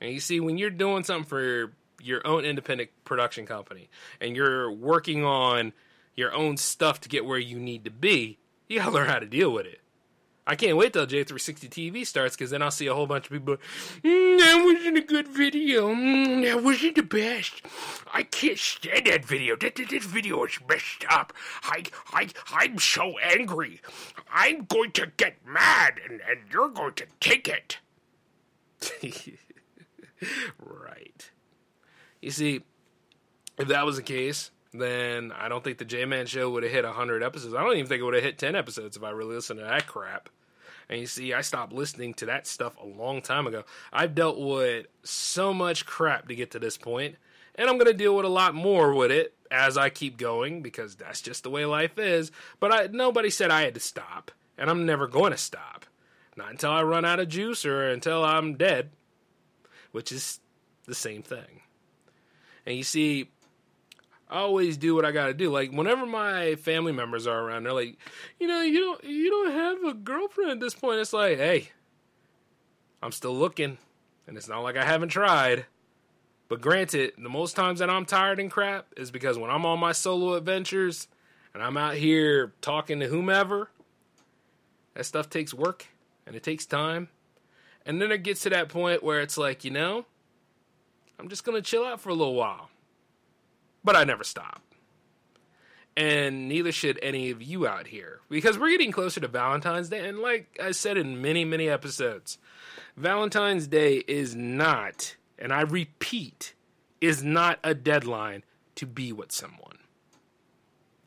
And 0.00 0.12
you 0.12 0.20
see, 0.20 0.38
when 0.38 0.58
you're 0.58 0.70
doing 0.70 1.04
something 1.04 1.24
for 1.24 1.72
your 2.00 2.24
own 2.26 2.44
independent 2.44 2.90
production 3.04 3.46
company 3.46 3.88
and 4.20 4.36
you're 4.36 4.70
working 4.70 5.24
on 5.24 5.72
your 6.14 6.32
own 6.34 6.56
stuff 6.56 7.00
to 7.00 7.08
get 7.08 7.24
where 7.24 7.38
you 7.38 7.58
need 7.58 7.84
to 7.84 7.90
be, 7.90 8.38
you 8.68 8.78
gotta 8.78 8.90
learn 8.90 9.08
how 9.08 9.18
to 9.18 9.26
deal 9.26 9.50
with 9.50 9.66
it. 9.66 9.80
I 10.46 10.56
can't 10.56 10.76
wait 10.76 10.92
till 10.92 11.06
J360 11.06 11.70
TV 11.70 12.06
starts 12.06 12.36
because 12.36 12.50
then 12.50 12.60
I'll 12.60 12.70
see 12.70 12.86
a 12.86 12.94
whole 12.94 13.06
bunch 13.06 13.26
of 13.26 13.32
people. 13.32 13.56
Mm, 14.02 14.38
that 14.38 14.62
wasn't 14.62 14.98
a 14.98 15.00
good 15.00 15.26
video. 15.28 15.88
Mm, 15.88 16.44
that 16.44 16.62
wasn't 16.62 16.96
the 16.96 17.02
best. 17.02 17.62
I 18.12 18.24
can't 18.24 18.58
stand 18.58 19.06
that 19.06 19.24
video. 19.24 19.56
That, 19.56 19.76
that, 19.76 19.88
that 19.88 20.02
video 20.02 20.44
is 20.44 20.58
messed 20.68 21.06
up. 21.08 21.32
I, 21.62 21.84
I, 22.12 22.28
I'm 22.52 22.78
so 22.78 23.18
angry. 23.20 23.80
I'm 24.30 24.66
going 24.66 24.92
to 24.92 25.10
get 25.16 25.36
mad, 25.46 25.94
and, 26.04 26.20
and 26.28 26.40
you're 26.52 26.68
going 26.68 26.94
to 26.94 27.06
take 27.20 27.48
it. 27.48 27.78
right. 30.58 31.30
You 32.20 32.30
see, 32.30 32.62
if 33.58 33.68
that 33.68 33.86
was 33.86 33.96
the 33.96 34.02
case, 34.02 34.50
then 34.74 35.32
I 35.32 35.48
don't 35.48 35.64
think 35.64 35.78
the 35.78 35.84
J 35.86 36.04
Man 36.04 36.26
Show 36.26 36.50
would 36.50 36.64
have 36.64 36.72
hit 36.72 36.84
100 36.84 37.22
episodes. 37.22 37.54
I 37.54 37.62
don't 37.62 37.74
even 37.74 37.86
think 37.86 38.00
it 38.00 38.04
would 38.04 38.14
have 38.14 38.22
hit 38.22 38.38
10 38.38 38.56
episodes 38.56 38.96
if 38.96 39.02
I 39.02 39.10
really 39.10 39.36
listened 39.36 39.60
to 39.60 39.64
that 39.64 39.86
crap. 39.86 40.28
And 40.88 41.00
you 41.00 41.06
see, 41.06 41.32
I 41.32 41.40
stopped 41.40 41.72
listening 41.72 42.14
to 42.14 42.26
that 42.26 42.46
stuff 42.46 42.76
a 42.80 42.86
long 42.86 43.22
time 43.22 43.46
ago. 43.46 43.64
I've 43.92 44.14
dealt 44.14 44.38
with 44.38 44.86
so 45.02 45.54
much 45.54 45.86
crap 45.86 46.28
to 46.28 46.34
get 46.34 46.50
to 46.52 46.58
this 46.58 46.76
point, 46.76 47.16
and 47.54 47.68
I'm 47.68 47.78
going 47.78 47.90
to 47.90 47.94
deal 47.94 48.16
with 48.16 48.26
a 48.26 48.30
lot 48.30 48.54
more 48.54 48.94
with 48.94 49.10
it 49.10 49.34
as 49.50 49.76
I 49.78 49.88
keep 49.88 50.16
going 50.16 50.62
because 50.62 50.96
that's 50.96 51.20
just 51.22 51.42
the 51.42 51.50
way 51.50 51.64
life 51.64 51.98
is. 51.98 52.32
But 52.60 52.72
I, 52.72 52.88
nobody 52.90 53.30
said 53.30 53.50
I 53.50 53.62
had 53.62 53.74
to 53.74 53.80
stop, 53.80 54.30
and 54.58 54.68
I'm 54.68 54.86
never 54.86 55.06
going 55.06 55.32
to 55.32 55.38
stop. 55.38 55.86
Not 56.36 56.50
until 56.50 56.72
I 56.72 56.82
run 56.82 57.04
out 57.04 57.20
of 57.20 57.28
juice 57.28 57.64
or 57.64 57.88
until 57.88 58.24
I'm 58.24 58.56
dead, 58.56 58.90
which 59.92 60.10
is 60.10 60.40
the 60.86 60.94
same 60.94 61.22
thing. 61.22 61.62
And 62.66 62.76
you 62.76 62.82
see, 62.82 63.30
I 64.34 64.38
always 64.38 64.76
do 64.76 64.96
what 64.96 65.04
I 65.04 65.12
got 65.12 65.26
to 65.26 65.34
do. 65.34 65.48
Like 65.48 65.70
whenever 65.70 66.04
my 66.04 66.56
family 66.56 66.90
members 66.90 67.28
are 67.28 67.40
around, 67.40 67.62
they're 67.62 67.72
like, 67.72 67.96
you 68.40 68.48
know, 68.48 68.62
you 68.62 68.80
don't 68.80 69.04
you 69.04 69.30
don't 69.30 69.52
have 69.52 69.84
a 69.84 69.94
girlfriend 69.94 70.50
at 70.50 70.58
this 70.58 70.74
point. 70.74 70.98
It's 70.98 71.12
like, 71.12 71.38
hey, 71.38 71.68
I'm 73.00 73.12
still 73.12 73.36
looking, 73.36 73.78
and 74.26 74.36
it's 74.36 74.48
not 74.48 74.64
like 74.64 74.76
I 74.76 74.84
haven't 74.84 75.10
tried. 75.10 75.66
But 76.48 76.60
granted, 76.60 77.12
the 77.16 77.28
most 77.28 77.54
times 77.54 77.78
that 77.78 77.88
I'm 77.88 78.04
tired 78.04 78.40
and 78.40 78.50
crap 78.50 78.88
is 78.96 79.12
because 79.12 79.38
when 79.38 79.50
I'm 79.50 79.64
on 79.64 79.78
my 79.78 79.92
solo 79.92 80.34
adventures 80.34 81.06
and 81.54 81.62
I'm 81.62 81.76
out 81.76 81.94
here 81.94 82.54
talking 82.60 82.98
to 83.00 83.06
whomever, 83.06 83.70
that 84.94 85.06
stuff 85.06 85.30
takes 85.30 85.54
work 85.54 85.86
and 86.26 86.34
it 86.34 86.42
takes 86.42 86.66
time. 86.66 87.08
And 87.86 88.02
then 88.02 88.10
it 88.10 88.24
gets 88.24 88.42
to 88.42 88.50
that 88.50 88.68
point 88.68 89.04
where 89.04 89.20
it's 89.20 89.38
like, 89.38 89.64
you 89.64 89.70
know, 89.70 90.06
I'm 91.20 91.28
just 91.28 91.44
going 91.44 91.56
to 91.56 91.62
chill 91.62 91.84
out 91.84 92.00
for 92.00 92.08
a 92.08 92.14
little 92.14 92.34
while. 92.34 92.68
But 93.84 93.96
I 93.96 94.04
never 94.04 94.24
stop. 94.24 94.62
And 95.96 96.48
neither 96.48 96.72
should 96.72 96.98
any 97.02 97.30
of 97.30 97.40
you 97.40 97.68
out 97.68 97.86
here 97.86 98.20
because 98.28 98.58
we're 98.58 98.70
getting 98.70 98.90
closer 98.90 99.20
to 99.20 99.28
Valentine's 99.28 99.90
Day. 99.90 100.08
And 100.08 100.18
like 100.18 100.58
I 100.60 100.72
said 100.72 100.96
in 100.96 101.22
many, 101.22 101.44
many 101.44 101.68
episodes, 101.68 102.38
Valentine's 102.96 103.68
Day 103.68 103.98
is 104.08 104.34
not, 104.34 105.14
and 105.38 105.52
I 105.52 105.60
repeat, 105.60 106.54
is 107.00 107.22
not 107.22 107.60
a 107.62 107.74
deadline 107.74 108.42
to 108.74 108.86
be 108.86 109.12
with 109.12 109.30
someone. 109.30 109.78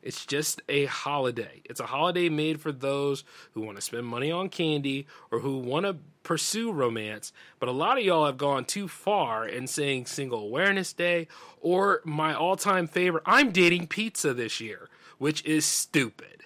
It's 0.02 0.24
just 0.24 0.62
a 0.68 0.86
holiday. 0.86 1.62
It's 1.64 1.80
a 1.80 1.86
holiday 1.86 2.28
made 2.28 2.60
for 2.60 2.72
those 2.72 3.24
who 3.52 3.60
want 3.60 3.76
to 3.76 3.82
spend 3.82 4.06
money 4.06 4.30
on 4.30 4.48
candy 4.48 5.06
or 5.30 5.40
who 5.40 5.58
want 5.58 5.86
to 5.86 5.96
pursue 6.22 6.72
romance. 6.72 7.32
But 7.58 7.68
a 7.68 7.72
lot 7.72 7.98
of 7.98 8.04
y'all 8.04 8.26
have 8.26 8.38
gone 8.38 8.64
too 8.64 8.86
far 8.86 9.46
in 9.46 9.66
saying 9.66 10.06
Single 10.06 10.40
Awareness 10.40 10.92
Day 10.92 11.26
or 11.60 12.00
my 12.04 12.34
all 12.34 12.56
time 12.56 12.86
favorite, 12.86 13.24
I'm 13.26 13.50
dating 13.50 13.88
pizza 13.88 14.34
this 14.34 14.60
year, 14.60 14.88
which 15.18 15.44
is 15.44 15.64
stupid. 15.64 16.44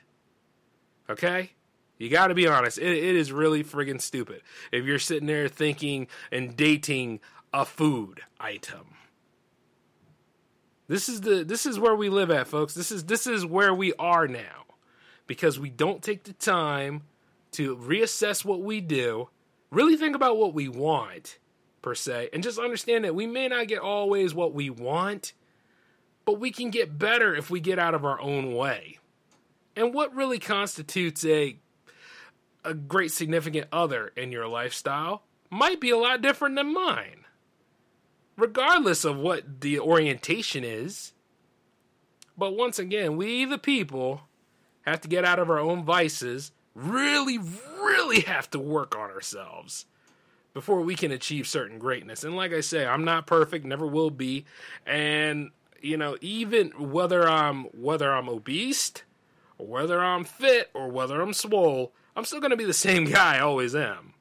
Okay? 1.10 1.50
You 1.98 2.08
got 2.08 2.28
to 2.28 2.34
be 2.34 2.48
honest. 2.48 2.78
It, 2.78 2.96
it 2.96 3.16
is 3.16 3.30
really 3.32 3.62
friggin' 3.62 4.00
stupid 4.00 4.42
if 4.72 4.84
you're 4.84 4.98
sitting 4.98 5.26
there 5.26 5.48
thinking 5.48 6.08
and 6.30 6.56
dating 6.56 7.20
a 7.52 7.64
food 7.64 8.22
item. 8.40 8.86
This 10.92 11.08
is 11.08 11.22
the 11.22 11.42
this 11.42 11.64
is 11.64 11.78
where 11.78 11.96
we 11.96 12.10
live 12.10 12.30
at, 12.30 12.46
folks. 12.46 12.74
This 12.74 12.92
is 12.92 13.04
this 13.04 13.26
is 13.26 13.46
where 13.46 13.72
we 13.72 13.94
are 13.94 14.28
now. 14.28 14.66
Because 15.26 15.58
we 15.58 15.70
don't 15.70 16.02
take 16.02 16.24
the 16.24 16.34
time 16.34 17.04
to 17.52 17.78
reassess 17.78 18.44
what 18.44 18.60
we 18.60 18.82
do, 18.82 19.30
really 19.70 19.96
think 19.96 20.14
about 20.14 20.36
what 20.36 20.52
we 20.52 20.68
want 20.68 21.38
per 21.80 21.94
se, 21.94 22.28
and 22.34 22.42
just 22.42 22.58
understand 22.58 23.06
that 23.06 23.14
we 23.14 23.26
may 23.26 23.48
not 23.48 23.68
get 23.68 23.78
always 23.78 24.34
what 24.34 24.52
we 24.52 24.68
want, 24.68 25.32
but 26.26 26.38
we 26.38 26.50
can 26.50 26.68
get 26.68 26.98
better 26.98 27.34
if 27.34 27.48
we 27.48 27.58
get 27.58 27.78
out 27.78 27.94
of 27.94 28.04
our 28.04 28.20
own 28.20 28.54
way. 28.54 28.98
And 29.74 29.94
what 29.94 30.14
really 30.14 30.38
constitutes 30.38 31.24
a 31.24 31.56
a 32.66 32.74
great 32.74 33.12
significant 33.12 33.66
other 33.72 34.12
in 34.14 34.30
your 34.30 34.46
lifestyle 34.46 35.22
might 35.48 35.80
be 35.80 35.88
a 35.88 35.96
lot 35.96 36.20
different 36.20 36.54
than 36.56 36.74
mine 36.74 37.21
regardless 38.42 39.04
of 39.04 39.16
what 39.16 39.60
the 39.60 39.78
orientation 39.78 40.64
is. 40.64 41.12
But 42.36 42.56
once 42.56 42.76
again, 42.76 43.16
we 43.16 43.44
the 43.44 43.56
people 43.56 44.22
have 44.82 45.00
to 45.02 45.08
get 45.08 45.24
out 45.24 45.38
of 45.38 45.48
our 45.48 45.60
own 45.60 45.84
vices, 45.84 46.50
really, 46.74 47.38
really 47.38 48.22
have 48.22 48.50
to 48.50 48.58
work 48.58 48.96
on 48.96 49.10
ourselves 49.10 49.86
before 50.54 50.80
we 50.80 50.96
can 50.96 51.12
achieve 51.12 51.46
certain 51.46 51.78
greatness. 51.78 52.24
And 52.24 52.34
like 52.34 52.52
I 52.52 52.62
say, 52.62 52.84
I'm 52.84 53.04
not 53.04 53.28
perfect, 53.28 53.64
never 53.64 53.86
will 53.86 54.10
be. 54.10 54.44
And 54.84 55.52
you 55.80 55.96
know, 55.96 56.16
even 56.20 56.70
whether 56.70 57.28
I'm 57.28 57.66
whether 57.66 58.12
I'm 58.12 58.28
obese 58.28 58.92
or 59.56 59.68
whether 59.68 60.02
I'm 60.02 60.24
fit 60.24 60.68
or 60.74 60.88
whether 60.88 61.22
I'm 61.22 61.32
swole, 61.32 61.92
I'm 62.16 62.24
still 62.24 62.40
to 62.40 62.56
be 62.56 62.64
the 62.64 62.72
same 62.88 63.04
guy 63.04 63.36
I 63.36 63.40
always 63.40 63.76
am. 63.76 64.11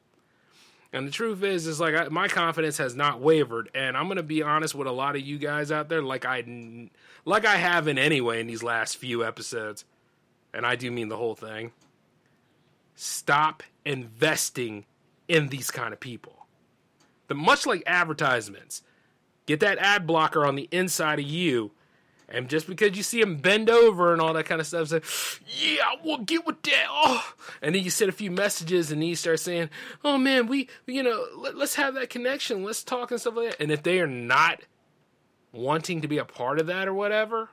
And 0.94 1.08
the 1.08 1.12
truth 1.12 1.42
is, 1.44 1.68
is 1.68 1.80
like 1.80 1.96
I, 1.96 2.10
my 2.10 2.28
confidence 2.28 2.78
has 2.78 2.96
not 2.96 3.22
wavered, 3.22 3.70
and 3.74 3.96
I'm 3.96 4.08
gonna 4.08 4.24
be 4.24 4.44
honest 4.44 4.76
with 4.76 4.88
a 4.88 4.92
lot 4.92 5.16
of 5.16 5.22
you 5.22 5.38
guys 5.38 5.72
out 5.72 5.88
there, 5.88 6.02
like 6.02 6.26
I, 6.26 6.44
like 7.24 7.46
I 7.46 7.56
have 7.56 7.88
in 7.88 7.98
anyway 7.98 8.42
in 8.42 8.48
these 8.48 8.64
last 8.64 8.98
few 8.98 9.24
episodes, 9.24 9.86
and 10.54 10.66
I 10.66 10.76
do 10.76 10.92
mean 10.92 11.08
the 11.08 11.18
whole 11.18 11.36
thing. 11.36 11.72
Stop 12.96 13.64
investing 13.86 14.86
in 15.28 15.48
these 15.48 15.72
kind 15.72 15.94
of 15.94 16.00
people. 16.00 16.46
The 17.28 17.36
much 17.36 17.66
like 17.66 17.84
advertisements, 17.88 18.84
get 19.46 19.62
that 19.62 19.78
ad 19.78 20.06
blocker 20.06 20.46
on 20.46 20.56
the 20.56 20.68
inside 20.72 21.20
of 21.20 21.26
you 21.26 21.72
and 22.34 22.48
just 22.50 22.68
because 22.68 22.96
you 22.96 23.04
see 23.04 23.22
him 23.22 23.38
bend 23.38 23.70
over 23.70 24.14
and 24.14 24.22
all 24.22 24.34
that 24.34 24.46
kind 24.46 24.62
of 24.62 24.68
stuff, 24.68 24.88
say, 24.88 25.02
yeah, 25.48 25.84
we'll 26.04 26.20
get 26.20 26.46
with 26.46 26.62
that. 26.64 26.86
Oh. 26.90 27.34
And 27.62 27.76
then 27.76 27.84
you 27.84 27.90
send 27.90 28.10
a 28.10 28.14
few 28.14 28.32
messages 28.32 28.92
and 28.92 29.02
then 29.02 29.10
you 29.10 29.16
start 29.16 29.40
saying, 29.40 29.70
oh 30.04 30.18
man, 30.18 30.48
we, 30.48 30.70
you 30.88 31.04
know, 31.04 31.26
let, 31.38 31.58
let's 31.58 31.76
have 31.76 31.96
that 31.96 32.10
connection. 32.10 32.64
Let's 32.64 32.84
talk 32.84 33.12
and 33.12 33.20
stuff 33.20 33.36
like 33.36 33.52
that. 33.52 33.62
And 33.62 33.72
if 33.72 33.84
they 33.84 34.00
are 34.00 34.08
not 34.08 34.62
wanting 35.52 36.02
to 36.02 36.08
be 36.08 36.18
a 36.18 36.26
part 36.26 36.60
of 36.60 36.68
that 36.68 36.88
or 36.88 36.94
whatever, 36.94 37.50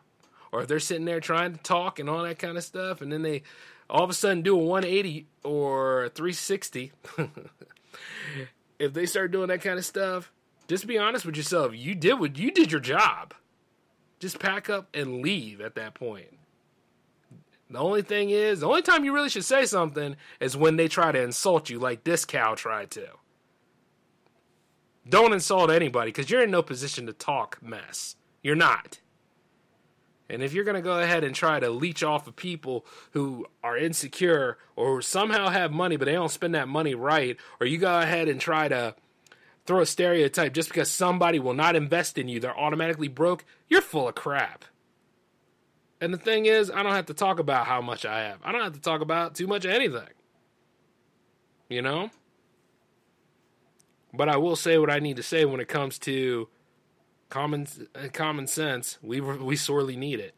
or 0.53 0.63
if 0.63 0.69
they're 0.69 0.79
sitting 0.79 1.05
there 1.05 1.21
trying 1.21 1.53
to 1.53 1.63
talk 1.63 1.99
and 1.99 2.09
all 2.09 2.23
that 2.23 2.39
kind 2.39 2.57
of 2.57 2.65
stuff, 2.65 3.01
and 3.01 3.13
then 3.13 3.23
they 3.23 3.43
all 3.91 4.05
of 4.05 4.11
a 4.11 4.15
sudden 4.15 4.43
do 4.43 4.55
a 4.55 4.63
180 4.63 5.27
or 5.45 6.11
360, 6.15 6.93
if 8.79 8.93
they 8.93 9.07
start 9.07 9.33
doing 9.33 9.49
that 9.49 9.63
kind 9.63 9.79
of 9.79 9.85
stuff, 9.85 10.31
just 10.69 10.87
be 10.87 10.99
honest 10.99 11.25
with 11.25 11.37
yourself. 11.37 11.73
You 11.75 11.95
did 11.95 12.21
what 12.21 12.39
you 12.39 12.51
did 12.51 12.71
your 12.71 12.81
job. 12.81 13.35
Just 14.19 14.39
pack 14.39 14.69
up 14.69 14.89
and 14.95 15.23
leave 15.23 15.61
at 15.61 15.75
that 15.77 15.95
point. 15.95 16.37
The 17.71 17.79
only 17.79 18.03
thing 18.03 18.31
is, 18.31 18.61
the 18.61 18.67
only 18.67 18.83
time 18.83 19.05
you 19.05 19.13
really 19.13 19.29
should 19.29 19.45
say 19.45 19.67
something 19.67 20.17
is 20.41 20.57
when 20.57 20.77
they 20.77 20.89
try 20.89 21.13
to 21.13 21.23
insult 21.23 21.69
you, 21.69 21.79
like 21.79 22.05
this 22.05 22.25
cow 22.25 22.55
tried 22.55 22.91
to. 22.93 23.07
Don't 25.09 25.33
insult 25.33 25.71
anybody 25.71 26.11
because 26.11 26.31
you're 26.31 26.43
in 26.43 26.51
no 26.51 26.63
position 26.63 27.07
to 27.07 27.13
talk 27.13 27.59
mess. 27.63 28.17
You're 28.43 28.57
not. 28.57 29.01
And 30.31 30.43
if 30.43 30.53
you're 30.53 30.65
going 30.65 30.75
to 30.75 30.83
go 30.83 30.99
ahead 30.99 31.25
and 31.25 31.35
try 31.35 31.59
to 31.61 31.71
leech 31.71 32.03
off 32.03 32.27
of 32.27 32.37
people 32.37 32.85
who 33.13 33.47
are 33.63 33.77
insecure 33.79 34.59
or 34.77 35.01
somehow 35.01 35.49
have 35.49 35.73
money 35.73 35.97
but 35.97 36.05
they 36.05 36.13
don't 36.13 36.31
spend 36.31 36.55
that 36.55 36.69
money 36.69 36.95
right, 36.95 37.37
or 37.61 37.67
you 37.67 37.79
go 37.79 37.99
ahead 37.99 38.29
and 38.29 38.41
try 38.41 38.69
to 38.69 38.95
throw 39.69 39.81
a 39.83 39.87
stereotype 39.87 40.55
just 40.55 40.71
because 40.71 40.91
somebody 40.91 41.39
will 41.39 41.53
not 41.53 41.77
invest 41.77 42.17
in 42.17 42.27
you, 42.27 42.41
they're 42.41 42.59
automatically 42.59 43.07
broke, 43.07 43.45
you're 43.69 43.83
full 43.83 44.09
of 44.09 44.15
crap. 44.15 44.65
And 46.01 46.13
the 46.13 46.19
thing 46.19 46.47
is, 46.47 46.71
I 46.71 46.83
don't 46.83 46.95
have 46.95 47.07
to 47.07 47.15
talk 47.15 47.39
about 47.39 47.67
how 47.67 47.83
much 47.83 48.07
I 48.07 48.21
have. 48.23 48.39
I 48.43 48.51
don't 48.51 48.63
have 48.63 48.73
to 48.73 48.81
talk 48.81 49.03
about 49.03 49.35
too 49.35 49.47
much 49.47 49.67
of 49.67 49.71
anything. 49.73 50.09
You 51.69 51.83
know? 51.83 52.11
But 54.15 54.31
I 54.31 54.39
will 54.39 54.57
say 54.57 54.79
what 54.79 54.91
I 54.91 55.01
need 55.01 55.17
to 55.17 55.23
say 55.23 55.45
when 55.45 55.61
it 55.61 55.69
comes 55.69 55.99
to 56.01 56.49
common 57.29 57.67
uh, 57.95 58.09
common 58.13 58.47
sense. 58.47 58.99
We 59.03 59.21
we 59.21 59.55
sorely 59.57 59.97
need 59.97 60.19
it. 60.19 60.35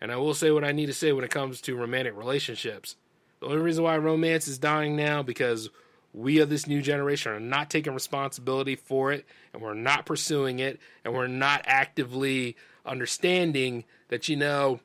And 0.00 0.12
I 0.12 0.16
will 0.16 0.34
say 0.34 0.52
what 0.52 0.62
I 0.62 0.70
need 0.70 0.86
to 0.86 0.94
say 0.94 1.12
when 1.12 1.24
it 1.24 1.30
comes 1.32 1.60
to 1.62 1.74
romantic 1.74 2.16
relationships. 2.16 2.94
The 3.40 3.46
only 3.46 3.58
reason 3.58 3.82
why 3.82 3.96
romance 3.98 4.46
is 4.46 4.58
dying 4.58 4.94
now 4.94 5.24
because 5.24 5.70
we 6.12 6.38
of 6.38 6.48
this 6.48 6.66
new 6.66 6.82
generation 6.82 7.32
are 7.32 7.40
not 7.40 7.70
taking 7.70 7.94
responsibility 7.94 8.76
for 8.76 9.12
it 9.12 9.26
and 9.52 9.62
we're 9.62 9.74
not 9.74 10.06
pursuing 10.06 10.58
it 10.58 10.80
and 11.04 11.14
we're 11.14 11.26
not 11.26 11.62
actively 11.66 12.56
understanding 12.86 13.84
that 14.08 14.28
you 14.28 14.36
know 14.36 14.80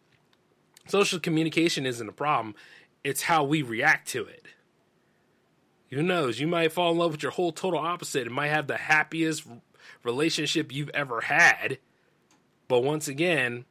social 0.87 1.19
communication 1.19 1.85
isn't 1.85 2.09
a 2.09 2.13
problem. 2.13 2.55
It's 3.03 3.23
how 3.23 3.43
we 3.43 3.61
react 3.61 4.09
to 4.09 4.25
it. 4.25 4.45
Who 5.91 6.03
knows? 6.03 6.39
You 6.39 6.47
might 6.47 6.71
fall 6.71 6.91
in 6.91 6.97
love 6.97 7.11
with 7.11 7.23
your 7.23 7.31
whole 7.31 7.51
total 7.51 7.79
opposite 7.79 8.25
and 8.25 8.35
might 8.35 8.47
have 8.47 8.67
the 8.67 8.77
happiest 8.77 9.45
relationship 10.03 10.71
you've 10.71 10.89
ever 10.89 11.21
had. 11.21 11.77
But 12.67 12.83
once 12.83 13.07
again 13.07 13.65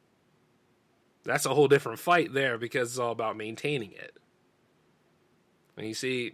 that's 1.23 1.45
a 1.45 1.53
whole 1.53 1.67
different 1.67 1.99
fight 1.99 2.33
there 2.33 2.57
because 2.57 2.91
it's 2.91 2.99
all 2.99 3.11
about 3.11 3.37
maintaining 3.37 3.91
it. 3.91 4.17
And 5.77 5.87
you 5.87 5.93
see 5.93 6.33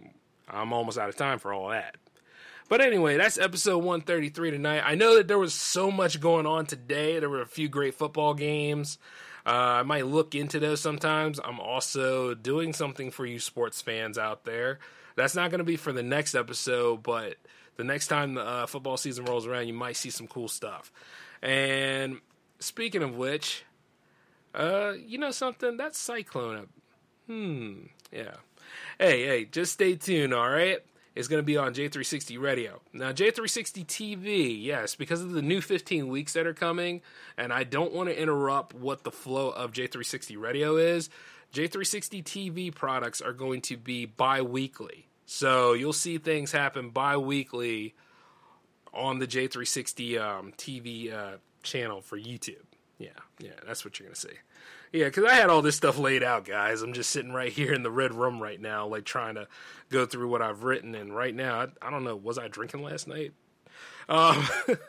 I'm 0.52 0.72
almost 0.72 0.98
out 0.98 1.08
of 1.08 1.16
time 1.16 1.38
for 1.38 1.52
all 1.52 1.68
that. 1.70 1.96
But 2.68 2.80
anyway, 2.80 3.16
that's 3.16 3.36
episode 3.36 3.78
133 3.78 4.52
tonight. 4.52 4.82
I 4.84 4.94
know 4.94 5.16
that 5.16 5.26
there 5.26 5.38
was 5.38 5.52
so 5.54 5.90
much 5.90 6.20
going 6.20 6.46
on 6.46 6.66
today. 6.66 7.18
There 7.18 7.28
were 7.28 7.42
a 7.42 7.46
few 7.46 7.68
great 7.68 7.94
football 7.94 8.32
games. 8.32 8.96
Uh, 9.44 9.50
I 9.50 9.82
might 9.82 10.06
look 10.06 10.36
into 10.36 10.60
those 10.60 10.80
sometimes. 10.80 11.40
I'm 11.42 11.58
also 11.58 12.34
doing 12.34 12.72
something 12.72 13.10
for 13.10 13.26
you 13.26 13.40
sports 13.40 13.82
fans 13.82 14.18
out 14.18 14.44
there. 14.44 14.78
That's 15.16 15.34
not 15.34 15.50
going 15.50 15.58
to 15.58 15.64
be 15.64 15.76
for 15.76 15.92
the 15.92 16.04
next 16.04 16.36
episode, 16.36 17.02
but 17.02 17.34
the 17.76 17.82
next 17.82 18.06
time 18.06 18.34
the 18.34 18.42
uh, 18.42 18.66
football 18.66 18.96
season 18.96 19.24
rolls 19.24 19.48
around, 19.48 19.66
you 19.66 19.74
might 19.74 19.96
see 19.96 20.10
some 20.10 20.28
cool 20.28 20.46
stuff. 20.46 20.92
And 21.42 22.20
speaking 22.60 23.02
of 23.02 23.16
which, 23.16 23.64
uh, 24.54 24.92
you 24.96 25.18
know 25.18 25.32
something? 25.32 25.76
That 25.78 25.96
cyclone. 25.96 26.56
up. 26.56 26.68
Hmm. 27.26 27.86
Yeah 28.12 28.34
hey, 28.98 29.24
hey, 29.24 29.44
just 29.44 29.72
stay 29.72 29.96
tuned, 29.96 30.34
all 30.34 30.48
right? 30.48 30.78
It's 31.14 31.28
going 31.28 31.42
to 31.42 31.46
be 31.46 31.56
on 31.56 31.74
J360 31.74 32.40
Radio. 32.40 32.80
Now, 32.92 33.12
J360 33.12 33.84
TV, 33.86 34.62
yes, 34.62 34.94
because 34.94 35.20
of 35.20 35.32
the 35.32 35.42
new 35.42 35.60
15 35.60 36.08
weeks 36.08 36.34
that 36.34 36.46
are 36.46 36.54
coming, 36.54 37.02
and 37.36 37.52
I 37.52 37.64
don't 37.64 37.92
want 37.92 38.08
to 38.08 38.20
interrupt 38.20 38.74
what 38.74 39.02
the 39.02 39.10
flow 39.10 39.50
of 39.50 39.72
J360 39.72 40.40
Radio 40.40 40.76
is. 40.76 41.10
J360 41.52 42.22
TV 42.22 42.74
products 42.74 43.20
are 43.20 43.32
going 43.32 43.60
to 43.62 43.76
be 43.76 44.06
bi 44.06 44.40
weekly. 44.40 45.08
So 45.26 45.72
you'll 45.72 45.92
see 45.92 46.18
things 46.18 46.52
happen 46.52 46.90
bi 46.90 47.16
weekly 47.16 47.94
on 48.92 49.18
the 49.18 49.26
J360 49.26 50.20
um, 50.20 50.52
TV 50.56 51.12
uh, 51.12 51.36
channel 51.62 52.00
for 52.00 52.18
YouTube. 52.18 52.64
Yeah, 52.98 53.10
yeah, 53.38 53.52
that's 53.66 53.84
what 53.84 53.98
you're 53.98 54.08
gonna 54.08 54.16
see. 54.16 54.28
Yeah, 54.92 55.04
because 55.04 55.24
I 55.24 55.34
had 55.34 55.50
all 55.50 55.62
this 55.62 55.76
stuff 55.76 55.98
laid 55.98 56.22
out, 56.22 56.44
guys. 56.44 56.82
I'm 56.82 56.92
just 56.92 57.10
sitting 57.10 57.32
right 57.32 57.52
here 57.52 57.72
in 57.72 57.84
the 57.84 57.90
red 57.90 58.12
room 58.12 58.42
right 58.42 58.60
now, 58.60 58.86
like 58.86 59.04
trying 59.04 59.36
to 59.36 59.46
go 59.88 60.04
through 60.04 60.28
what 60.28 60.42
I've 60.42 60.64
written. 60.64 60.94
And 60.94 61.14
right 61.14 61.34
now, 61.34 61.60
I, 61.60 61.86
I 61.86 61.90
don't 61.90 62.02
know, 62.02 62.16
was 62.16 62.38
I 62.38 62.48
drinking 62.48 62.82
last 62.82 63.06
night? 63.06 63.32
Um, 64.10 64.44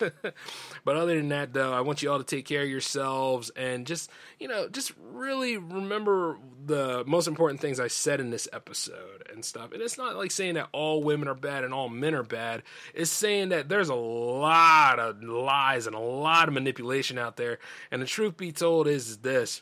but 0.83 0.97
other 0.97 1.15
than 1.15 1.29
that, 1.29 1.53
though, 1.53 1.71
I 1.71 1.81
want 1.81 2.01
you 2.01 2.11
all 2.11 2.17
to 2.17 2.23
take 2.23 2.45
care 2.45 2.63
of 2.63 2.69
yourselves 2.69 3.51
and 3.51 3.85
just, 3.85 4.09
you 4.39 4.47
know, 4.47 4.67
just 4.67 4.91
really 5.13 5.57
remember 5.57 6.39
the 6.65 7.03
most 7.05 7.27
important 7.27 7.61
things 7.61 7.79
I 7.79 7.87
said 7.87 8.19
in 8.19 8.31
this 8.31 8.49
episode 8.51 9.27
and 9.31 9.45
stuff. 9.45 9.71
And 9.73 9.81
it's 9.81 9.97
not 9.97 10.17
like 10.17 10.31
saying 10.31 10.55
that 10.55 10.69
all 10.71 11.03
women 11.03 11.27
are 11.27 11.35
bad 11.35 11.63
and 11.63 11.71
all 11.71 11.87
men 11.87 12.15
are 12.15 12.23
bad. 12.23 12.63
It's 12.95 13.11
saying 13.11 13.49
that 13.49 13.69
there's 13.69 13.89
a 13.89 13.95
lot 13.95 14.99
of 14.99 15.23
lies 15.23 15.85
and 15.85 15.95
a 15.95 15.99
lot 15.99 16.47
of 16.47 16.55
manipulation 16.55 17.19
out 17.19 17.37
there. 17.37 17.59
And 17.91 18.01
the 18.01 18.07
truth 18.07 18.37
be 18.37 18.51
told 18.51 18.87
is, 18.87 19.07
is 19.07 19.17
this 19.17 19.61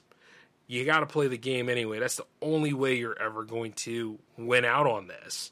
you 0.68 0.86
got 0.86 1.00
to 1.00 1.08
play 1.08 1.28
the 1.28 1.38
game 1.38 1.68
anyway. 1.68 2.00
That's 2.00 2.18
the 2.18 2.28
only 2.44 2.74
way 2.74 2.94
you're 2.94 3.20
ever 3.20 3.44
going 3.44 3.74
to 3.74 4.20
win 4.38 4.64
out 4.64 4.86
on 4.86 5.08
this. 5.08 5.52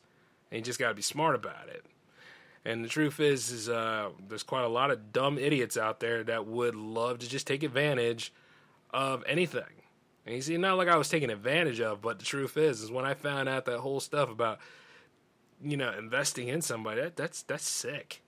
And 0.52 0.60
you 0.60 0.64
just 0.64 0.80
got 0.80 0.90
to 0.90 0.94
be 0.94 1.02
smart 1.02 1.36
about 1.36 1.68
it. 1.70 1.84
And 2.68 2.84
the 2.84 2.90
truth 2.90 3.22
is, 3.22 3.50
is 3.50 3.70
uh, 3.70 4.10
there's 4.28 4.44
quite 4.44 4.66
a 4.66 4.68
lot 4.68 4.92
of 4.92 5.14
dumb 5.14 5.40
idiots 5.40 5.78
out 5.78 6.02
there 6.02 6.22
that 6.26 6.48
would 6.48 6.76
love 6.76 7.20
to 7.20 7.30
just 7.30 7.48
take 7.48 7.64
advantage 7.64 8.34
of 8.92 9.24
anything. 9.26 9.64
And 10.26 10.36
you 10.36 10.42
see, 10.42 10.58
not 10.58 10.76
like 10.76 10.90
I 10.90 10.98
was 10.98 11.08
taking 11.08 11.30
advantage 11.30 11.80
of, 11.80 12.02
but 12.02 12.20
the 12.20 12.26
truth 12.26 12.58
is, 12.58 12.82
is 12.82 12.92
when 12.92 13.06
I 13.06 13.14
found 13.14 13.48
out 13.48 13.64
that 13.66 13.80
whole 13.80 14.02
stuff 14.02 14.30
about, 14.30 14.60
you 15.64 15.78
know, 15.78 15.94
investing 15.98 16.50
in 16.50 16.62
somebody, 16.62 17.00
that, 17.00 17.16
that's 17.16 17.42
that's 17.44 17.66
sick. 17.66 18.22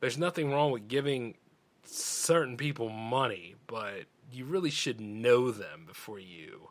There's 0.00 0.18
nothing 0.18 0.52
wrong 0.52 0.70
with 0.70 0.86
giving 0.86 1.36
certain 1.84 2.58
people 2.58 2.90
money, 2.90 3.54
but 3.66 4.04
you 4.30 4.44
really 4.44 4.68
should 4.68 5.00
know 5.00 5.50
them 5.50 5.84
before 5.86 6.18
you 6.18 6.68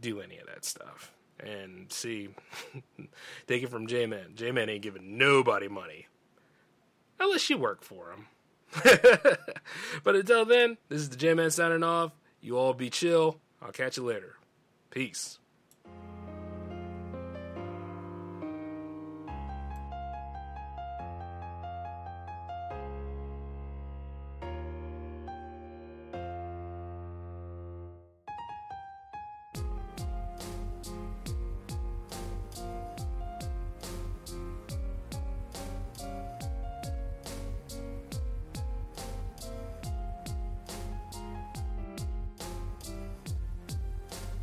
do 0.00 0.20
any 0.20 0.38
of 0.38 0.48
that 0.48 0.64
stuff. 0.64 1.13
And 1.40 1.90
see, 1.92 2.28
take 3.46 3.62
it 3.62 3.70
from 3.70 3.86
J 3.86 4.06
Man. 4.06 4.32
J 4.34 4.52
Man 4.52 4.68
ain't 4.68 4.82
giving 4.82 5.18
nobody 5.18 5.68
money. 5.68 6.06
Unless 7.18 7.50
you 7.50 7.58
work 7.58 7.82
for 7.82 8.12
him. 8.12 8.26
but 10.04 10.16
until 10.16 10.44
then, 10.44 10.78
this 10.88 11.00
is 11.00 11.10
the 11.10 11.16
J 11.16 11.34
Man 11.34 11.50
signing 11.50 11.82
off. 11.82 12.12
You 12.40 12.58
all 12.58 12.74
be 12.74 12.90
chill. 12.90 13.40
I'll 13.62 13.72
catch 13.72 13.96
you 13.96 14.04
later. 14.04 14.36
Peace. 14.90 15.38